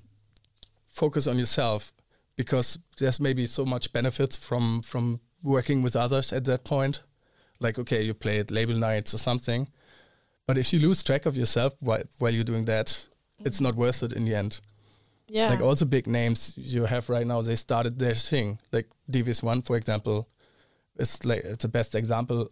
focus 0.88 1.28
on 1.28 1.40
yourself 1.40 1.94
because 2.36 2.80
there's 2.98 3.20
maybe 3.20 3.46
so 3.46 3.66
much 3.66 3.92
benefits 3.94 4.38
from 4.38 4.82
from 4.82 5.20
working 5.44 5.82
with 5.82 5.96
others 5.96 6.34
at 6.34 6.46
that 6.46 6.64
point. 6.64 7.04
Like 7.60 7.80
okay, 7.80 8.02
you 8.04 8.14
play 8.14 8.40
at 8.40 8.52
label 8.52 8.76
nights 8.76 9.14
or 9.14 9.18
something, 9.18 9.68
but 10.48 10.58
if 10.58 10.74
you 10.74 10.80
lose 10.80 11.04
track 11.04 11.26
of 11.26 11.36
yourself 11.36 11.74
while 11.82 12.04
while 12.20 12.32
you're 12.32 12.44
doing 12.44 12.66
that, 12.66 13.08
it's 13.46 13.60
mm. 13.60 13.64
not 13.64 13.76
worth 13.76 14.04
it 14.04 14.14
in 14.14 14.26
the 14.26 14.36
end. 14.36 14.62
Yeah. 15.28 15.50
Like 15.50 15.62
all 15.62 15.76
the 15.76 15.86
big 15.86 16.08
names 16.08 16.54
you 16.58 16.86
have 16.86 17.10
right 17.10 17.26
now, 17.26 17.42
they 17.42 17.56
started 17.56 17.98
their 17.98 18.14
thing. 18.14 18.60
Like 18.74 18.88
Devious 19.10 19.42
One, 19.42 19.62
for 19.62 19.78
example, 19.78 20.28
is 20.98 21.24
like 21.24 21.44
it's 21.46 21.62
the 21.62 21.70
best 21.70 21.96
example 21.96 22.50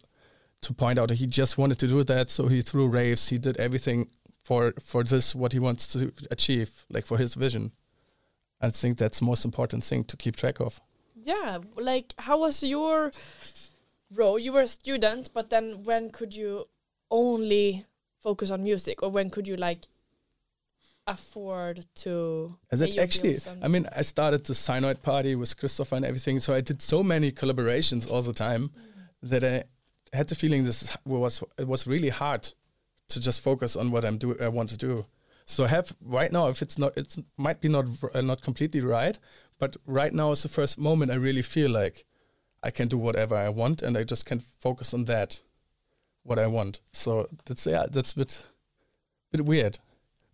to 0.62 0.74
point 0.74 0.98
out. 0.98 1.10
He 1.10 1.26
just 1.26 1.58
wanted 1.58 1.78
to 1.78 1.88
do 1.88 2.02
that, 2.04 2.30
so 2.30 2.48
he 2.48 2.60
threw 2.60 2.88
raves. 2.88 3.28
He 3.28 3.38
did 3.38 3.56
everything 3.56 4.08
for 4.42 4.72
for 4.80 5.04
this 5.04 5.34
what 5.34 5.52
he 5.52 5.58
wants 5.58 5.86
to 5.92 6.12
achieve, 6.30 6.84
like 6.90 7.06
for 7.06 7.18
his 7.18 7.34
vision. 7.34 7.72
I 8.60 8.70
think 8.70 8.98
that's 8.98 9.20
the 9.20 9.24
most 9.24 9.44
important 9.44 9.84
thing 9.84 10.04
to 10.04 10.16
keep 10.16 10.36
track 10.36 10.60
of. 10.60 10.80
yeah. 11.14 11.58
Like, 11.76 12.14
how 12.18 12.38
was 12.40 12.62
your 12.62 13.10
role? 14.14 14.38
You 14.38 14.52
were 14.52 14.62
a 14.62 14.66
student, 14.66 15.30
but 15.32 15.50
then 15.50 15.82
when 15.84 16.10
could 16.10 16.34
you 16.34 16.66
only 17.10 17.84
focus 18.20 18.50
on 18.50 18.62
music, 18.62 19.02
or 19.02 19.10
when 19.10 19.30
could 19.30 19.48
you 19.48 19.56
like 19.56 19.86
afford 21.06 21.86
to? 21.94 22.54
That's 22.70 22.94
your 22.94 23.02
actually, 23.02 23.36
I 23.62 23.68
mean, 23.68 23.86
I 23.96 24.02
started 24.02 24.44
the 24.44 24.52
Cyanoid 24.52 25.02
party 25.02 25.34
with 25.34 25.56
Christopher 25.56 25.96
and 25.96 26.04
everything, 26.04 26.38
so 26.38 26.54
I 26.54 26.60
did 26.60 26.82
so 26.82 27.02
many 27.02 27.32
collaborations 27.32 28.10
all 28.10 28.22
the 28.22 28.34
time 28.34 28.68
mm. 28.68 29.30
that 29.30 29.44
I 29.44 29.64
had 30.12 30.28
the 30.28 30.34
feeling 30.34 30.64
this 30.64 30.96
was 31.04 31.44
it 31.58 31.66
was 31.66 31.86
really 31.86 32.10
hard 32.10 32.52
to 33.08 33.20
just 33.20 33.42
focus 33.42 33.76
on 33.76 33.90
what 33.90 34.04
I'm 34.04 34.18
do 34.18 34.36
I 34.40 34.48
want 34.48 34.70
to 34.70 34.76
do. 34.76 35.06
So 35.46 35.64
I 35.64 35.68
have 35.68 35.96
right 36.00 36.30
now, 36.30 36.48
if 36.48 36.62
it's 36.62 36.78
not, 36.78 36.96
it 36.96 37.16
might 37.36 37.60
be 37.60 37.68
not 37.68 37.86
uh, 38.14 38.20
not 38.20 38.40
completely 38.40 38.80
right, 38.80 39.18
but 39.58 39.76
right 39.84 40.12
now 40.12 40.30
is 40.30 40.42
the 40.42 40.48
first 40.48 40.78
moment 40.78 41.10
I 41.10 41.16
really 41.16 41.42
feel 41.42 41.70
like 41.70 42.04
I 42.62 42.70
can 42.70 42.88
do 42.88 42.98
whatever 42.98 43.34
I 43.34 43.48
want, 43.48 43.82
and 43.82 43.96
I 43.98 44.04
just 44.04 44.26
can 44.26 44.38
focus 44.38 44.94
on 44.94 45.06
that, 45.06 45.42
what 46.22 46.38
I 46.38 46.46
want. 46.46 46.80
So 46.92 47.26
that's 47.46 47.66
yeah, 47.66 47.86
that's 47.90 48.12
a 48.12 48.18
bit, 48.18 48.46
bit 49.32 49.44
weird, 49.44 49.78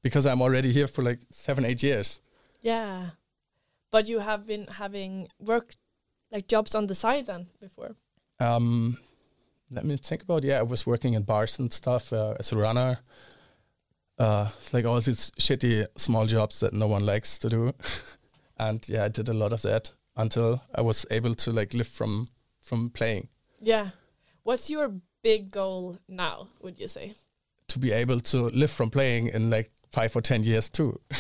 because 0.02 0.26
I'm 0.26 0.42
already 0.42 0.72
here 0.72 0.86
for 0.86 1.02
like 1.02 1.20
seven, 1.30 1.64
eight 1.64 1.82
years. 1.82 2.20
Yeah, 2.60 3.10
but 3.90 4.08
you 4.08 4.18
have 4.18 4.46
been 4.46 4.66
having 4.66 5.28
work 5.38 5.74
like 6.30 6.46
jobs 6.46 6.74
on 6.74 6.88
the 6.88 6.94
side 6.94 7.26
then 7.26 7.46
before. 7.60 7.96
Um, 8.38 8.98
let 9.70 9.84
me 9.84 9.96
think 9.96 10.22
about. 10.22 10.44
Yeah, 10.44 10.58
I 10.58 10.62
was 10.62 10.86
working 10.86 11.14
in 11.14 11.22
bars 11.22 11.58
and 11.58 11.72
stuff 11.72 12.12
uh, 12.12 12.34
as 12.38 12.52
a 12.52 12.58
runner. 12.58 12.98
Uh, 14.18 14.48
like 14.72 14.86
all 14.86 14.98
these 15.00 15.30
shitty 15.32 15.86
small 15.96 16.24
jobs 16.26 16.60
that 16.60 16.72
no 16.72 16.86
one 16.86 17.04
likes 17.04 17.38
to 17.38 17.48
do, 17.50 17.72
and 18.58 18.88
yeah, 18.88 19.04
I 19.04 19.08
did 19.08 19.28
a 19.28 19.34
lot 19.34 19.52
of 19.52 19.60
that 19.62 19.92
until 20.16 20.62
I 20.74 20.80
was 20.80 21.04
able 21.10 21.34
to 21.34 21.52
like 21.52 21.74
live 21.74 21.88
from 21.88 22.26
from 22.60 22.88
playing. 22.90 23.28
Yeah. 23.60 23.90
What's 24.42 24.70
your 24.70 24.92
big 25.22 25.50
goal 25.50 25.98
now? 26.08 26.48
Would 26.62 26.78
you 26.78 26.88
say? 26.88 27.12
To 27.68 27.78
be 27.78 27.92
able 27.92 28.20
to 28.20 28.44
live 28.54 28.70
from 28.70 28.90
playing 28.90 29.26
in 29.28 29.50
like 29.50 29.70
five 29.92 30.16
or 30.16 30.22
ten 30.22 30.44
years 30.44 30.70
too, 30.70 30.98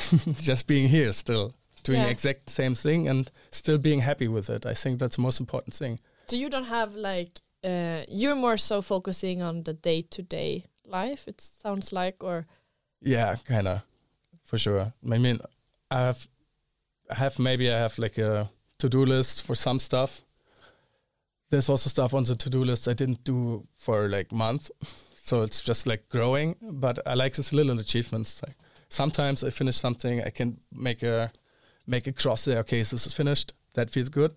just 0.40 0.66
being 0.66 0.88
here 0.88 1.12
still 1.12 1.52
doing 1.84 1.98
Yeah. 1.98 2.04
the 2.06 2.10
exact 2.12 2.48
same 2.48 2.74
thing 2.74 3.08
and 3.08 3.30
still 3.50 3.78
being 3.78 4.00
happy 4.00 4.28
with 4.28 4.48
it. 4.48 4.64
I 4.64 4.72
think 4.74 4.98
that's 5.00 5.16
the 5.16 5.22
most 5.22 5.38
important 5.40 5.74
thing. 5.74 5.98
So 6.28 6.36
you 6.36 6.48
don't 6.48 6.64
have 6.64 6.94
like 6.94 7.40
uh, 7.66 8.04
you're 8.08 8.36
more 8.36 8.56
so 8.56 8.80
focusing 8.80 9.42
on 9.42 9.64
the 9.64 9.72
day 9.72 10.02
to 10.02 10.22
day 10.22 10.66
life. 10.86 11.26
It 11.26 11.40
sounds 11.40 11.92
like, 11.92 12.22
or 12.22 12.46
Yeah, 13.00 13.36
kind 13.44 13.68
of, 13.68 13.82
for 14.44 14.58
sure. 14.58 14.92
I 15.12 15.18
mean, 15.18 15.40
I 15.90 16.00
have, 16.00 16.28
I 17.10 17.14
have 17.14 17.38
maybe 17.38 17.70
I 17.70 17.78
have 17.78 17.98
like 17.98 18.18
a 18.18 18.48
to 18.78 18.88
do 18.88 19.04
list 19.04 19.46
for 19.46 19.54
some 19.54 19.78
stuff. 19.78 20.22
There's 21.50 21.68
also 21.68 21.88
stuff 21.88 22.14
on 22.14 22.24
the 22.24 22.34
to 22.36 22.50
do 22.50 22.64
list 22.64 22.88
I 22.88 22.94
didn't 22.94 23.24
do 23.24 23.64
for 23.74 24.08
like 24.08 24.32
month, 24.32 24.70
so 25.16 25.42
it's 25.42 25.62
just 25.62 25.86
like 25.86 26.08
growing. 26.08 26.56
But 26.62 26.98
I 27.06 27.14
like 27.14 27.34
these 27.34 27.52
little 27.52 27.78
achievements. 27.80 28.42
Like 28.46 28.56
sometimes 28.88 29.42
I 29.44 29.50
finish 29.50 29.76
something, 29.76 30.22
I 30.22 30.30
can 30.30 30.58
make 30.72 31.02
a 31.02 31.32
make 31.86 32.06
a 32.06 32.12
cross 32.12 32.44
there. 32.44 32.58
Okay, 32.60 32.78
this 32.78 32.92
is 33.06 33.14
finished. 33.14 33.54
That 33.74 33.90
feels 33.90 34.08
good. 34.08 34.32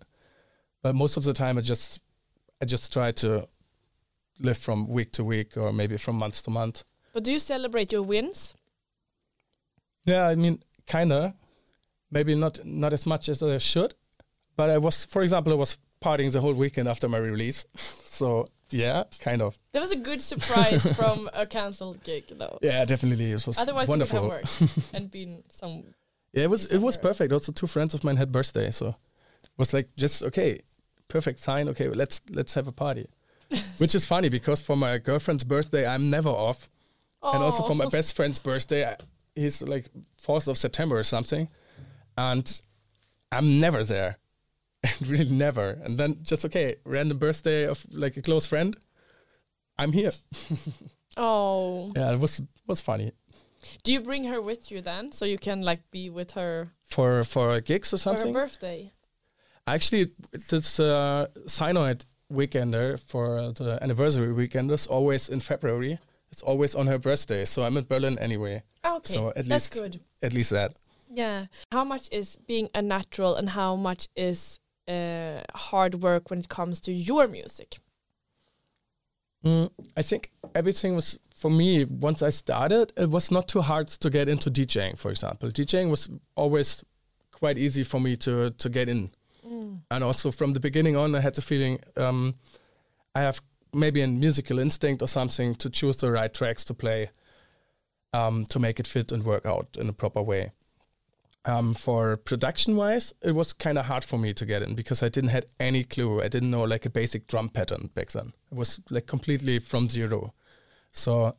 But 0.82 0.96
most 0.96 1.18
of 1.18 1.24
the 1.24 1.34
time, 1.34 1.58
I 1.58 1.62
just 1.62 2.02
I 2.62 2.66
just 2.66 2.92
try 2.94 3.12
to 3.14 3.48
live 4.40 4.58
from 4.58 4.88
week 4.88 5.12
to 5.14 5.24
week 5.24 5.58
or 5.58 5.72
maybe 5.74 5.98
from 5.98 6.16
month 6.18 6.44
to 6.44 6.50
month. 6.52 6.84
but 7.14 7.24
do 7.24 7.32
you 7.32 7.40
celebrate 7.40 7.92
your 7.92 8.02
wins? 8.04 8.56
Yeah, 10.06 10.28
I 10.28 10.36
mean, 10.36 10.62
kinda. 10.86 11.34
Maybe 12.12 12.36
not 12.36 12.60
not 12.66 12.94
as 12.94 13.06
much 13.06 13.30
as 13.30 13.44
I 13.44 13.58
should, 13.60 13.94
but 14.56 14.70
I 14.70 14.78
was, 14.80 15.06
for 15.06 15.22
example, 15.22 15.54
I 15.54 15.56
was 15.56 15.78
partying 16.02 16.32
the 16.32 16.42
whole 16.42 16.54
weekend 16.56 16.88
after 16.88 17.08
my 17.08 17.18
release. 17.20 17.66
so 17.76 18.48
yeah, 18.72 19.04
kind 19.20 19.42
of. 19.42 19.56
That 19.74 19.82
was 19.82 19.92
a 19.92 19.96
good 19.96 20.22
surprise 20.22 20.92
from 20.98 21.30
a 21.34 21.46
cancelled 21.46 22.04
gig, 22.04 22.24
though. 22.30 22.58
Yeah, 22.62 22.86
definitely, 22.86 23.32
it 23.32 23.46
was 23.46 23.58
Otherwise, 23.60 23.88
wonderful. 23.88 24.18
it 24.20 24.22
would 24.24 24.32
have 24.32 24.62
worked 24.62 24.94
and 24.96 25.12
been 25.12 25.44
some. 25.50 25.84
Yeah, 26.34 26.44
it 26.46 26.50
was 26.50 26.66
it 26.72 26.80
was 26.80 26.98
perfect. 26.98 27.32
Also, 27.32 27.52
two 27.52 27.68
friends 27.68 27.94
of 27.94 28.04
mine 28.04 28.18
had 28.18 28.32
birthday, 28.32 28.72
so 28.72 28.88
it 28.88 29.58
was 29.58 29.74
like 29.74 29.90
just 29.96 30.24
okay, 30.24 30.60
perfect 31.10 31.40
sign. 31.40 31.68
Okay, 31.70 31.88
let's 31.90 32.22
let's 32.30 32.54
have 32.56 32.68
a 32.68 32.72
party. 32.72 33.08
Which 33.80 33.96
is 33.96 34.06
funny 34.06 34.30
because 34.30 34.62
for 34.62 34.76
my 34.78 34.98
girlfriend's 35.00 35.44
birthday, 35.44 35.86
I'm 35.86 36.10
never 36.10 36.30
off, 36.30 36.70
and 37.24 37.44
also 37.44 37.64
for 37.64 37.76
my 37.76 37.86
Oh. 37.86 37.90
best 37.90 38.16
friend's 38.16 38.40
birthday, 38.40 38.96
he's 39.36 39.62
like 39.62 39.86
fourth 40.18 40.48
of 40.48 40.58
September 40.58 40.98
or 40.98 41.04
something, 41.04 41.50
and 42.16 42.62
I'm 43.32 43.60
never 43.60 43.84
there, 43.84 44.18
really 45.08 45.36
never. 45.36 45.78
And 45.84 45.98
then 45.98 46.18
just 46.24 46.46
okay, 46.46 46.76
random 46.86 47.18
birthday 47.18 47.66
of 47.68 47.86
like 47.92 48.18
a 48.18 48.22
close 48.22 48.46
friend, 48.48 48.76
I'm 49.78 49.92
here. 49.92 50.12
Oh, 51.18 51.92
Yeah, 51.96 52.14
it 52.14 52.20
was 52.20 52.42
was 52.68 52.82
funny 52.82 53.12
do 53.84 53.92
you 53.92 54.00
bring 54.02 54.24
her 54.26 54.42
with 54.42 54.72
you 54.72 54.82
then, 54.82 55.12
so 55.12 55.26
you 55.26 55.38
can 55.38 55.62
like 55.62 55.82
be 55.92 56.10
with 56.10 56.32
her 56.32 56.70
for 56.86 57.24
for 57.24 57.60
gigs 57.62 57.94
or 57.94 57.98
for 57.98 58.12
her 58.12 58.18
something. 58.18 58.34
birthday? 58.34 58.92
Actually, 59.76 60.12
this 60.50 60.80
uh, 60.80 61.28
Cyanoid 61.46 62.06
weekender 62.32 63.00
for 63.00 63.52
the 63.52 63.80
anniversary 63.82 64.32
weekend 64.34 64.72
is 64.72 64.88
always 64.88 65.30
in 65.30 65.40
February. 65.40 66.00
It's 66.32 66.44
always 66.44 66.76
on 66.76 66.88
her 66.88 67.00
birthday, 67.00 67.46
so 67.46 67.64
I'm 67.64 67.78
in 67.78 67.86
Berlin 67.86 68.18
anyway. 68.20 68.64
Okay, 68.86 69.14
So 69.14 69.30
at 69.30 69.46
that's 69.48 69.50
least 69.50 69.74
good. 69.74 70.00
at 70.22 70.34
least 70.34 70.52
that. 70.52 70.76
Yeah. 71.12 71.46
How 71.72 71.84
much 71.84 72.08
is 72.12 72.38
being 72.48 72.70
a 72.76 72.82
natural, 72.82 73.36
and 73.36 73.50
how 73.50 73.76
much 73.76 74.08
is 74.16 74.60
uh, 74.88 75.42
hard 75.56 75.96
work 75.96 76.30
when 76.30 76.40
it 76.40 76.50
comes 76.50 76.80
to 76.82 76.92
your 76.92 77.28
music? 77.28 77.80
Mm, 79.44 79.70
I 79.98 80.02
think 80.04 80.32
everything 80.54 80.96
was 80.96 81.18
for 81.34 81.50
me 81.50 81.86
once 81.86 82.22
I 82.22 82.30
started. 82.30 82.94
It 82.98 83.10
was 83.10 83.32
not 83.32 83.48
too 83.48 83.62
hard 83.62 83.88
to 83.88 84.10
get 84.10 84.30
into 84.30 84.52
DJing. 84.52 84.98
For 84.98 85.10
example, 85.10 85.50
DJing 85.50 85.90
was 85.90 86.10
always 86.36 86.84
quite 87.32 87.58
easy 87.58 87.84
for 87.84 88.00
me 88.00 88.16
to 88.18 88.52
to 88.52 88.70
get 88.70 88.88
in, 88.90 89.10
and 89.92 90.04
also 90.04 90.32
from 90.32 90.54
the 90.54 90.60
beginning 90.60 90.96
on, 90.96 91.16
I 91.16 91.22
had 91.22 91.36
the 91.36 91.42
feeling 91.42 91.80
um, 91.98 92.36
I 93.16 93.22
have 93.22 93.42
maybe 93.74 94.02
a 94.02 94.08
musical 94.08 94.60
instinct 94.60 95.02
or 95.02 95.08
something 95.08 95.56
to 95.56 95.70
choose 95.70 95.98
the 95.98 96.12
right 96.12 96.34
tracks 96.34 96.64
to 96.66 96.74
play 96.74 97.10
um, 98.14 98.46
to 98.46 98.60
make 98.60 98.80
it 98.80 98.88
fit 98.88 99.12
and 99.12 99.24
work 99.24 99.46
out 99.46 99.78
in 99.80 99.90
a 99.90 99.94
proper 99.94 100.22
way. 100.22 100.52
Um, 101.46 101.74
for 101.74 102.18
production 102.18 102.76
wise, 102.76 103.14
it 103.24 103.32
was 103.32 103.54
kind 103.54 103.78
of 103.78 103.86
hard 103.86 104.04
for 104.04 104.20
me 104.20 104.34
to 104.34 104.46
get 104.46 104.62
in 104.62 104.76
because 104.76 105.02
I 105.02 105.10
didn't 105.10 105.30
had 105.30 105.46
any 105.60 105.84
clue. 105.84 106.22
I 106.22 106.28
didn't 106.28 106.52
know 106.52 106.64
like 106.64 106.86
a 106.86 106.90
basic 106.90 107.28
drum 107.28 107.50
pattern 107.50 107.90
back 107.94 108.12
then. 108.12 108.34
It 108.52 108.58
was 108.58 108.82
like 108.90 109.08
completely 109.08 109.60
from 109.60 109.88
zero. 109.88 110.34
So 110.92 111.36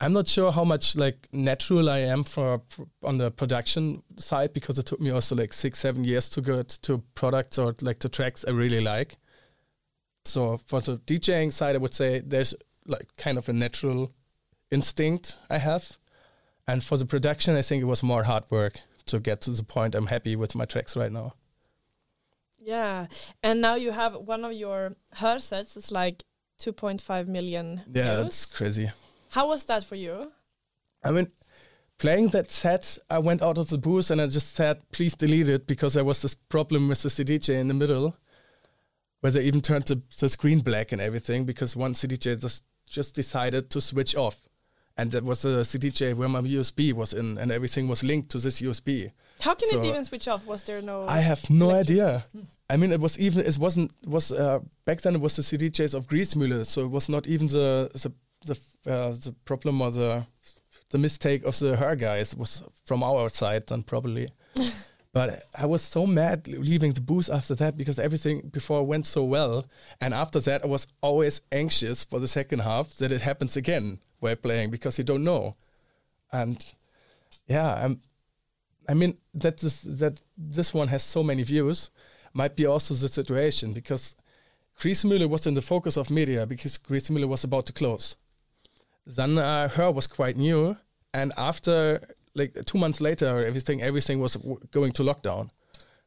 I'm 0.00 0.12
not 0.12 0.28
sure 0.28 0.52
how 0.52 0.64
much 0.64 0.94
like 0.94 1.28
natural 1.32 1.90
I 1.90 1.98
am 1.98 2.22
for 2.22 2.62
on 3.02 3.18
the 3.18 3.30
production 3.30 4.02
side 4.16 4.52
because 4.52 4.78
it 4.78 4.86
took 4.86 5.00
me 5.00 5.10
also 5.10 5.34
like 5.34 5.52
six, 5.52 5.80
seven 5.80 6.04
years 6.04 6.28
to 6.30 6.40
get 6.40 6.68
to 6.82 7.02
products 7.14 7.58
or 7.58 7.74
like 7.82 7.98
to 8.00 8.08
tracks 8.08 8.44
I 8.46 8.52
really 8.52 8.80
like. 8.80 9.16
So 10.24 10.58
for 10.58 10.80
the 10.80 10.98
DJing 10.98 11.52
side, 11.52 11.74
I 11.74 11.78
would 11.78 11.94
say 11.94 12.20
there's 12.20 12.54
like 12.86 13.08
kind 13.16 13.38
of 13.38 13.48
a 13.48 13.52
natural 13.52 14.12
instinct 14.70 15.38
I 15.50 15.58
have. 15.58 15.98
And 16.66 16.84
for 16.84 16.96
the 16.96 17.06
production, 17.06 17.56
I 17.56 17.62
think 17.62 17.82
it 17.82 17.86
was 17.86 18.02
more 18.02 18.24
hard 18.24 18.44
work 18.50 18.80
to 19.06 19.18
get 19.18 19.40
to 19.42 19.50
the 19.50 19.64
point 19.64 19.94
I'm 19.94 20.06
happy 20.06 20.36
with 20.36 20.54
my 20.54 20.64
tracks 20.64 20.96
right 20.96 21.10
now. 21.10 21.34
Yeah, 22.60 23.06
and 23.42 23.60
now 23.60 23.76
you 23.76 23.92
have 23.92 24.14
one 24.14 24.44
of 24.44 24.52
your 24.52 24.92
HÖR 25.16 25.40
sets. 25.40 25.76
It's 25.76 25.90
like 25.90 26.24
2.5 26.60 27.26
million. 27.26 27.82
Yeah, 27.90 28.02
views. 28.02 28.22
that's 28.22 28.46
crazy. 28.46 28.90
How 29.30 29.48
was 29.48 29.64
that 29.64 29.84
for 29.84 29.96
you? 29.96 30.32
I 31.04 31.10
mean, 31.10 31.28
playing 31.98 32.28
that 32.28 32.50
set, 32.50 32.98
I 33.10 33.18
went 33.18 33.42
out 33.42 33.58
of 33.58 33.68
the 33.68 33.78
booth 33.78 34.10
and 34.10 34.20
I 34.20 34.26
just 34.26 34.54
said, 34.54 34.80
please 34.92 35.14
delete 35.14 35.48
it 35.48 35.66
because 35.66 35.94
there 35.94 36.04
was 36.04 36.22
this 36.22 36.34
problem 36.34 36.88
with 36.88 37.02
the 37.02 37.08
CDJ 37.08 37.60
in 37.60 37.68
the 37.68 37.74
middle 37.74 38.14
where 39.20 39.32
they 39.32 39.42
even 39.42 39.60
turned 39.60 39.84
the, 39.86 40.00
the 40.18 40.28
screen 40.28 40.60
black 40.60 40.92
and 40.92 41.00
everything 41.00 41.44
because 41.44 41.76
one 41.76 41.92
CDJ 41.92 42.40
just, 42.40 42.64
just 42.88 43.14
decided 43.14 43.70
to 43.70 43.80
switch 43.80 44.14
off. 44.16 44.48
And 44.96 45.12
that 45.12 45.22
was 45.22 45.44
a 45.44 45.60
CDJ 45.60 46.14
where 46.14 46.28
my 46.28 46.40
USB 46.40 46.92
was 46.92 47.12
in 47.12 47.38
and 47.38 47.52
everything 47.52 47.86
was 47.86 48.02
linked 48.02 48.30
to 48.30 48.38
this 48.38 48.60
USB. 48.60 49.12
How 49.40 49.54
can 49.54 49.68
it 49.70 49.84
even 49.84 50.04
switch 50.04 50.26
off? 50.26 50.44
Was 50.46 50.64
there 50.64 50.82
no? 50.82 51.06
I 51.06 51.18
have 51.18 51.48
no 51.48 51.70
idea. 51.70 52.24
I 52.68 52.76
mean, 52.76 52.90
it 52.90 53.00
was 53.00 53.18
even 53.18 53.46
it 53.46 53.56
wasn't 53.58 53.92
was 54.04 54.32
uh, 54.32 54.58
back 54.84 55.00
then 55.00 55.14
it 55.14 55.20
was 55.20 55.36
the 55.36 55.42
CDJs 55.42 55.94
of 55.94 56.06
Griesmühle, 56.06 56.66
so 56.66 56.82
it 56.82 56.90
was 56.90 57.08
not 57.08 57.28
even 57.28 57.46
the 57.46 57.90
the 57.94 58.12
the, 58.46 58.58
uh, 58.86 59.10
the 59.10 59.34
problem 59.44 59.80
or 59.80 59.90
the 59.90 60.26
the 60.90 60.98
mistake 60.98 61.44
of 61.44 61.58
the 61.58 61.76
HÖR 61.76 61.98
guys 61.98 62.34
was 62.34 62.62
from 62.86 63.02
our 63.02 63.28
side 63.28 63.66
then 63.66 63.82
probably. 63.82 64.28
but 65.12 65.42
I 65.54 65.66
was 65.66 65.82
so 65.82 66.06
mad 66.06 66.48
leaving 66.48 66.92
the 66.92 67.00
booth 67.00 67.28
after 67.30 67.54
that 67.56 67.76
because 67.76 67.98
everything 67.98 68.48
before 68.48 68.82
went 68.84 69.06
so 69.06 69.24
well, 69.24 69.64
and 70.00 70.14
after 70.14 70.40
that 70.40 70.64
I 70.64 70.66
was 70.66 70.86
always 71.02 71.42
anxious 71.52 72.04
for 72.04 72.20
the 72.20 72.28
second 72.28 72.60
half 72.60 72.94
that 72.94 73.12
it 73.12 73.22
happens 73.22 73.56
again 73.56 73.98
while 74.20 74.36
playing 74.36 74.70
because 74.70 74.98
you 74.98 75.04
don't 75.04 75.24
know, 75.24 75.56
and 76.32 76.64
yeah, 77.46 77.74
I'm. 77.84 78.00
I 78.90 78.94
mean 78.94 79.18
that 79.34 79.58
this 79.58 79.82
that 79.82 80.20
this 80.38 80.72
one 80.72 80.88
has 80.88 81.02
so 81.02 81.22
many 81.22 81.42
views 81.42 81.90
might 82.32 82.56
be 82.56 82.64
also 82.64 82.94
the 82.94 83.08
situation 83.08 83.74
because 83.74 84.16
Griesmühle 84.78 85.28
was 85.28 85.46
in 85.46 85.54
the 85.54 85.62
focus 85.62 85.96
of 85.98 86.10
media 86.10 86.46
because 86.46 86.78
Griesmühle 86.78 87.28
was 87.28 87.44
about 87.44 87.66
to 87.66 87.72
close. 87.72 88.16
Then 89.16 89.38
uh, 89.38 89.68
HÖR 89.68 89.94
was 89.94 90.06
quite 90.06 90.36
new, 90.36 90.76
and 91.14 91.32
after 91.38 92.00
like 92.34 92.54
two 92.66 92.78
months 92.78 93.00
later, 93.00 93.44
everything 93.44 93.82
everything 93.82 94.20
was 94.20 94.34
w- 94.34 94.60
going 94.70 94.92
to 94.92 95.02
lockdown. 95.02 95.48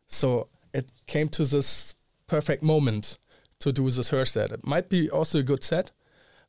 So 0.06 0.47
it 0.74 0.91
came 1.08 1.28
to 1.30 1.43
this 1.43 1.95
perfect 2.28 2.62
moment 2.62 3.18
to 3.60 3.72
do 3.72 3.89
this 3.89 4.12
HÖR 4.12 4.28
set. 4.28 4.52
It 4.52 4.66
might 4.66 4.88
be 4.88 5.10
also 5.10 5.39
a 5.39 5.43
good 5.43 5.64
set, 5.64 5.91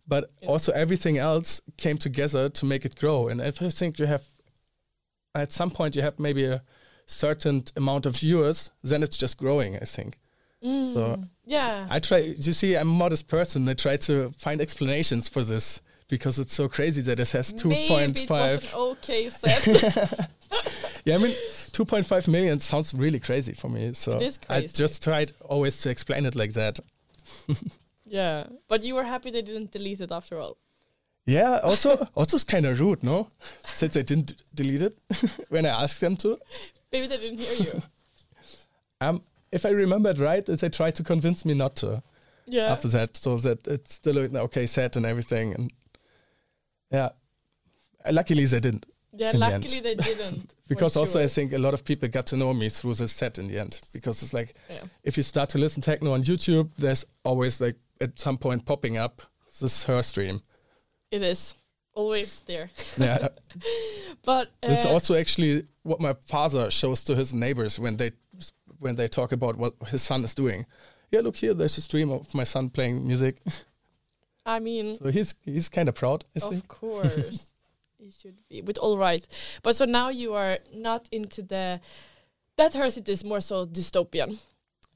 but 0.06 0.30
also 0.46 0.72
everything 0.72 1.16
else 1.16 1.62
came 1.78 1.96
together 1.96 2.50
to 2.50 2.66
make 2.66 2.84
it 2.84 2.96
grow. 2.96 3.28
And 3.28 3.40
if 3.40 3.62
I 3.62 3.70
think 3.70 3.98
you 3.98 4.06
have, 4.06 4.24
at 5.34 5.52
some 5.52 5.70
point, 5.70 5.96
you 5.96 6.02
have 6.02 6.18
maybe 6.18 6.44
a 6.44 6.62
certain 7.06 7.64
amount 7.76 8.04
of 8.04 8.16
viewers, 8.18 8.70
then 8.82 9.02
it's 9.02 9.16
just 9.16 9.38
growing. 9.38 9.76
I 9.76 9.86
think. 9.86 10.18
Mm. 10.62 10.92
So 10.92 11.24
yeah, 11.46 11.86
I 11.90 11.98
try. 11.98 12.18
You 12.18 12.52
see, 12.52 12.76
I'm 12.76 12.90
a 12.90 12.98
modest 13.04 13.26
person. 13.28 13.66
I 13.68 13.74
try 13.74 13.96
to 13.96 14.30
find 14.32 14.60
explanations 14.60 15.30
for 15.30 15.42
this 15.42 15.80
because 16.12 16.38
it's 16.38 16.52
so 16.52 16.68
crazy 16.68 17.00
that 17.00 17.18
it 17.18 17.32
has 17.32 17.54
2.5. 17.54 18.74
Okay, 18.74 19.28
set. 19.40 20.28
yeah, 21.06 21.14
I 21.14 21.18
mean, 21.18 21.34
2.5 21.72 22.28
million 22.28 22.60
sounds 22.60 22.92
really 22.92 23.18
crazy 23.18 23.54
for 23.54 23.70
me. 23.70 23.94
So 23.94 24.20
I 24.46 24.60
just 24.60 25.02
tried 25.02 25.32
always 25.40 25.80
to 25.80 25.88
explain 25.88 26.26
it 26.26 26.36
like 26.36 26.52
that. 26.52 26.80
yeah, 28.04 28.44
but 28.68 28.82
you 28.82 28.94
were 28.94 29.04
happy 29.04 29.30
they 29.30 29.40
didn't 29.40 29.70
delete 29.72 30.02
it 30.02 30.12
after 30.12 30.38
all. 30.38 30.58
Yeah, 31.24 31.60
also, 31.64 32.06
also 32.14 32.36
it's 32.36 32.44
kind 32.44 32.66
of 32.66 32.78
rude, 32.78 33.02
no? 33.02 33.30
Since 33.72 33.94
they 33.94 34.02
didn't 34.02 34.34
delete 34.54 34.82
it 34.82 34.94
when 35.48 35.64
I 35.64 35.70
asked 35.82 36.02
them 36.02 36.16
to. 36.16 36.38
Maybe 36.92 37.06
they 37.06 37.16
didn't 37.16 37.40
hear 37.40 37.68
you. 37.68 37.82
um, 39.00 39.22
if 39.50 39.64
I 39.64 39.70
remembered 39.70 40.18
right, 40.18 40.44
they 40.44 40.68
tried 40.68 40.94
to 40.96 41.04
convince 41.04 41.46
me 41.46 41.54
not 41.54 41.74
to. 41.76 42.02
Yeah. 42.44 42.72
After 42.72 42.88
that, 42.88 43.16
so 43.16 43.38
that 43.38 43.66
it's 43.66 43.94
still 43.94 44.18
okay 44.18 44.66
set 44.66 44.96
and 44.96 45.06
everything, 45.06 45.54
and 45.54 45.72
yeah, 46.92 47.10
luckily 48.10 48.44
they 48.44 48.60
didn't. 48.60 48.86
Yeah, 49.14 49.32
luckily 49.34 49.80
the 49.80 49.94
they 49.94 49.94
didn't. 49.94 50.54
because 50.68 50.96
also 50.96 51.18
sure. 51.18 51.24
I 51.24 51.26
think 51.26 51.52
a 51.52 51.58
lot 51.58 51.74
of 51.74 51.84
people 51.84 52.08
got 52.08 52.26
to 52.26 52.36
know 52.36 52.54
me 52.54 52.70
through 52.70 52.94
this 52.94 53.12
set 53.12 53.38
in 53.38 53.48
the 53.48 53.58
end. 53.58 53.80
Because 53.92 54.22
it's 54.22 54.32
like 54.32 54.54
yeah. 54.70 54.84
if 55.04 55.16
you 55.16 55.22
start 55.22 55.50
to 55.50 55.58
listen 55.58 55.82
techno 55.82 56.12
on 56.12 56.22
YouTube, 56.22 56.70
there's 56.78 57.04
always 57.22 57.60
like 57.60 57.76
at 58.00 58.18
some 58.18 58.38
point 58.38 58.64
popping 58.64 58.96
up 58.96 59.22
this 59.60 59.84
HÖR 59.84 60.02
stream. 60.02 60.40
It 61.10 61.22
is 61.22 61.54
always 61.94 62.40
there. 62.42 62.70
Yeah, 62.96 63.28
but 64.24 64.48
uh, 64.62 64.68
it's 64.70 64.86
also 64.86 65.14
actually 65.14 65.64
what 65.82 66.00
my 66.00 66.14
father 66.14 66.70
shows 66.70 67.04
to 67.04 67.14
his 67.14 67.34
neighbors 67.34 67.78
when 67.78 67.98
they 67.98 68.12
when 68.78 68.96
they 68.96 69.08
talk 69.08 69.32
about 69.32 69.56
what 69.56 69.74
his 69.88 70.02
son 70.02 70.24
is 70.24 70.34
doing. 70.34 70.64
Yeah, 71.10 71.20
look 71.20 71.36
here, 71.36 71.52
there's 71.52 71.76
a 71.76 71.82
stream 71.82 72.10
of 72.10 72.34
my 72.34 72.44
son 72.44 72.70
playing 72.70 73.06
music. 73.06 73.36
I 74.44 74.58
mean, 74.58 74.96
so 74.96 75.08
he's 75.10 75.34
he's 75.44 75.68
kind 75.68 75.88
of 75.88 75.94
proud. 75.94 76.24
I 76.34 76.44
of 76.44 76.50
think. 76.50 76.68
course, 76.68 77.52
he 77.98 78.10
should 78.10 78.36
be. 78.48 78.60
But 78.60 78.78
all 78.78 78.98
right, 78.98 79.26
but 79.62 79.76
so 79.76 79.84
now 79.84 80.08
you 80.08 80.34
are 80.34 80.58
not 80.74 81.08
into 81.12 81.42
the 81.42 81.80
that 82.56 82.72
HÖR 82.72 82.90
set 82.90 83.08
is 83.08 83.24
more 83.24 83.40
so 83.40 83.64
dystopian, 83.66 84.38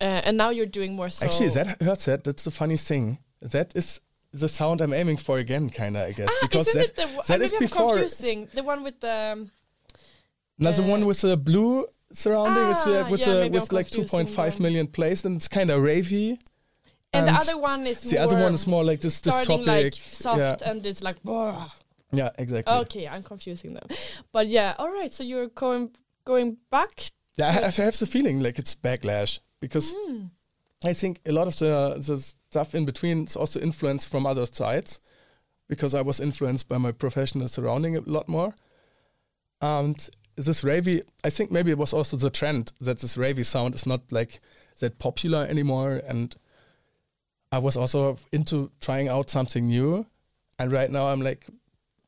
uh, 0.00 0.22
and 0.24 0.36
now 0.36 0.50
you're 0.50 0.66
doing 0.66 0.94
more 0.94 1.10
so. 1.10 1.26
Actually, 1.26 1.50
that 1.50 1.78
HÖR 1.78 1.96
set 1.96 2.24
that's 2.24 2.44
the 2.44 2.50
funny 2.50 2.76
thing. 2.76 3.18
That 3.40 3.76
is 3.76 4.00
the 4.32 4.48
sound 4.48 4.80
I'm 4.80 4.92
aiming 4.92 5.16
for 5.16 5.38
again, 5.38 5.70
kind 5.70 5.96
of, 5.96 6.08
I 6.08 6.12
guess, 6.12 6.28
ah, 6.30 6.38
because 6.42 6.66
that, 6.66 6.94
the, 6.96 7.22
that 7.28 7.40
is 7.40 7.52
before. 7.52 7.94
Confusing 7.94 8.48
the 8.52 8.62
one 8.62 8.82
with 8.82 9.00
the. 9.00 9.32
Um, 9.32 9.50
now 10.58 10.72
the 10.72 10.82
one 10.82 11.04
with 11.04 11.20
the 11.20 11.36
blue 11.36 11.86
surrounding 12.12 12.64
ah, 12.64 12.70
is 12.70 12.86
uh, 12.86 13.06
with, 13.10 13.26
yeah, 13.26 13.46
with 13.48 13.72
like 13.72 13.88
2.5 13.88 14.60
million 14.60 14.86
plays, 14.86 15.24
and 15.24 15.36
it's 15.36 15.48
kind 15.48 15.70
of 15.70 15.80
ravey. 15.80 16.38
And, 17.16 17.28
and, 17.28 17.36
the 17.36 17.40
other 17.40 17.58
one 17.58 17.86
is 17.86 18.02
the 18.02 18.18
other 18.18 18.36
one 18.36 18.54
is 18.54 18.66
more 18.66 18.84
like 18.84 19.00
this 19.00 19.20
dystopic, 19.20 19.66
like 19.66 19.94
soft, 19.94 20.38
yeah. 20.38 20.70
and 20.70 20.84
it's 20.84 21.02
like. 21.02 21.16
Yeah, 22.12 22.30
exactly. 22.38 22.72
Okay, 22.72 23.08
I'm 23.08 23.22
confusing 23.22 23.74
them, 23.74 23.88
but 24.32 24.46
yeah, 24.46 24.74
all 24.78 24.92
right. 24.92 25.12
So 25.12 25.24
you're 25.24 25.48
going 25.48 25.90
going 26.24 26.56
back. 26.70 27.02
Yeah, 27.36 27.48
I 27.48 27.82
have 27.82 27.98
the 27.98 28.06
feeling 28.06 28.40
like 28.40 28.58
it's 28.58 28.74
backlash 28.74 29.40
because 29.60 29.94
mm. 29.94 30.30
I 30.84 30.92
think 30.92 31.20
a 31.26 31.32
lot 31.32 31.48
of 31.48 31.56
the 31.58 31.96
the 31.98 32.16
stuff 32.16 32.74
in 32.74 32.84
between 32.84 33.24
is 33.24 33.36
also 33.36 33.60
influenced 33.60 34.08
from 34.08 34.24
other 34.26 34.46
sides 34.46 35.00
because 35.68 35.94
I 35.94 36.02
was 36.02 36.20
influenced 36.20 36.68
by 36.68 36.78
my 36.78 36.92
professional 36.92 37.48
surrounding 37.48 37.96
a 37.96 38.00
lot 38.00 38.28
more. 38.28 38.54
And 39.60 40.08
this 40.36 40.62
ravey, 40.62 41.00
I 41.24 41.30
think 41.30 41.50
maybe 41.50 41.70
it 41.70 41.78
was 41.78 41.92
also 41.92 42.16
the 42.16 42.30
trend 42.30 42.72
that 42.80 43.00
this 43.00 43.16
ravey 43.16 43.44
sound 43.44 43.74
is 43.74 43.86
not 43.86 44.12
like 44.12 44.40
that 44.80 44.98
popular 44.98 45.46
anymore. 45.48 46.02
And 46.06 46.36
I 47.56 47.58
was 47.58 47.76
also 47.76 48.18
into 48.32 48.70
trying 48.80 49.08
out 49.08 49.30
something 49.30 49.66
new. 49.66 50.06
And 50.58 50.70
right 50.70 50.90
now 50.90 51.06
I'm 51.08 51.22
like, 51.22 51.46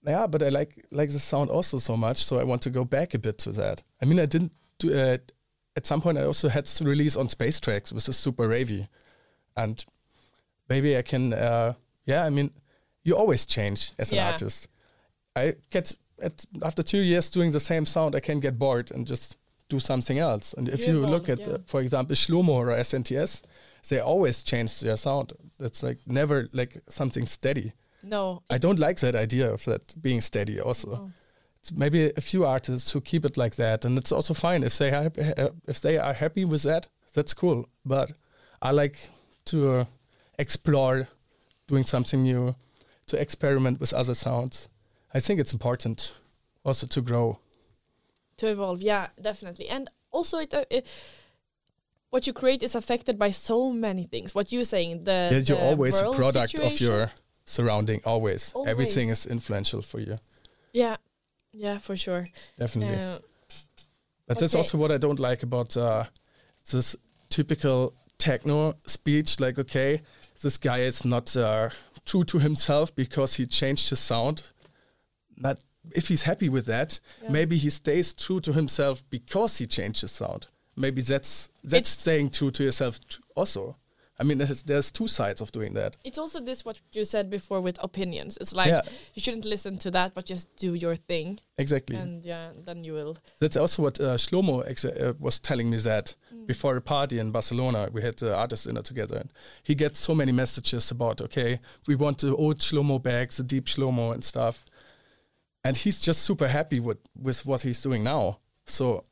yeah, 0.07 0.27
but 0.27 0.43
I 0.43 0.51
like 0.51 0.87
like 0.91 1.11
the 1.11 1.19
sound 1.19 1.51
also 1.51 1.79
so 1.79 1.97
much, 1.97 2.17
so 2.17 2.39
I 2.39 2.45
want 2.45 2.63
to 2.63 2.71
go 2.71 2.85
back 2.85 3.15
a 3.15 3.19
bit 3.19 3.39
to 3.39 3.53
that. 3.53 3.83
I 4.01 4.05
mean, 4.05 4.21
I 4.21 4.27
didn't 4.27 4.53
do 4.79 4.89
it. 4.91 5.33
Uh, 5.33 5.33
at 5.77 5.87
some 5.87 6.01
point, 6.01 6.19
I 6.19 6.25
also 6.25 6.49
had 6.49 6.65
to 6.65 6.85
release 6.85 7.17
on 7.17 7.29
Space 7.29 7.61
Tracks, 7.61 7.93
which 7.93 8.09
is 8.09 8.17
super 8.17 8.49
ravey, 8.49 8.89
and 9.57 9.85
maybe 10.69 10.97
I 10.97 11.03
can. 11.03 11.33
Uh, 11.33 11.75
yeah, 12.05 12.25
I 12.25 12.31
mean, 12.31 12.51
you 13.05 13.17
always 13.17 13.47
change 13.47 13.93
as 13.99 14.13
yeah. 14.13 14.27
an 14.27 14.33
artist. 14.33 14.69
I 15.37 15.55
get 15.71 15.95
at, 16.23 16.45
after 16.63 16.83
two 16.83 17.03
years 17.03 17.31
doing 17.31 17.53
the 17.53 17.61
same 17.61 17.85
sound, 17.85 18.15
I 18.15 18.21
can 18.21 18.41
get 18.41 18.59
bored 18.59 18.91
and 18.91 19.07
just 19.07 19.37
do 19.69 19.79
something 19.79 20.19
else. 20.19 20.55
And 20.55 20.69
if 20.69 20.87
you, 20.87 21.01
you 21.01 21.07
look 21.07 21.29
at, 21.29 21.41
yeah. 21.41 21.55
uh, 21.55 21.59
for 21.67 21.81
example, 21.81 22.17
Shlomo 22.17 22.49
or 22.49 22.67
SNTS, 22.69 23.43
they 23.89 24.01
always 24.01 24.43
change 24.43 24.81
their 24.81 24.97
sound. 24.97 25.33
It's 25.61 25.83
like 25.83 25.99
never 26.07 26.49
like 26.53 26.83
something 26.89 27.27
steady. 27.27 27.73
No, 28.03 28.43
I 28.51 28.59
don't 28.59 28.79
like 28.79 29.01
that 29.01 29.15
idea 29.15 29.53
of 29.53 29.65
that 29.65 29.95
being 30.01 30.21
steady. 30.21 30.61
Also, 30.61 30.91
no. 30.91 31.11
it's 31.59 31.73
maybe 31.73 32.13
a 32.17 32.21
few 32.21 32.45
artists 32.45 32.93
who 32.93 33.01
keep 33.01 33.25
it 33.25 33.37
like 33.37 33.57
that, 33.57 33.85
and 33.85 33.99
it's 33.99 34.13
also 34.13 34.35
fine 34.35 34.63
if 34.63 34.79
they 34.79 34.91
are, 34.91 35.11
if 35.67 35.81
they 35.81 35.99
are 35.99 36.15
happy 36.15 36.45
with 36.45 36.63
that. 36.63 36.89
That's 37.15 37.35
cool. 37.35 37.69
But 37.85 38.13
I 38.63 38.71
like 38.71 39.11
to 39.47 39.73
uh, 39.73 39.85
explore, 40.39 41.09
doing 41.67 41.85
something 41.85 42.23
new, 42.23 42.55
to 43.07 43.21
experiment 43.21 43.81
with 43.81 43.93
other 43.93 44.15
sounds. 44.15 44.69
I 45.13 45.21
think 45.21 45.41
it's 45.41 45.53
important 45.53 46.15
also 46.65 46.87
to 46.87 47.01
grow, 47.01 47.41
to 48.37 48.47
evolve. 48.47 48.81
Yeah, 48.83 49.09
definitely, 49.21 49.69
and 49.69 49.89
also 50.11 50.39
it, 50.39 50.55
uh, 50.55 50.65
it 50.71 50.87
what 52.11 52.27
you 52.27 52.33
create 52.33 52.63
is 52.63 52.75
affected 52.75 53.19
by 53.19 53.31
so 53.31 53.73
many 53.73 54.05
things. 54.05 54.35
What 54.35 54.51
you're 54.53 54.65
saying, 54.65 55.05
the 55.05 55.29
yeah, 55.31 55.39
you're 55.39 55.59
the 55.59 55.59
always 55.59 56.01
a 56.01 56.11
product 56.11 56.51
situation. 56.53 56.67
of 56.67 56.81
your 56.81 57.11
surrounding. 57.45 58.01
Always. 58.05 58.53
always. 58.53 58.71
everything 58.71 59.09
is 59.09 59.27
influential 59.27 59.83
for 59.83 60.01
you. 60.01 60.17
Yeah, 60.73 60.97
yeah, 61.53 61.79
for 61.79 61.97
sure. 61.97 62.27
Definitely. 62.59 62.97
Uh, 62.97 63.19
but 64.27 64.37
okay. 64.37 64.41
that's 64.41 64.55
also 64.55 64.79
what 64.79 64.93
I 64.93 64.99
don't 64.99 65.21
like 65.21 65.43
about 65.43 65.77
uh, 65.77 66.05
this 66.71 66.97
typical 67.29 67.95
techno 68.19 68.75
speech. 68.87 69.41
Like, 69.41 69.59
okay, 69.59 70.03
this 70.43 70.59
guy 70.59 70.81
is 70.81 71.05
not 71.05 71.35
uh, 71.37 71.71
true 72.05 72.25
to 72.25 72.39
himself 72.39 72.95
because 72.95 73.37
he 73.37 73.47
changed 73.47 73.91
his 73.91 74.01
sound. 74.01 74.51
But 75.37 75.65
if 75.93 76.09
he's 76.09 76.25
happy 76.25 76.49
with 76.49 76.67
that, 76.67 77.01
yeah. 77.23 77.31
maybe 77.31 77.57
he 77.57 77.71
stays 77.71 78.13
true 78.13 78.41
to 78.41 78.53
himself 78.53 79.05
because 79.09 79.59
he 79.59 79.67
changed 79.67 80.03
his 80.03 80.11
sound. 80.11 80.49
Maybe 80.79 81.03
that's 81.03 81.51
that's 81.63 81.81
it's 81.81 81.91
staying 81.91 82.31
true 82.31 82.51
to 82.53 82.65
yourself 82.65 83.01
also. 83.35 83.77
I 84.21 84.25
mean, 84.25 84.39
there's, 84.39 84.65
there's, 84.65 84.91
two 84.91 85.07
sides 85.07 85.41
of 85.41 85.53
doing 85.53 85.75
that. 85.75 85.97
It's 86.05 86.19
also 86.19 86.41
this 86.41 86.65
what 86.65 86.81
you 86.91 87.05
said 87.05 87.31
before 87.31 87.61
with 87.61 87.83
opinions. 87.85 88.37
It's 88.41 88.53
like 88.53 88.69
yeah. 88.69 88.83
you 89.15 89.23
shouldn't 89.23 89.45
listen 89.45 89.79
to 89.79 89.93
that, 89.93 90.13
but 90.15 90.25
just 90.25 90.57
do 90.57 90.75
your 90.75 90.97
thing. 90.97 91.39
Exactly. 91.57 91.95
And 91.95 92.25
yeah, 92.25 92.51
then 92.65 92.83
you 92.83 92.95
will. 92.95 93.17
That's 93.39 93.57
also 93.57 93.85
what 93.85 94.01
uh, 94.01 94.17
Shlomo 94.17 94.65
uh, 94.65 95.13
was 95.21 95.39
telling 95.39 95.71
me 95.71 95.77
that 95.79 96.17
mm. 96.35 96.49
before 96.49 96.77
a 96.77 96.81
party 96.81 97.21
in 97.21 97.31
Barcelona, 97.31 97.91
we 97.93 98.03
had 98.03 98.17
the 98.17 98.37
artist 98.37 98.67
dinner 98.67 98.83
together, 98.83 99.19
and 99.19 99.31
he 99.63 99.77
gets 99.77 100.01
so 100.01 100.17
many 100.17 100.33
messages 100.33 100.91
about, 100.91 101.21
okay, 101.21 101.61
we 101.87 101.95
want 101.95 102.19
the 102.19 102.35
old 102.35 102.59
Shlomo 102.59 103.01
back, 103.01 103.31
the 103.31 103.45
deep 103.45 103.67
Shlomo 103.67 104.13
and 104.13 104.25
stuff, 104.25 104.65
and 105.63 105.77
he's 105.77 106.01
just 106.01 106.23
super 106.23 106.49
happy 106.49 106.81
with 106.81 106.99
with 107.15 107.47
what 107.47 107.63
he's 107.63 107.83
doing 107.83 108.03
now. 108.03 108.39
So, 108.67 109.05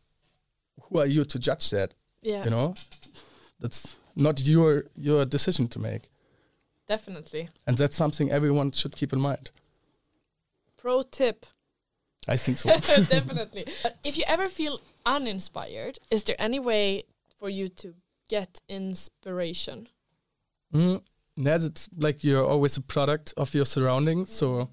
who 0.83 0.99
are 0.99 1.07
you 1.07 1.25
to 1.25 1.39
judge 1.39 1.71
that? 1.71 1.95
Yeah. 2.23 2.45
You 2.45 2.51
know, 2.51 2.75
that's 3.61 3.99
not 4.15 4.41
your 4.47 4.85
your 4.97 5.25
decision 5.25 5.69
to 5.69 5.79
make. 5.79 6.11
Definitely. 6.87 7.49
And 7.67 7.77
that's 7.77 7.97
something 7.97 8.31
everyone 8.31 8.73
should 8.73 8.97
keep 8.97 9.13
in 9.13 9.21
mind. 9.21 9.51
Pro 10.77 11.03
tip: 11.03 11.47
I 12.29 12.37
think 12.37 12.59
so. 12.59 12.69
Definitely. 13.09 13.65
But 13.83 13.97
if 14.05 14.17
you 14.19 14.25
ever 14.29 14.49
feel 14.49 14.81
uninspired, 15.05 15.99
is 16.11 16.25
there 16.25 16.37
any 16.39 16.59
way 16.61 17.05
for 17.39 17.49
you 17.49 17.69
to 17.69 17.95
get 18.29 18.61
inspiration? 18.69 19.89
Mm, 20.73 21.03
it's 21.37 21.89
like 21.97 22.25
you're 22.25 22.45
always 22.45 22.77
a 22.77 22.83
product 22.83 23.35
of 23.37 23.55
your 23.55 23.65
surroundings. 23.65 24.31
So 24.33 24.71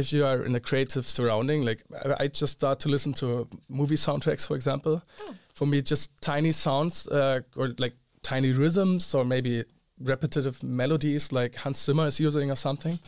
if 0.00 0.12
you 0.12 0.24
are 0.24 0.44
in 0.44 0.54
a 0.54 0.60
creative 0.60 1.06
surrounding, 1.06 1.64
like 1.64 1.82
I, 2.04 2.24
I 2.24 2.28
just 2.28 2.54
start 2.54 2.80
to 2.80 2.88
listen 2.88 3.12
to 3.14 3.48
movie 3.68 3.96
soundtracks, 3.96 4.46
for 4.46 4.56
example. 4.56 5.02
Oh. 5.20 5.34
For 5.54 5.66
me, 5.66 5.82
just 5.82 6.20
tiny 6.20 6.52
sounds 6.52 7.06
uh, 7.08 7.40
or 7.56 7.68
like 7.78 7.94
tiny 8.22 8.52
rhythms 8.52 9.14
or 9.14 9.24
maybe 9.24 9.64
repetitive 9.98 10.62
melodies 10.62 11.32
like 11.32 11.54
Hans 11.56 11.78
Zimmer 11.84 12.06
is 12.06 12.18
using 12.18 12.50
or 12.50 12.56
something 12.56 12.98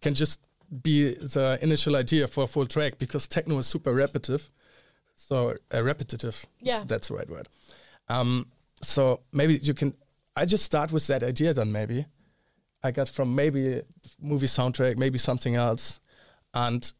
can 0.00 0.14
just 0.14 0.40
be 0.82 1.14
the 1.14 1.58
initial 1.62 1.96
idea 1.96 2.26
for 2.26 2.44
a 2.44 2.46
full 2.46 2.66
track 2.66 2.98
because 2.98 3.28
techno 3.28 3.58
is 3.58 3.66
super 3.66 3.92
repetitive. 3.92 4.50
So 5.14 5.54
uh, 5.74 5.82
repetitive. 5.82 6.46
Yeah. 6.60 6.84
That's 6.86 7.08
the 7.08 7.14
right 7.14 7.28
word. 7.28 7.48
Um, 8.08 8.46
so 8.82 9.20
maybe 9.32 9.58
you 9.62 9.74
can. 9.74 9.94
I 10.36 10.44
just 10.44 10.64
start 10.64 10.92
with 10.92 11.06
that 11.08 11.22
idea 11.22 11.52
then 11.52 11.72
maybe. 11.72 12.06
I 12.82 12.92
got 12.92 13.08
from 13.08 13.34
maybe 13.34 13.82
movie 14.20 14.46
soundtrack, 14.46 14.96
maybe 14.96 15.18
something 15.18 15.56
else, 15.56 15.98
and 16.54 16.92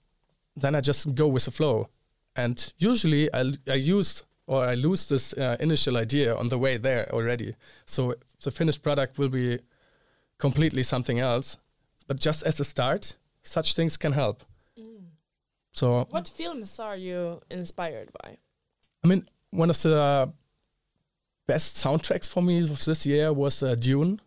then 0.56 0.74
I 0.74 0.80
just 0.80 1.14
go 1.14 1.28
with 1.28 1.44
the 1.44 1.50
flow. 1.50 1.88
And 2.36 2.72
usually 2.78 3.32
I 3.34 3.52
I 3.68 3.74
use 3.74 4.24
or 4.46 4.64
I 4.64 4.74
lose 4.74 5.08
this 5.08 5.34
uh, 5.34 5.56
initial 5.60 5.96
idea 5.96 6.34
on 6.34 6.48
the 6.48 6.58
way 6.58 6.78
there 6.78 7.12
already. 7.12 7.54
So 7.84 8.14
the 8.42 8.50
finished 8.50 8.82
product 8.82 9.18
will 9.18 9.28
be 9.28 9.58
completely 10.38 10.82
something 10.82 11.18
else. 11.20 11.58
But 12.06 12.18
just 12.18 12.46
as 12.46 12.58
a 12.60 12.64
start, 12.64 13.14
such 13.42 13.74
things 13.74 13.98
can 13.98 14.12
help. 14.12 14.42
Mm. 14.78 15.04
So 15.72 16.06
What 16.10 16.28
films 16.28 16.80
are 16.80 16.96
you 16.96 17.40
inspired 17.50 18.10
by? 18.22 18.38
I 19.04 19.08
mean, 19.08 19.26
one 19.50 19.70
of 19.70 19.82
the 19.82 20.32
best 21.46 21.76
soundtracks 21.76 22.28
for 22.32 22.42
me 22.42 22.60
of 22.60 22.84
this 22.84 23.04
year 23.04 23.32
was 23.32 23.62
uh, 23.62 23.74
Dune. 23.74 24.20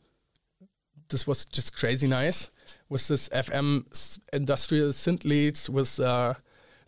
This 1.09 1.25
was 1.25 1.45
just 1.45 1.75
crazy 1.75 2.07
nice. 2.07 2.51
With 2.89 3.07
this 3.07 3.29
FM 3.29 3.85
industrial 4.33 4.89
synth 4.89 5.25
leads, 5.25 5.69
with 5.69 5.99
uh, 5.99 6.33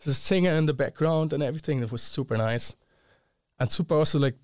the 0.04 0.14
singer 0.14 0.52
in 0.52 0.66
the 0.66 0.74
background 0.74 1.32
and 1.32 1.42
everything. 1.42 1.82
It 1.82 1.90
was 1.90 2.02
super 2.02 2.36
nice, 2.36 2.76
and 3.58 3.70
super 3.70 3.94
also 3.94 4.18
like 4.18 4.36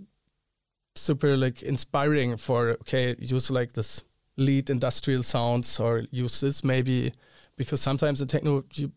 super 0.94 1.36
like 1.36 1.62
inspiring 1.62 2.36
for 2.36 2.70
okay 2.70 3.14
use 3.18 3.50
like 3.50 3.72
this 3.72 4.02
lead 4.36 4.70
industrial 4.70 5.22
sounds 5.22 5.78
or 5.78 6.02
use 6.10 6.40
this 6.40 6.64
maybe 6.64 7.12
because 7.56 7.80
sometimes 7.80 8.20
in 8.20 8.26
techno 8.26 8.64
you 8.74 8.90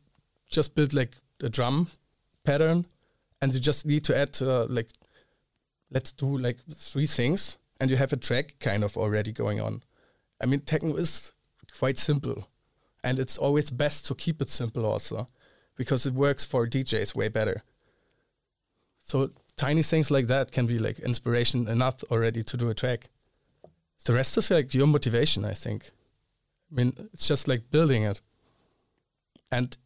just 0.49 0.75
build 0.75 0.93
like 0.93 1.15
a 1.43 1.49
drum 1.49 1.87
pattern 2.43 2.85
and 3.41 3.53
you 3.53 3.59
just 3.59 3.85
need 3.85 4.03
to 4.03 4.17
add 4.17 4.35
uh, 4.41 4.65
like 4.65 4.89
let's 5.91 6.11
do 6.11 6.37
like 6.37 6.57
three 6.73 7.05
things 7.05 7.57
and 7.79 7.91
you 7.91 7.97
have 7.97 8.11
a 8.11 8.17
track 8.17 8.55
kind 8.59 8.83
of 8.83 8.97
already 8.97 9.31
going 9.31 9.61
on 9.61 9.83
i 10.41 10.45
mean 10.45 10.59
techno 10.61 10.95
is 10.95 11.31
quite 11.77 11.97
simple. 11.97 12.47
And 13.03 13.19
it's 13.19 13.37
always 13.37 13.69
best 13.69 14.05
to 14.07 14.15
keep 14.15 14.41
it 14.41 14.49
simple 14.49 14.85
also 14.85 15.27
because 15.75 16.05
it 16.05 16.13
works 16.13 16.45
for 16.45 16.67
djs 16.67 17.15
way 17.15 17.27
better. 17.27 17.63
So 18.99 19.29
tiny 19.57 19.83
things 19.83 20.09
like 20.09 20.27
that 20.27 20.51
can 20.51 20.65
be 20.65 20.77
like 20.77 20.99
inspiration 20.99 21.67
enough 21.67 22.03
already 22.11 22.43
to 22.43 22.57
do 22.57 22.69
a 22.69 22.73
track. 22.73 23.09
The 24.05 24.13
rest 24.13 24.37
is 24.37 24.51
like 24.51 24.73
your 24.73 24.87
motivation 24.87 25.45
i 25.45 25.53
think. 25.53 25.91
I 26.71 26.75
mean 26.75 26.93
it's 27.13 27.27
just 27.27 27.47
like 27.47 27.71
building 27.71 28.03
it. 28.03 28.21
And 29.51 29.77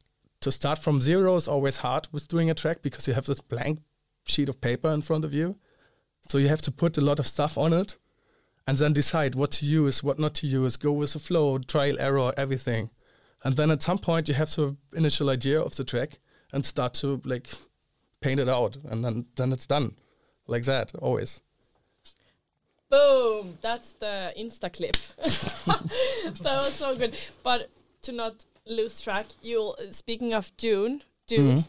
to 0.42 0.52
start 0.52 0.80
from 0.80 1.02
zero 1.02 1.36
is 1.36 1.48
always 1.48 1.78
hard 1.78 2.08
with 2.12 2.28
doing 2.28 2.50
a 2.50 2.54
track 2.54 2.82
because 2.82 3.08
you 3.08 3.14
have 3.16 3.26
this 3.26 3.42
blank 3.42 3.80
sheet 4.26 4.50
of 4.50 4.62
paper 4.62 4.90
in 4.90 5.02
front 5.02 5.26
of 5.26 5.34
you. 5.34 5.56
So 6.22 6.38
you 6.38 6.48
have 6.48 6.62
to 6.64 6.72
put 6.72 6.98
a 6.98 7.02
lot 7.02 7.20
of 7.20 7.28
stuff 7.28 7.58
on 7.58 7.74
it 7.74 7.98
and 8.68 8.78
then 8.78 8.94
decide 8.94 9.34
what 9.34 9.52
to 9.52 9.66
use, 9.66 10.04
what 10.04 10.20
not 10.20 10.34
to 10.36 10.48
use, 10.48 10.78
go 10.78 10.92
with 10.92 11.14
the 11.14 11.20
flow, 11.20 11.58
trial, 11.58 11.98
error, 12.00 12.34
everything. 12.38 12.92
And 13.44 13.56
then 13.56 13.72
at 13.72 13.82
some 13.82 13.98
point 13.98 14.28
you 14.28 14.34
have 14.34 14.50
the 14.50 14.76
initial 14.94 15.30
idea 15.30 15.62
of 15.62 15.76
the 15.76 15.84
track 15.84 16.20
and 16.52 16.66
start 16.66 16.94
to 16.96 17.22
like 17.24 17.48
paint 18.20 18.40
it 18.40 18.50
out 18.50 18.78
and 18.90 19.04
then, 19.04 19.26
then 19.36 19.52
it's 19.54 19.68
done. 19.68 19.96
Like 20.48 20.64
that, 20.64 20.94
always. 20.96 21.42
Boom! 22.90 23.58
That's 23.62 23.94
the 23.94 24.34
Insta 24.38 24.72
clip. 24.72 24.96
that 25.18 26.44
was 26.44 26.74
so 26.74 26.96
good. 26.96 27.18
But 27.44 27.70
to 28.04 28.12
not 28.14 28.46
lose 28.66 29.02
track, 29.02 29.26
you 29.42 29.74
speaking 29.92 30.34
of 30.34 30.56
Dune, 30.56 31.02
Dune. 31.28 31.58
Mhm. 31.58 31.68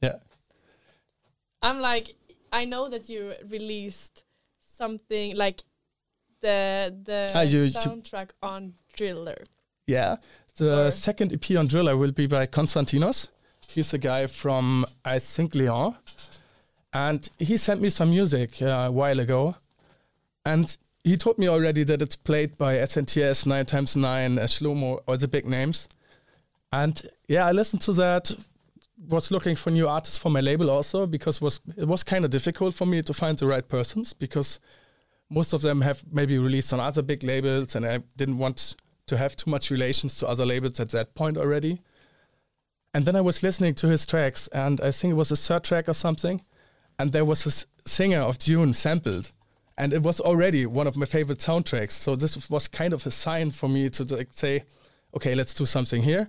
Yeah. 0.00 0.16
I'm 1.62 1.80
like, 1.80 2.14
I 2.52 2.64
know 2.64 2.88
that 2.88 3.10
you 3.10 3.34
released 3.50 4.24
something 4.60 5.36
like 5.36 5.62
the 6.40 6.94
the 7.04 7.30
Ah, 7.34 7.42
you- 7.42 7.62
you- 7.62 7.70
soundtrack 7.80 8.30
on 8.42 8.74
Driller. 8.96 9.44
Yeah. 9.86 10.16
The 10.56 10.86
Or- 10.86 10.90
second 10.90 11.32
EP 11.32 11.56
on 11.56 11.66
Driller 11.68 11.96
will 11.96 12.12
be 12.12 12.26
by 12.26 12.46
Konstantinos. 12.46 13.28
He's 13.68 13.94
a 13.94 13.98
guy 13.98 14.26
from, 14.26 14.84
I 15.04 15.18
think, 15.20 15.54
Lyon. 15.54 15.94
And 16.92 17.28
he 17.38 17.56
sent 17.56 17.80
me 17.80 17.90
some 17.90 18.10
music 18.10 18.60
uh, 18.62 18.66
a 18.88 18.90
while 18.90 19.20
ago. 19.20 19.54
And 20.44 20.76
he 21.04 21.16
told 21.16 21.38
me 21.38 21.48
already 21.48 21.84
that 21.84 22.02
it's 22.02 22.16
played 22.16 22.58
by 22.58 22.76
SNTS, 22.78 23.46
Nine 23.46 23.64
Times 23.66 23.96
Nine, 23.96 24.38
uh, 24.38 24.46
Shlomo, 24.46 25.00
all 25.06 25.16
the 25.16 25.28
big 25.28 25.46
names. 25.46 25.88
And 26.72 27.00
yeah, 27.28 27.46
I 27.46 27.52
listened 27.52 27.82
to 27.82 27.92
that. 27.94 28.32
Was 29.08 29.30
looking 29.30 29.56
for 29.56 29.70
new 29.70 29.88
artists 29.88 30.18
for 30.18 30.30
my 30.30 30.40
label 30.40 30.68
also 30.70 31.06
because 31.06 31.36
it 31.38 31.42
was 31.42 31.60
it 31.76 31.88
was 31.88 32.02
kind 32.04 32.22
of 32.24 32.30
difficult 32.30 32.74
for 32.74 32.86
me 32.86 33.02
to 33.02 33.14
find 33.14 33.38
the 33.38 33.46
right 33.46 33.66
persons 33.66 34.12
because 34.12 34.60
most 35.30 35.52
of 35.52 35.62
them 35.62 35.80
have 35.82 36.04
maybe 36.10 36.38
released 36.38 36.72
on 36.72 36.80
other 36.80 37.02
big 37.02 37.22
labels 37.22 37.74
and 37.74 37.86
I 37.86 38.00
didn't 38.16 38.38
want 38.38 38.76
to 39.06 39.16
have 39.16 39.36
too 39.36 39.50
much 39.50 39.70
relations 39.70 40.18
to 40.18 40.28
other 40.28 40.44
labels 40.44 40.80
at 40.80 40.90
that 40.90 41.14
point 41.14 41.36
already. 41.36 41.80
And 42.92 43.04
then 43.04 43.14
I 43.14 43.20
was 43.20 43.42
listening 43.42 43.74
to 43.76 43.88
his 43.88 44.04
tracks 44.04 44.48
and 44.48 44.80
I 44.80 44.90
think 44.90 45.12
it 45.12 45.16
was 45.16 45.30
a 45.30 45.36
third 45.36 45.64
track 45.64 45.88
or 45.88 45.94
something 45.94 46.40
and 46.98 47.12
there 47.12 47.24
was 47.24 47.46
a 47.46 47.88
singer 47.88 48.20
of 48.20 48.38
Dune 48.38 48.74
sampled 48.74 49.32
and 49.78 49.92
it 49.92 50.02
was 50.02 50.20
already 50.20 50.66
one 50.66 50.86
of 50.86 50.96
my 50.96 51.06
favorite 51.06 51.38
soundtracks. 51.38 51.92
So 51.92 52.16
this 52.16 52.50
was 52.50 52.68
kind 52.68 52.92
of 52.92 53.06
a 53.06 53.10
sign 53.10 53.50
for 53.50 53.68
me 53.68 53.88
to 53.90 54.14
like 54.14 54.28
say, 54.32 54.64
okay, 55.14 55.34
let's 55.34 55.54
do 55.54 55.64
something 55.64 56.02
here. 56.02 56.26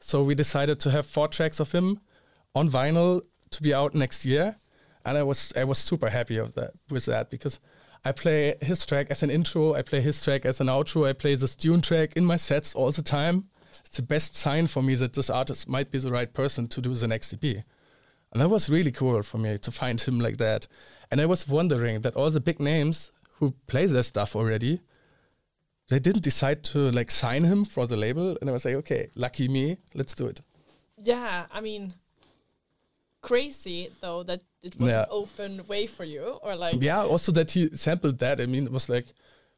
So 0.00 0.22
we 0.22 0.34
decided 0.34 0.80
to 0.80 0.90
have 0.90 1.06
four 1.06 1.28
tracks 1.28 1.60
of 1.60 1.72
him 1.72 2.00
on 2.54 2.70
vinyl 2.70 3.22
to 3.50 3.62
be 3.62 3.74
out 3.74 3.94
next 3.94 4.24
year, 4.24 4.56
and 5.04 5.18
I 5.18 5.22
was 5.22 5.52
I 5.56 5.64
was 5.64 5.78
super 5.78 6.08
happy 6.08 6.38
of 6.38 6.54
that 6.54 6.72
with 6.90 7.06
that 7.06 7.30
because 7.30 7.60
I 8.04 8.12
play 8.12 8.54
his 8.60 8.86
track 8.86 9.08
as 9.10 9.22
an 9.22 9.30
intro, 9.30 9.74
I 9.74 9.82
play 9.82 10.00
his 10.00 10.22
track 10.22 10.44
as 10.44 10.60
an 10.60 10.68
outro, 10.68 11.08
I 11.08 11.12
play 11.12 11.34
this 11.34 11.56
Dune 11.56 11.80
track 11.80 12.14
in 12.16 12.24
my 12.24 12.36
sets 12.36 12.74
all 12.74 12.90
the 12.90 13.02
time. 13.02 13.44
It's 13.80 13.96
the 13.96 14.02
best 14.02 14.36
sign 14.36 14.66
for 14.66 14.82
me 14.82 14.94
that 14.96 15.14
this 15.14 15.30
artist 15.30 15.68
might 15.68 15.90
be 15.90 15.98
the 15.98 16.12
right 16.12 16.32
person 16.32 16.68
to 16.68 16.80
do 16.80 16.94
the 16.94 17.08
next 17.08 17.32
EP. 17.32 17.64
And 18.32 18.42
that 18.42 18.48
was 18.48 18.70
really 18.70 18.92
cool 18.92 19.22
for 19.22 19.38
me 19.38 19.58
to 19.58 19.70
find 19.70 20.00
him 20.00 20.20
like 20.20 20.36
that. 20.36 20.66
And 21.10 21.20
I 21.20 21.26
was 21.26 21.48
wondering 21.48 22.02
that 22.02 22.14
all 22.14 22.30
the 22.30 22.40
big 22.40 22.60
names 22.60 23.12
who 23.36 23.54
play 23.66 23.86
their 23.86 24.02
stuff 24.02 24.36
already, 24.36 24.80
they 25.88 25.98
didn't 25.98 26.22
decide 26.22 26.62
to 26.64 26.90
like 26.90 27.10
sign 27.10 27.44
him 27.44 27.64
for 27.64 27.86
the 27.86 27.96
label. 27.96 28.36
And 28.40 28.50
I 28.50 28.52
was 28.52 28.64
like, 28.64 28.74
okay, 28.74 29.08
lucky 29.14 29.48
me, 29.48 29.78
let's 29.94 30.14
do 30.14 30.26
it. 30.26 30.40
Yeah, 31.02 31.46
I 31.50 31.60
mean, 31.60 31.94
crazy 33.20 33.90
though 34.00 34.22
that 34.24 34.42
it 34.62 34.78
was 34.78 34.88
Yeah. 34.88 35.02
an 35.02 35.06
open 35.10 35.66
way 35.66 35.86
for 35.86 36.04
you, 36.04 36.38
or 36.42 36.56
like 36.56 36.76
Yeah, 36.82 37.02
also 37.04 37.32
that 37.32 37.50
he 37.52 37.68
sampled 37.76 38.18
that. 38.18 38.40
I 38.40 38.46
mean, 38.46 38.64
it 38.66 38.72
was 38.72 38.88
like 38.88 39.06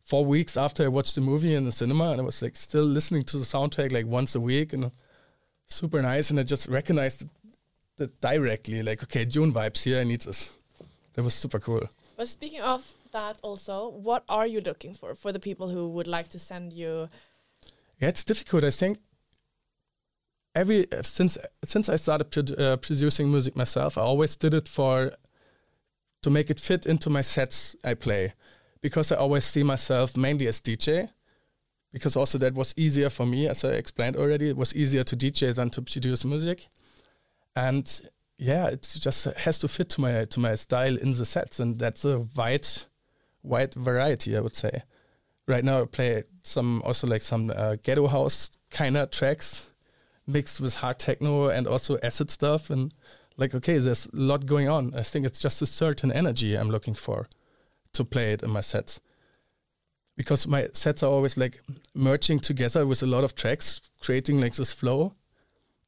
four 0.02 0.24
weeks 0.24 0.56
after 0.56 0.84
I 0.84 0.88
watched 0.88 1.14
the 1.14 1.20
movie 1.20 1.54
in 1.54 1.64
the 1.64 1.72
cinema, 1.72 2.10
and 2.12 2.20
I 2.20 2.24
was 2.24 2.42
like 2.42 2.56
still 2.56 2.84
listening 2.84 3.22
to 3.24 3.36
the 3.38 3.44
soundtrack 3.44 3.92
like 3.92 4.06
once 4.06 4.34
a 4.34 4.40
week, 4.40 4.72
and 4.72 4.84
uh, 4.86 4.90
super 5.66 6.02
nice. 6.02 6.30
And 6.30 6.40
I 6.40 6.42
just 6.42 6.68
recognized 6.68 7.22
it, 7.22 7.30
it 7.98 8.20
directly, 8.20 8.82
like 8.82 9.02
okay, 9.02 9.24
Dune 9.24 9.52
vibes 9.52 9.84
here. 9.84 10.00
I 10.00 10.04
need 10.04 10.20
this. 10.22 10.50
That 11.14 11.22
was 11.24 11.34
super 11.34 11.58
cool. 11.60 11.88
But 12.16 12.28
speaking 12.28 12.60
of 12.60 12.92
that, 13.12 13.38
also, 13.42 13.88
what 13.88 14.24
are 14.28 14.46
you 14.46 14.60
looking 14.60 14.94
for 14.94 15.14
for 15.14 15.32
the 15.32 15.40
people 15.40 15.68
who 15.68 15.88
would 15.88 16.06
like 16.06 16.28
to 16.28 16.38
send 16.38 16.72
you? 16.72 17.08
Yeah, 18.00 18.08
it's 18.08 18.24
difficult. 18.24 18.64
I 18.64 18.70
think 18.70 18.98
every 20.54 20.86
since 21.02 21.38
since 21.64 21.88
I 21.88 21.96
started 21.96 22.30
produ- 22.30 22.60
uh, 22.60 22.76
producing 22.76 23.30
music 23.30 23.56
myself, 23.56 23.98
I 23.98 24.02
always 24.02 24.36
did 24.36 24.54
it 24.54 24.68
for 24.68 25.12
to 26.22 26.30
make 26.30 26.50
it 26.50 26.60
fit 26.60 26.86
into 26.86 27.10
my 27.10 27.22
sets 27.22 27.76
I 27.84 27.94
play, 27.94 28.34
because 28.80 29.12
I 29.12 29.16
always 29.16 29.44
see 29.44 29.62
myself 29.62 30.16
mainly 30.16 30.46
as 30.46 30.60
DJ. 30.60 31.10
Because 31.92 32.14
also 32.14 32.38
that 32.38 32.54
was 32.54 32.72
easier 32.76 33.10
for 33.10 33.26
me, 33.26 33.48
as 33.48 33.64
I 33.64 33.70
explained 33.70 34.16
already. 34.16 34.48
It 34.48 34.56
was 34.56 34.76
easier 34.76 35.02
to 35.02 35.16
DJ 35.16 35.52
than 35.52 35.70
to 35.70 35.82
produce 35.82 36.24
music, 36.24 36.68
and 37.56 38.00
yeah, 38.36 38.68
it 38.68 38.82
just 39.00 39.24
has 39.24 39.58
to 39.58 39.68
fit 39.68 39.88
to 39.90 40.00
my 40.00 40.24
to 40.24 40.40
my 40.40 40.54
style 40.54 40.96
in 40.96 41.10
the 41.10 41.24
sets, 41.24 41.58
and 41.58 41.80
that's 41.80 42.04
a 42.04 42.26
wide, 42.36 42.68
wide 43.42 43.74
variety, 43.74 44.36
I 44.36 44.40
would 44.40 44.54
say 44.54 44.82
right 45.50 45.64
now 45.64 45.82
I 45.82 45.84
play 45.84 46.22
some 46.42 46.80
also 46.82 47.06
like 47.06 47.22
some 47.22 47.52
uh, 47.54 47.76
ghetto 47.82 48.06
house 48.06 48.56
kind 48.70 48.96
of 48.96 49.10
tracks, 49.10 49.69
mixed 50.32 50.60
with 50.60 50.76
hard 50.76 50.98
techno 50.98 51.48
and 51.48 51.66
also 51.66 51.98
acid 52.02 52.30
stuff 52.30 52.70
and 52.70 52.92
like 53.36 53.54
okay 53.54 53.78
there's 53.78 54.06
a 54.06 54.16
lot 54.16 54.46
going 54.46 54.68
on. 54.68 54.94
I 54.94 55.02
think 55.02 55.26
it's 55.26 55.38
just 55.38 55.62
a 55.62 55.66
certain 55.66 56.12
energy 56.12 56.54
i'm 56.56 56.70
looking 56.70 56.94
for 56.94 57.28
to 57.92 58.04
play 58.04 58.32
it 58.32 58.42
in 58.42 58.50
my 58.50 58.60
sets. 58.60 59.00
Because 60.16 60.46
my 60.46 60.68
sets 60.72 61.02
are 61.02 61.10
always 61.10 61.36
like 61.36 61.60
merging 61.94 62.40
together 62.40 62.86
with 62.86 63.02
a 63.02 63.06
lot 63.06 63.24
of 63.24 63.34
tracks 63.34 63.80
creating 64.00 64.40
like 64.40 64.54
this 64.54 64.72
flow. 64.72 65.14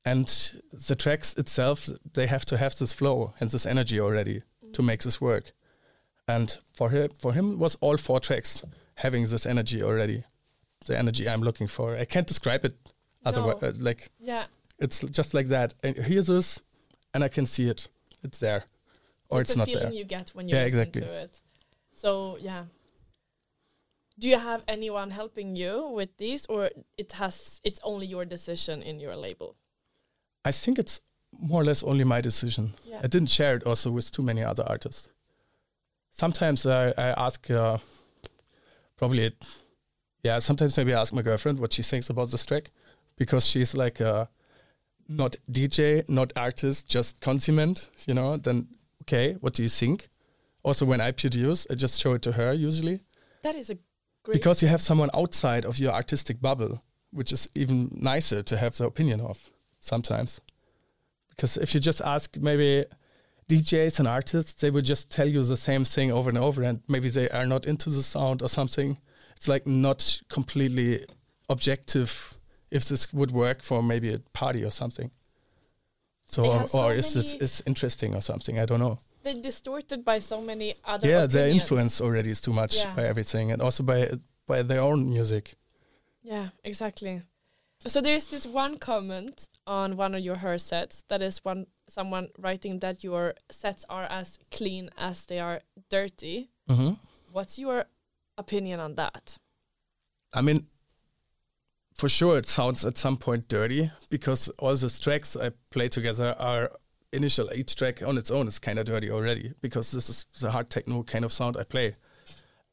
And 0.04 0.26
the 0.72 0.96
tracks 0.96 1.34
itself 1.36 1.88
they 2.14 2.26
have 2.26 2.44
to 2.46 2.56
have 2.56 2.74
this 2.76 2.92
flow 2.92 3.34
and 3.38 3.50
this 3.50 3.66
energy 3.66 4.00
already 4.00 4.42
to 4.72 4.82
mm. 4.82 4.86
make 4.86 5.02
this 5.02 5.20
work. 5.20 5.52
And 6.26 6.56
for 6.74 6.90
him 6.90 7.08
for 7.18 7.32
him 7.34 7.58
was 7.58 7.76
all 7.76 7.96
four 7.96 8.20
tracks 8.20 8.64
having 8.96 9.24
this 9.24 9.46
energy 9.46 9.82
already 9.82 10.24
the 10.86 10.98
energy 10.98 11.28
i'm 11.28 11.40
looking 11.40 11.68
for. 11.68 11.96
I 11.96 12.04
can't 12.04 12.26
describe 12.26 12.64
it 12.64 12.74
otherwise 13.24 13.60
No. 13.62 13.68
uh, 13.68 13.72
like 13.80 14.10
Yeah. 14.20 14.44
it's 14.78 15.00
just 15.18 15.34
like 15.34 15.48
that 15.48 15.74
and 15.82 15.96
here's 15.96 16.26
this 16.26 16.62
and 17.14 17.22
i 17.24 17.28
can 17.28 17.46
see 17.46 17.68
it 17.68 17.88
it's 18.22 18.38
there 18.38 18.64
or 19.28 19.40
it's, 19.40 19.50
it's, 19.50 19.56
not 19.58 19.66
feeling 19.66 19.82
there 19.84 19.92
you 19.92 20.04
get 20.04 20.30
when 20.34 20.48
you 20.48 20.54
Yeah, 20.56 20.64
listen 20.64 20.80
exactly. 20.80 21.00
to 21.02 21.12
it. 21.24 21.42
So 21.92 22.36
yeah. 22.40 22.64
Do 24.18 24.28
you 24.28 24.38
have 24.38 24.62
anyone 24.68 25.10
helping 25.10 25.56
you 25.56 25.88
with 25.88 26.16
these, 26.18 26.44
or 26.46 26.70
it 26.98 27.12
has 27.14 27.60
it's 27.64 27.80
only 27.82 28.06
your 28.06 28.24
decision 28.26 28.82
in 28.82 29.00
your 29.00 29.16
label? 29.16 29.56
i 30.44 30.50
think 30.52 30.78
it's 30.78 31.00
more 31.40 31.60
or 31.62 31.64
less 31.64 31.82
only 31.84 32.04
my 32.04 32.20
decision 32.20 32.72
Yeah. 32.84 33.00
i 33.04 33.06
didn't 33.06 33.30
share 33.30 33.54
it 33.56 33.62
also 33.66 33.90
with 33.92 34.10
too 34.10 34.22
many 34.24 34.42
other 34.42 34.64
artists 34.68 35.08
sometimes 36.10 36.66
i, 36.66 36.88
I 37.06 37.08
ask 37.26 37.50
uh, 37.50 37.78
probably 38.96 39.26
it, 39.26 39.36
yeah 40.24 40.40
sometimes 40.40 40.76
maybe 40.76 40.92
i 40.94 41.00
ask 41.00 41.12
my 41.14 41.22
girlfriend 41.22 41.58
what 41.60 41.72
she 41.72 41.82
thinks 41.82 42.10
about 42.10 42.30
this 42.30 42.44
track 42.44 42.70
because 43.16 43.46
she's 43.46 43.74
like 43.74 44.00
uh, 44.00 44.26
not 45.08 45.36
dj 45.50 46.08
not 46.08 46.32
artist 46.36 46.88
just 46.88 47.20
consummate 47.20 47.88
you 48.06 48.14
know 48.14 48.36
then 48.36 48.66
okay 49.02 49.34
what 49.40 49.54
do 49.54 49.62
you 49.62 49.68
think? 49.68 50.08
Also 50.62 50.86
when 50.86 51.00
i 51.00 51.10
produce 51.10 51.66
i 51.70 51.74
just 51.74 52.00
show 52.00 52.14
it 52.14 52.22
to 52.22 52.32
her 52.32 52.52
usually. 52.52 53.00
That 53.42 53.56
is 53.56 53.70
a 53.70 53.76
great. 54.22 54.34
because 54.34 54.62
you 54.62 54.68
have 54.68 54.80
someone 54.80 55.10
outside 55.14 55.64
of 55.64 55.78
your 55.78 55.92
artistic 55.92 56.40
bubble 56.40 56.82
which 57.10 57.32
is 57.32 57.48
even 57.54 57.90
nicer 57.92 58.42
to 58.42 58.56
have 58.56 58.76
the 58.76 58.86
opinion 58.86 59.20
of 59.20 59.50
sometimes. 59.80 60.40
Because 61.30 61.56
if 61.56 61.74
you 61.74 61.80
just 61.80 62.00
ask 62.00 62.36
maybe 62.38 62.84
djs 63.48 63.98
and 63.98 64.08
artists 64.08 64.54
they 64.60 64.70
will 64.70 64.82
just 64.82 65.10
tell 65.10 65.26
you 65.28 65.42
the 65.42 65.56
same 65.56 65.84
thing 65.84 66.12
over 66.12 66.30
and 66.30 66.38
over 66.38 66.62
and 66.62 66.80
maybe 66.88 67.08
they 67.08 67.28
are 67.30 67.46
not 67.46 67.66
into 67.66 67.90
the 67.90 68.02
sound 68.02 68.40
or 68.42 68.48
something. 68.48 68.98
It's 69.36 69.48
like 69.48 69.66
not 69.66 70.20
completely 70.28 71.04
objective 71.48 72.34
if 72.72 72.84
this 72.90 73.12
would 73.12 73.30
work 73.30 73.62
for 73.62 73.82
maybe 73.82 74.08
a 74.14 74.18
party 74.32 74.64
or 74.64 74.70
something 74.70 75.10
so 76.24 76.44
or, 76.52 76.66
so 76.68 76.78
or 76.84 76.94
is 76.94 77.14
this 77.14 77.32
many- 77.34 77.44
is 77.44 77.62
interesting 77.66 78.14
or 78.14 78.20
something 78.22 78.58
i 78.58 78.66
don't 78.66 78.80
know 78.80 78.98
they're 79.22 79.34
distorted 79.42 80.04
by 80.04 80.18
so 80.20 80.40
many 80.40 80.74
other. 80.84 81.08
yeah 81.08 81.26
their 81.26 81.48
influence 81.48 82.00
already 82.00 82.30
is 82.30 82.40
too 82.40 82.52
much 82.52 82.74
Yeah. 82.76 82.94
by 82.96 83.04
everything 83.04 83.52
and 83.52 83.62
also 83.62 83.82
by 83.84 84.10
by 84.46 84.62
their 84.62 84.80
own 84.80 85.08
music 85.08 85.54
Yeah, 86.24 86.48
exactly. 86.64 87.22
So 87.86 88.00
there's 88.00 88.28
this 88.28 88.46
one 88.46 88.78
comment 88.78 89.48
on 89.66 89.96
one 89.96 90.14
of 90.18 90.22
your 90.22 90.36
HÖR 90.36 90.58
sets 90.60 91.02
that 91.08 91.20
is 91.20 91.44
one 91.44 91.66
someone 91.88 92.28
writing 92.38 92.78
that 92.80 93.02
your 93.02 93.34
sets 93.50 93.84
are 93.88 94.06
as 94.20 94.38
clean 94.56 94.88
as 94.96 95.26
they 95.26 95.40
are 95.40 95.60
dirty. 95.90 96.50
mm-hmm. 96.70 96.92
What's 97.32 97.58
your 97.58 97.86
opinion 98.38 98.78
on 98.80 98.94
that? 98.94 99.38
I 100.38 100.42
mean, 100.42 100.66
for 102.02 102.08
sure, 102.08 102.36
it 102.36 102.48
sounds 102.48 102.84
at 102.84 102.98
some 102.98 103.16
point 103.16 103.46
dirty 103.46 103.88
because 104.10 104.48
all 104.58 104.74
the 104.74 104.88
tracks 105.00 105.36
I 105.36 105.52
play 105.70 105.86
together 105.86 106.34
are 106.36 106.72
initial. 107.12 107.48
Each 107.54 107.76
track 107.76 108.04
on 108.04 108.18
its 108.18 108.28
own 108.28 108.48
is 108.48 108.58
kind 108.58 108.80
of 108.80 108.86
dirty 108.86 109.08
already 109.08 109.52
because 109.62 109.92
this 109.92 110.10
is 110.10 110.26
the 110.40 110.50
hard 110.50 110.68
techno 110.68 111.04
kind 111.04 111.24
of 111.24 111.32
sound 111.32 111.56
I 111.56 111.62
play. 111.62 111.94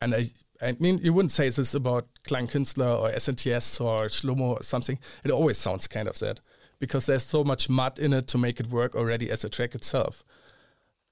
And 0.01 0.15
I, 0.15 0.23
I 0.59 0.71
mean, 0.79 0.97
you 1.03 1.13
wouldn't 1.13 1.31
say 1.31 1.47
this 1.47 1.75
about 1.75 2.07
Klangkünstler 2.27 3.01
or 3.01 3.11
SNTS 3.11 3.79
or 3.79 4.05
Shlomo 4.05 4.57
or 4.57 4.63
something. 4.63 4.97
It 5.23 5.29
always 5.29 5.59
sounds 5.59 5.85
kind 5.87 6.07
of 6.07 6.17
that 6.17 6.41
because 6.79 7.05
there's 7.05 7.21
so 7.21 7.43
much 7.43 7.69
mud 7.69 7.99
in 7.99 8.13
it 8.13 8.25
to 8.29 8.39
make 8.39 8.59
it 8.59 8.71
work 8.71 8.95
already 8.95 9.29
as 9.29 9.43
a 9.43 9.49
track 9.49 9.75
itself. 9.75 10.23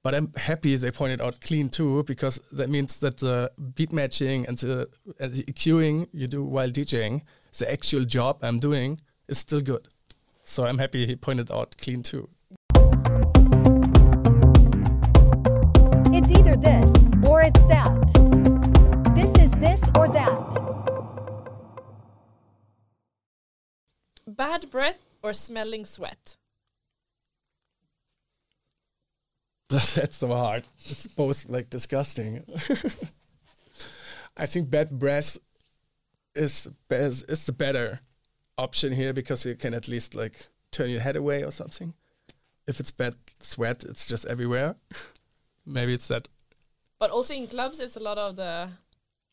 But 0.02 0.16
I'm 0.16 0.34
happy 0.38 0.76
they 0.76 0.90
pointed 0.90 1.22
out 1.22 1.42
clean 1.42 1.70
too, 1.70 2.04
because 2.06 2.40
that 2.54 2.70
means 2.70 3.00
that 3.02 3.18
the 3.18 3.52
beat 3.76 3.92
matching 3.92 4.48
and 4.48 4.58
the, 4.58 4.88
and 5.20 5.34
the 5.34 5.44
EQing 5.44 6.08
you 6.14 6.28
do 6.28 6.44
while 6.44 6.70
DJing, 6.70 7.22
the 7.58 7.72
actual 7.72 8.06
job 8.06 8.38
I'm 8.42 8.60
doing 8.60 9.02
is 9.28 9.40
still 9.40 9.62
good. 9.62 9.88
So 10.44 10.66
I'm 10.66 10.78
happy 10.78 11.06
he 11.06 11.16
pointed 11.16 11.52
out 11.52 11.76
clean 11.78 12.04
too. 12.04 12.30
It's 16.14 16.32
either 16.32 16.56
this 16.56 16.92
or 17.28 17.42
it's 17.42 17.64
that. 17.68 18.08
This 19.16 19.32
is 19.44 19.52
this 19.52 19.82
or 19.96 20.08
that. 20.10 20.48
Bad 24.26 24.70
breath 24.70 25.00
or 25.24 25.34
smelling 25.34 25.86
sweat? 25.86 26.38
That's 29.70 30.16
so 30.18 30.28
hard. 30.30 30.68
It's 30.86 31.08
both 31.08 31.50
like 31.50 31.70
disgusting. 31.70 32.46
I 34.38 34.46
think 34.46 34.70
bad 34.70 35.00
breath 35.00 35.40
is 36.38 36.68
is 36.90 37.24
is 37.24 37.46
the 37.46 37.54
better 37.54 38.00
option 38.58 38.94
here 38.94 39.14
because 39.14 39.46
you 39.50 39.56
can 39.56 39.74
at 39.74 39.88
least 39.88 40.16
like 40.16 40.48
turn 40.72 40.90
your 40.90 41.02
head 41.02 41.16
away 41.16 41.44
or 41.44 41.52
something. 41.52 41.94
If 42.68 42.80
it's 42.80 42.92
bad 42.92 43.16
sweat, 43.40 43.84
it's 43.84 44.08
just 44.08 44.26
everywhere. 44.26 44.76
Maybe 45.66 45.94
it's 45.94 46.08
that. 46.08 46.30
But 47.00 47.12
also 47.12 47.34
in 47.34 47.48
clubs, 47.48 47.80
it's 47.80 47.96
a 47.98 48.00
lot 48.04 48.18
of 48.18 48.36
the 48.36 48.70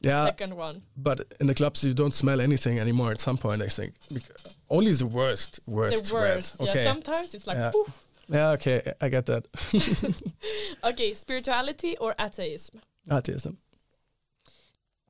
Yeah, 0.00 0.24
second 0.26 0.54
one. 0.56 0.82
but 0.96 1.20
in 1.40 1.46
the 1.46 1.54
clubs 1.54 1.82
you 1.84 1.94
don't 1.94 2.12
smell 2.14 2.40
anything 2.40 2.78
anymore. 2.78 3.10
At 3.12 3.20
some 3.20 3.38
point, 3.38 3.62
I 3.62 3.68
think 3.68 3.92
Bec- 4.10 4.36
only 4.68 4.92
the 4.92 5.06
worst, 5.06 5.60
worst 5.66 5.98
The 6.02 6.04
sweat. 6.08 6.22
worst. 6.36 6.60
Okay. 6.60 6.72
Yeah, 6.84 6.92
sometimes 6.92 7.34
it's 7.34 7.46
like, 7.46 7.56
Yeah. 7.58 7.72
Yeah, 8.28 8.50
okay, 8.56 8.80
I 9.00 9.08
get 9.10 9.24
that. 9.26 9.44
okay, 10.90 11.14
spirituality 11.14 11.96
or 11.98 12.14
atheism? 12.18 12.80
Atheism. 13.10 13.58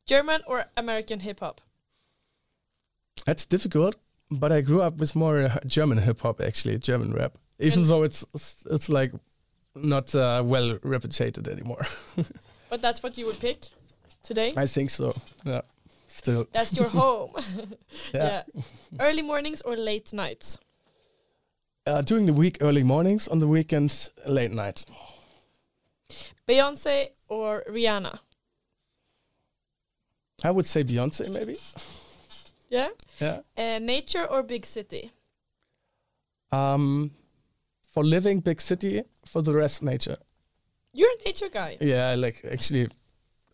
German 0.07 0.40
or 0.47 0.64
American 0.76 1.20
hip 1.20 1.40
hop? 1.40 1.61
That's 3.25 3.47
difficult, 3.47 3.97
but 4.31 4.53
I 4.53 4.61
grew 4.61 4.83
up 4.83 4.99
with 4.99 5.14
more 5.16 5.41
uh, 5.43 5.59
German 5.66 5.99
hip 5.99 6.20
hop 6.20 6.41
actually, 6.41 6.79
German 6.79 7.12
rap. 7.12 7.39
Even 7.59 7.79
And- 7.81 7.89
though 7.89 8.03
it's 8.05 8.27
it's 8.70 8.89
like 8.89 9.12
not 9.75 10.14
uh, 10.14 10.43
well 10.45 10.79
reputed 10.83 11.49
anymore. 11.49 11.87
But 12.70 12.81
that's 12.83 13.03
what 13.03 13.16
you 13.18 13.27
would 13.27 13.39
pick 13.41 13.59
today? 14.22 14.51
I 14.57 14.66
think 14.66 14.91
so. 14.91 15.12
Yeah, 15.45 15.61
still. 16.09 16.47
That's 16.53 16.72
your 16.77 16.89
home. 17.01 17.31
Yeah. 18.14 18.43
yeah. 18.55 18.62
Early 18.99 19.22
mornings 19.22 19.62
or 19.62 19.77
late 19.77 20.12
nights? 20.12 20.59
Uh, 21.87 22.03
during 22.03 22.27
the 22.27 22.33
week, 22.33 22.57
early 22.61 22.83
mornings. 22.83 23.29
On 23.29 23.39
the 23.41 23.47
weekends, 23.47 24.11
late 24.27 24.51
nights. 24.53 24.87
Beyonce 26.49 27.09
or 27.29 27.62
Rihanna? 27.70 28.18
I 30.43 30.51
would 30.51 30.66
say 30.66 30.83
Beyonce 30.85 31.33
maybe. 31.33 31.57
Yeah. 32.75 32.89
Yeah. 33.20 33.41
Uh, 33.57 33.79
nature 33.79 34.25
or 34.25 34.43
big 34.43 34.66
city? 34.66 35.12
Um, 36.51 37.12
for 37.93 38.03
living 38.05 38.41
big 38.41 38.61
city, 38.61 39.03
for 39.25 39.43
the 39.43 39.53
rest 39.53 39.83
nature. 39.83 40.16
You're 40.93 41.11
a 41.20 41.25
nature 41.25 41.49
guy. 41.49 41.77
Yeah, 41.81 42.16
like 42.16 42.45
actually, 42.51 42.89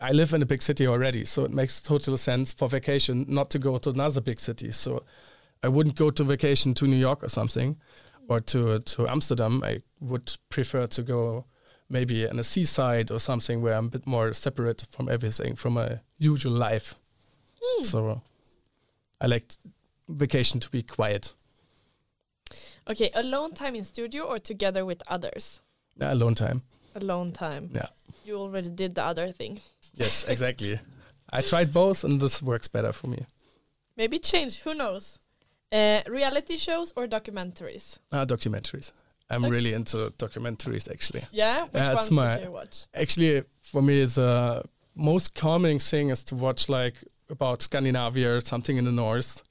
I 0.01 0.13
live 0.13 0.33
in 0.33 0.43
a 0.43 0.47
big 0.47 0.63
city 0.63 0.87
already, 0.87 1.25
so 1.25 1.45
it 1.45 1.51
makes 1.51 1.83
total 1.83 2.17
sense 2.17 2.55
for 2.55 2.69
vacation 2.69 3.27
not 3.29 3.51
to 3.51 3.59
go 3.59 3.79
to 3.79 3.91
another 3.91 4.23
big 4.23 4.39
city. 4.39 4.71
So 4.71 5.05
I 5.63 5.69
wouldn't 5.69 5.97
go 5.97 6.11
to 6.11 6.25
vacation 6.25 6.75
to 6.75 6.87
New 6.87 6.97
York 6.97 7.23
or 7.23 7.29
something, 7.29 7.77
or 8.29 8.41
to 8.41 8.79
to 8.79 9.09
Amsterdam. 9.09 9.63
I 9.63 9.81
would 10.01 10.39
prefer 10.49 10.87
to 10.87 11.03
go 11.03 11.45
maybe 11.89 12.25
in 12.25 12.39
a 12.39 12.43
seaside 12.43 13.11
or 13.11 13.19
something 13.19 13.63
where 13.63 13.77
I'm 13.77 13.87
a 13.87 13.91
bit 13.91 14.07
more 14.07 14.33
separate 14.33 14.87
from 14.91 15.09
everything, 15.09 15.57
from 15.57 15.75
my 15.75 16.01
usual 16.19 16.53
life. 16.53 16.95
So 17.83 18.23
I 19.21 19.27
like 19.27 19.53
vacation 20.09 20.61
to 20.61 20.71
be 20.71 20.83
quiet. 20.83 21.35
Okay, 22.89 23.11
alone 23.15 23.53
time 23.55 23.77
in 23.77 23.85
studio 23.85 24.25
or 24.25 24.39
together 24.39 24.85
with 24.85 25.03
others? 25.07 25.61
Yeah, 25.97 26.13
alone 26.13 26.35
time. 26.35 26.63
Alone 26.97 27.33
time. 27.33 27.71
Yeah. 27.73 27.87
You 28.25 28.37
already 28.39 28.71
did 28.71 28.95
the 28.95 29.05
other 29.05 29.31
thing. 29.31 29.61
Yes, 29.95 30.27
exactly. 30.29 30.81
I 31.33 31.43
tried 31.43 31.73
both, 31.73 32.03
and 32.03 32.21
this 32.21 32.43
works 32.43 32.67
better 32.69 32.93
for 32.93 33.07
me. 33.07 33.27
Maybe 33.97 34.19
change. 34.19 34.61
Who 34.61 34.75
knows? 34.75 35.19
Uh, 35.71 36.01
reality 36.09 36.57
shows 36.57 36.93
or 36.97 37.07
documentaries? 37.07 38.01
Ah, 38.13 38.25
documentaries. 38.25 38.93
I'm 39.31 39.43
Doc- 39.43 39.53
really 39.53 39.73
into 39.75 39.97
documentaries 40.19 40.91
actually. 40.91 41.21
Yeah. 41.31 41.67
Which 41.67 41.83
it's 41.83 41.95
ones 41.95 42.11
my- 42.11 42.37
did 42.37 42.45
you 42.47 42.51
watch? 42.51 42.87
Actually, 42.93 43.45
for 43.63 43.81
me, 43.83 44.05
the 44.05 44.65
most 44.97 45.37
calming 45.37 45.79
thing 45.79 46.09
is 46.09 46.25
to 46.25 46.35
watch 46.35 46.69
like 46.69 46.97
about 47.31 47.63
Scandinavia 47.63 48.37
or 48.37 48.41
something 48.41 48.77
in 48.77 48.85
the 48.85 48.93
north, 48.93 49.43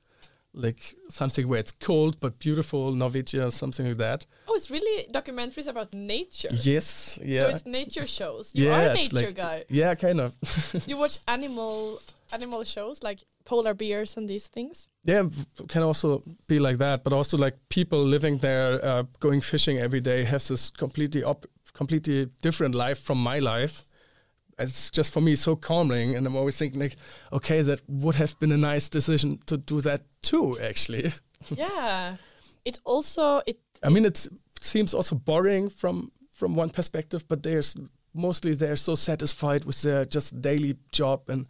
like 0.54 0.96
something 1.10 1.48
where 1.48 1.60
it's 1.60 1.72
cold 1.72 2.20
but 2.20 2.40
beautiful, 2.40 2.92
Norwegia, 2.94 3.52
something 3.52 3.86
like 3.88 3.98
that. 3.98 4.26
Oh, 4.48 4.56
it's 4.56 4.72
really 4.72 5.08
documentaries 5.14 5.68
about 5.68 5.94
nature. 5.94 6.50
Yes, 6.64 7.20
yeah, 7.24 7.44
So 7.44 7.50
it's 7.56 7.66
nature 7.66 8.08
shows. 8.08 8.52
You 8.56 8.66
yeah, 8.66 8.76
are 8.88 8.92
a 8.92 8.94
nature 8.96 9.16
like- 9.16 9.36
guy. 9.36 9.64
Yeah, 9.70 9.96
kind 9.96 10.20
of. 10.20 10.34
You 10.88 10.98
watch 10.98 11.20
animal 11.28 12.00
animal 12.34 12.64
shows 12.64 13.02
like 13.04 13.20
polar 13.46 13.74
bears 13.74 14.18
and 14.18 14.28
these 14.30 14.48
things. 14.48 14.88
yeah, 15.04 15.24
can 15.68 15.84
also 15.84 16.22
be 16.48 16.60
like 16.60 16.78
that, 16.78 17.04
but 17.04 17.14
also 17.14 17.38
like 17.38 17.58
people 17.70 18.04
living 18.04 18.38
there, 18.40 18.84
uh, 18.86 19.04
going 19.20 19.42
fishing 19.42 19.78
every 19.78 20.02
day, 20.02 20.24
has 20.26 20.48
this 20.48 20.70
completely 20.72 21.24
op- 21.24 21.46
completely 21.74 22.28
different 22.42 22.76
life 22.76 23.00
from 23.00 23.18
my 23.24 23.40
life. 23.40 23.84
It's 24.60 24.92
just 24.92 25.14
for 25.14 25.22
me 25.22 25.36
so 25.36 25.56
calming, 25.56 26.16
and 26.16 26.28
I'm 26.28 26.36
always 26.36 26.58
thinking 26.58 26.82
like, 26.82 26.98
okay, 27.32 27.62
that 27.62 27.82
would 27.88 28.16
have 28.16 28.38
been 28.40 28.52
a 28.52 28.58
nice 28.58 28.90
decision 28.90 29.40
to 29.46 29.58
do 29.58 29.82
that 29.82 30.02
too. 30.22 30.58
Actually, 30.62 31.14
yeah. 31.56 32.16
It 32.66 32.80
also 32.84 33.42
it 33.48 33.60
I 33.82 33.90
mean, 33.90 34.06
it 34.06 34.28
seems 34.60 34.94
also 34.94 35.16
boring 35.16 35.70
from 35.70 36.12
from 36.32 36.54
one 36.54 36.70
perspective, 36.70 37.26
but 37.28 37.44
there's 37.44 37.76
mostly 38.14 38.54
they're 38.54 38.76
so 38.76 38.96
satisfied 38.96 39.66
with 39.66 39.82
their 39.82 40.06
just 40.06 40.42
daily 40.42 40.78
job 40.92 41.30
and 41.30 41.48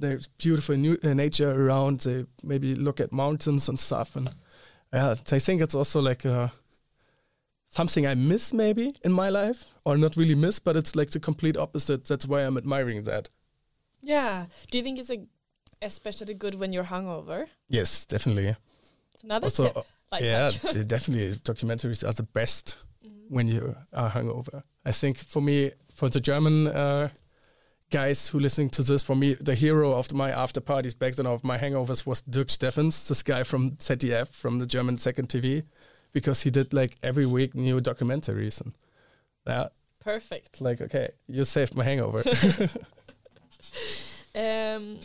there's 0.00 0.28
beautiful 0.28 0.76
new, 0.76 0.98
uh, 1.04 1.14
nature 1.14 1.50
around. 1.50 2.00
They 2.00 2.24
maybe 2.42 2.74
look 2.74 3.00
at 3.00 3.12
mountains 3.12 3.68
and 3.68 3.78
stuff, 3.78 4.16
and 4.16 4.30
yeah, 4.92 5.14
I 5.32 5.38
think 5.38 5.60
it's 5.60 5.74
also 5.74 6.00
like 6.00 6.26
uh, 6.26 6.48
something 7.70 8.06
I 8.06 8.14
miss 8.14 8.52
maybe 8.52 8.92
in 9.04 9.12
my 9.12 9.28
life, 9.30 9.64
or 9.84 9.96
not 9.96 10.16
really 10.16 10.34
miss, 10.34 10.58
but 10.60 10.76
it's 10.76 10.94
like 10.94 11.10
the 11.10 11.20
complete 11.20 11.56
opposite. 11.56 12.04
That's 12.04 12.26
why 12.26 12.40
I'm 12.42 12.56
admiring 12.58 13.02
that. 13.04 13.28
yeah. 14.02 14.46
Do 14.70 14.78
you 14.78 14.84
think 14.84 14.98
it's 14.98 15.10
a 15.10 15.18
especially 15.82 16.34
good 16.34 16.54
when 16.60 16.72
you're 16.74 16.84
hungover? 16.84 17.46
Yes, 17.68 18.04
definitely. 18.06 18.54
It's 19.14 19.24
another 19.24 19.46
Also, 19.46 19.66
tip. 19.68 19.76
uh, 19.76 19.82
Like 20.12 20.24
yeah, 20.24 20.50
definitely 20.86 21.36
documentaries 21.44 22.04
are 22.06 22.12
the 22.12 22.24
best 22.34 22.76
when 23.28 23.46
you 23.48 23.76
are 23.92 24.10
hungover. 24.10 24.62
I 24.84 24.92
think 24.92 25.16
for 25.16 25.40
me, 25.42 25.70
for 25.94 26.08
the 26.10 26.20
German 26.20 26.66
uh, 26.66 27.08
guys 27.90 28.28
who 28.32 28.38
listening 28.40 28.70
to 28.70 28.82
this, 28.82 29.04
for 29.04 29.14
me, 29.16 29.34
the 29.34 29.54
hero 29.54 29.92
of 29.92 30.12
my 30.12 30.30
after 30.30 30.60
parties 30.60 30.94
back 30.94 31.14
then 31.14 31.26
of 31.26 31.44
my 31.44 31.58
hangovers 31.58 32.04
was 32.06 32.22
Dirk 32.22 32.48
Steffens, 32.48 33.08
this 33.08 33.22
guy 33.22 33.42
from 33.44 33.72
ZDF, 33.76 34.28
from 34.34 34.58
the 34.58 34.66
German 34.66 34.98
second 34.98 35.28
TV, 35.28 35.62
because 36.12 36.42
he 36.42 36.50
did 36.50 36.72
like 36.72 36.96
every 37.02 37.26
week 37.26 37.54
new 37.54 37.80
documentaries 37.80 38.60
and 38.60 38.72
yeah, 39.46 39.68
Perfect. 40.00 40.60
like 40.60 40.80
okay, 40.80 41.10
you 41.28 41.44
saved 41.44 41.76
my 41.76 41.84
hangover. 41.84 42.22
Um, 44.34 44.98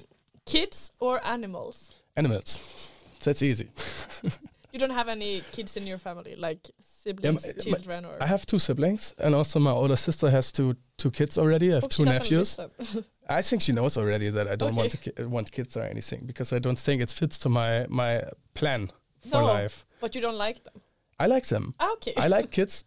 kids 0.46 0.92
or 1.00 1.20
animals? 1.26 1.96
Animals, 2.16 3.18
that's 3.24 3.42
easy. 3.44 3.70
You 4.72 4.80
don't 4.80 4.92
have 4.98 5.08
any 5.08 5.42
kids 5.54 5.78
in 5.78 5.88
your 5.88 5.98
family, 5.98 6.36
like 6.36 6.60
siblings, 6.82 7.46
my- 7.46 7.54
my- 7.56 7.62
children, 7.64 8.04
or 8.06 8.22
I 8.22 8.28
have 8.28 8.46
two 8.46 8.60
siblings, 8.60 9.16
and 9.18 9.34
also 9.34 9.58
my 9.58 9.72
older 9.72 9.96
sister 9.96 10.30
has 10.30 10.52
two 10.52 10.76
two 10.98 11.12
kids 11.12 11.38
already. 11.38 11.70
I 11.72 11.76
have 11.76 11.84
Hope 11.84 11.92
two 11.92 12.04
nephews. 12.04 12.60
I 13.30 13.42
think 13.42 13.62
she 13.62 13.72
knows 13.72 13.98
already 13.98 14.30
that 14.32 14.48
I 14.50 14.58
don't 14.58 14.76
want 14.76 14.92
to 14.92 14.98
ki- 14.98 15.24
want 15.24 15.50
kids 15.52 15.78
or 15.78 15.84
anything 15.84 16.26
because 16.26 16.52
I 16.52 16.60
don't 16.60 16.78
think 16.78 17.02
it 17.02 17.10
fits 17.10 17.40
to 17.40 17.50
my 17.50 17.86
my 17.88 18.24
plan 18.54 18.90
for 19.22 19.40
No. 19.40 19.46
life. 19.46 19.86
but 20.02 20.14
you 20.14 20.20
don't 20.22 20.38
like 20.48 20.62
them. 20.66 20.82
I 21.20 21.28
like 21.28 21.46
them. 21.48 21.74
Ah, 21.80 21.94
okay. 21.94 22.14
I 22.18 22.28
like 22.28 22.52
kids. 22.52 22.86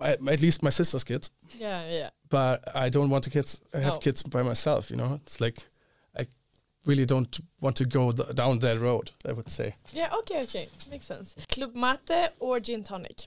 I, 0.00 0.12
at 0.12 0.40
least 0.40 0.62
my 0.62 0.70
sister's 0.70 1.04
kids, 1.04 1.30
yeah, 1.58 1.82
yeah. 1.88 2.10
but 2.30 2.64
I 2.74 2.88
don't 2.88 3.10
want 3.10 3.24
to 3.24 3.30
kids 3.30 3.60
have 3.74 4.00
kids 4.00 4.22
by 4.22 4.42
myself. 4.42 4.90
You 4.90 4.96
know, 4.96 5.20
it's 5.22 5.38
like 5.38 5.58
I 6.16 6.24
really 6.86 7.04
don't 7.04 7.38
want 7.60 7.76
to 7.76 7.84
go 7.84 8.10
th- 8.10 8.34
down 8.34 8.58
that 8.60 8.80
road. 8.80 9.10
I 9.28 9.32
would 9.32 9.50
say. 9.50 9.76
Yeah, 9.92 10.08
okay, 10.20 10.40
okay. 10.40 10.68
Makes 10.90 11.04
sense. 11.04 11.36
Club 11.48 11.74
mate 11.74 12.30
or 12.40 12.58
gin 12.58 12.82
tonic? 12.82 13.26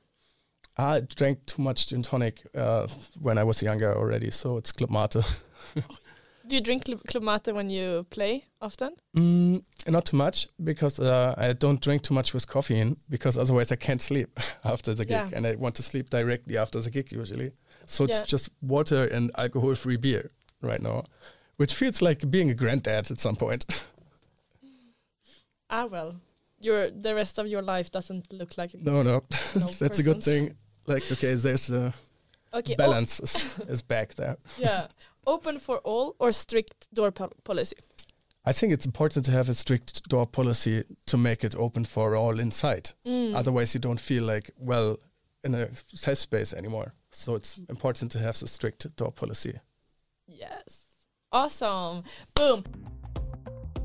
I 0.77 1.01
drank 1.01 1.45
too 1.45 1.61
much 1.61 1.87
gin 1.87 2.01
tonic 2.01 2.41
uh, 2.55 2.87
when 3.21 3.37
I 3.37 3.43
was 3.43 3.63
younger 3.63 3.95
already, 3.95 4.31
so 4.31 4.57
it's 4.57 4.71
Club 4.71 4.89
Mate. 4.89 5.15
Do 6.47 6.55
you 6.55 6.61
drink 6.61 6.83
Club, 7.07 7.23
mate 7.23 7.53
when 7.53 7.69
you 7.71 8.05
play 8.11 8.43
often? 8.61 8.91
Mm, 9.17 9.63
not 9.87 10.05
too 10.05 10.17
much 10.17 10.47
because 10.63 10.99
uh, 10.99 11.33
I 11.37 11.53
don't 11.53 11.81
drink 11.81 12.03
too 12.03 12.13
much 12.13 12.33
with 12.33 12.47
caffeine 12.47 12.97
because 13.09 13.37
otherwise 13.37 13.71
I 13.71 13.77
can't 13.77 14.01
sleep 14.01 14.39
after 14.63 14.93
the 14.93 15.05
gig 15.05 15.11
Yeah. 15.17 15.29
and 15.33 15.47
I 15.47 15.55
want 15.55 15.75
to 15.75 15.83
sleep 15.83 16.09
directly 16.09 16.57
after 16.57 16.79
the 16.79 16.91
gig 16.91 17.11
usually. 17.11 17.51
So 17.85 18.03
it's 18.03 18.19
Yeah. 18.19 18.25
just 18.25 18.49
water 18.61 19.05
and 19.07 19.31
alcohol 19.37 19.73
free 19.75 19.97
beer 19.97 20.29
right 20.61 20.81
now, 20.81 21.03
which 21.57 21.73
feels 21.73 22.01
like 22.01 22.29
being 22.29 22.49
a 22.51 22.55
granddad 22.55 23.09
at 23.11 23.19
some 23.19 23.35
point. 23.35 23.65
Ah, 25.69 25.85
well, 25.85 26.15
your 26.59 26.91
the 26.91 27.15
rest 27.15 27.39
of 27.39 27.47
your 27.47 27.63
life 27.63 27.89
doesn't 27.89 28.31
look 28.31 28.55
like 28.57 28.73
no, 28.75 29.01
no, 29.01 29.23
No 29.55 29.67
that's 29.79 29.99
a 29.99 30.03
good 30.03 30.21
thing. 30.21 30.55
Like, 30.87 31.11
okay, 31.11 31.33
there's 31.33 31.71
a 31.71 31.91
okay. 32.53 32.73
o- 32.73 32.77
balance 32.77 33.19
is, 33.19 33.59
is 33.67 33.81
back 33.81 34.13
there. 34.13 34.37
yeah, 34.59 34.87
open 35.25 35.59
for 35.59 35.77
all 35.79 36.15
or 36.19 36.31
strict 36.31 36.93
door 36.93 37.11
pol- 37.11 37.33
policy. 37.43 37.75
I 38.45 38.51
think 38.51 38.73
it's 38.73 38.85
important 38.85 39.25
to 39.25 39.31
have 39.31 39.49
a 39.49 39.53
strict 39.53 40.07
door 40.07 40.27
policy 40.27 40.83
to 41.07 41.17
make 41.17 41.43
it 41.43 41.55
open 41.55 41.83
for 41.85 42.15
all 42.15 42.39
inside. 42.39 42.91
Mm. 43.05 43.35
Otherwise, 43.35 43.73
you 43.73 43.79
don't 43.79 43.99
feel 43.99 44.23
like 44.23 44.51
well 44.59 44.99
in 45.43 45.55
a 45.55 45.73
safe 45.75 46.19
space 46.19 46.53
anymore. 46.53 46.93
So 47.11 47.35
it's 47.35 47.59
important 47.69 48.11
to 48.11 48.19
have 48.19 48.37
the 48.39 48.47
strict 48.47 48.95
door 48.95 49.11
policy. 49.11 49.59
Yes. 50.27 50.81
Awesome. 51.31 52.03
Boom. 52.33 52.63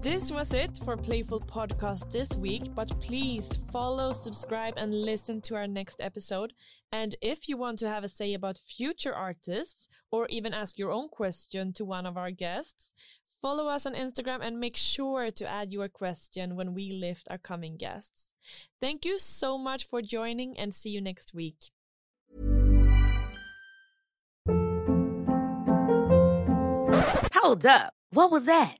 This 0.02 0.32
was 0.32 0.54
it 0.54 0.80
for 0.82 0.96
Playful 0.96 1.40
Podcast 1.40 2.10
this 2.10 2.30
week, 2.34 2.74
but 2.74 2.88
please 3.00 3.58
follow, 3.70 4.12
subscribe, 4.12 4.72
and 4.78 4.90
listen 4.90 5.42
to 5.42 5.56
our 5.56 5.66
next 5.66 6.00
episode. 6.00 6.54
And 6.90 7.16
if 7.20 7.50
you 7.50 7.58
want 7.58 7.78
to 7.80 7.88
have 7.88 8.02
a 8.02 8.08
say 8.08 8.32
about 8.32 8.56
future 8.56 9.14
artists 9.14 9.90
or 10.10 10.26
even 10.30 10.54
ask 10.54 10.78
your 10.78 10.90
own 10.90 11.10
question 11.10 11.74
to 11.74 11.84
one 11.84 12.06
of 12.06 12.16
our 12.16 12.30
guests, 12.30 12.94
follow 13.42 13.68
us 13.68 13.84
on 13.84 13.94
Instagram 13.94 14.38
and 14.40 14.58
make 14.58 14.74
sure 14.74 15.30
to 15.30 15.46
add 15.46 15.70
your 15.70 15.88
question 15.88 16.56
when 16.56 16.72
we 16.72 16.90
lift 16.90 17.28
our 17.30 17.36
coming 17.36 17.76
guests. 17.76 18.32
Thank 18.80 19.04
you 19.04 19.18
so 19.18 19.58
much 19.58 19.84
for 19.84 20.00
joining 20.00 20.58
and 20.58 20.72
see 20.72 20.88
you 20.88 21.02
next 21.02 21.34
week. 21.34 21.72
Hold 27.34 27.66
up. 27.66 27.92
What 28.12 28.30
was 28.30 28.46
that? 28.46 28.79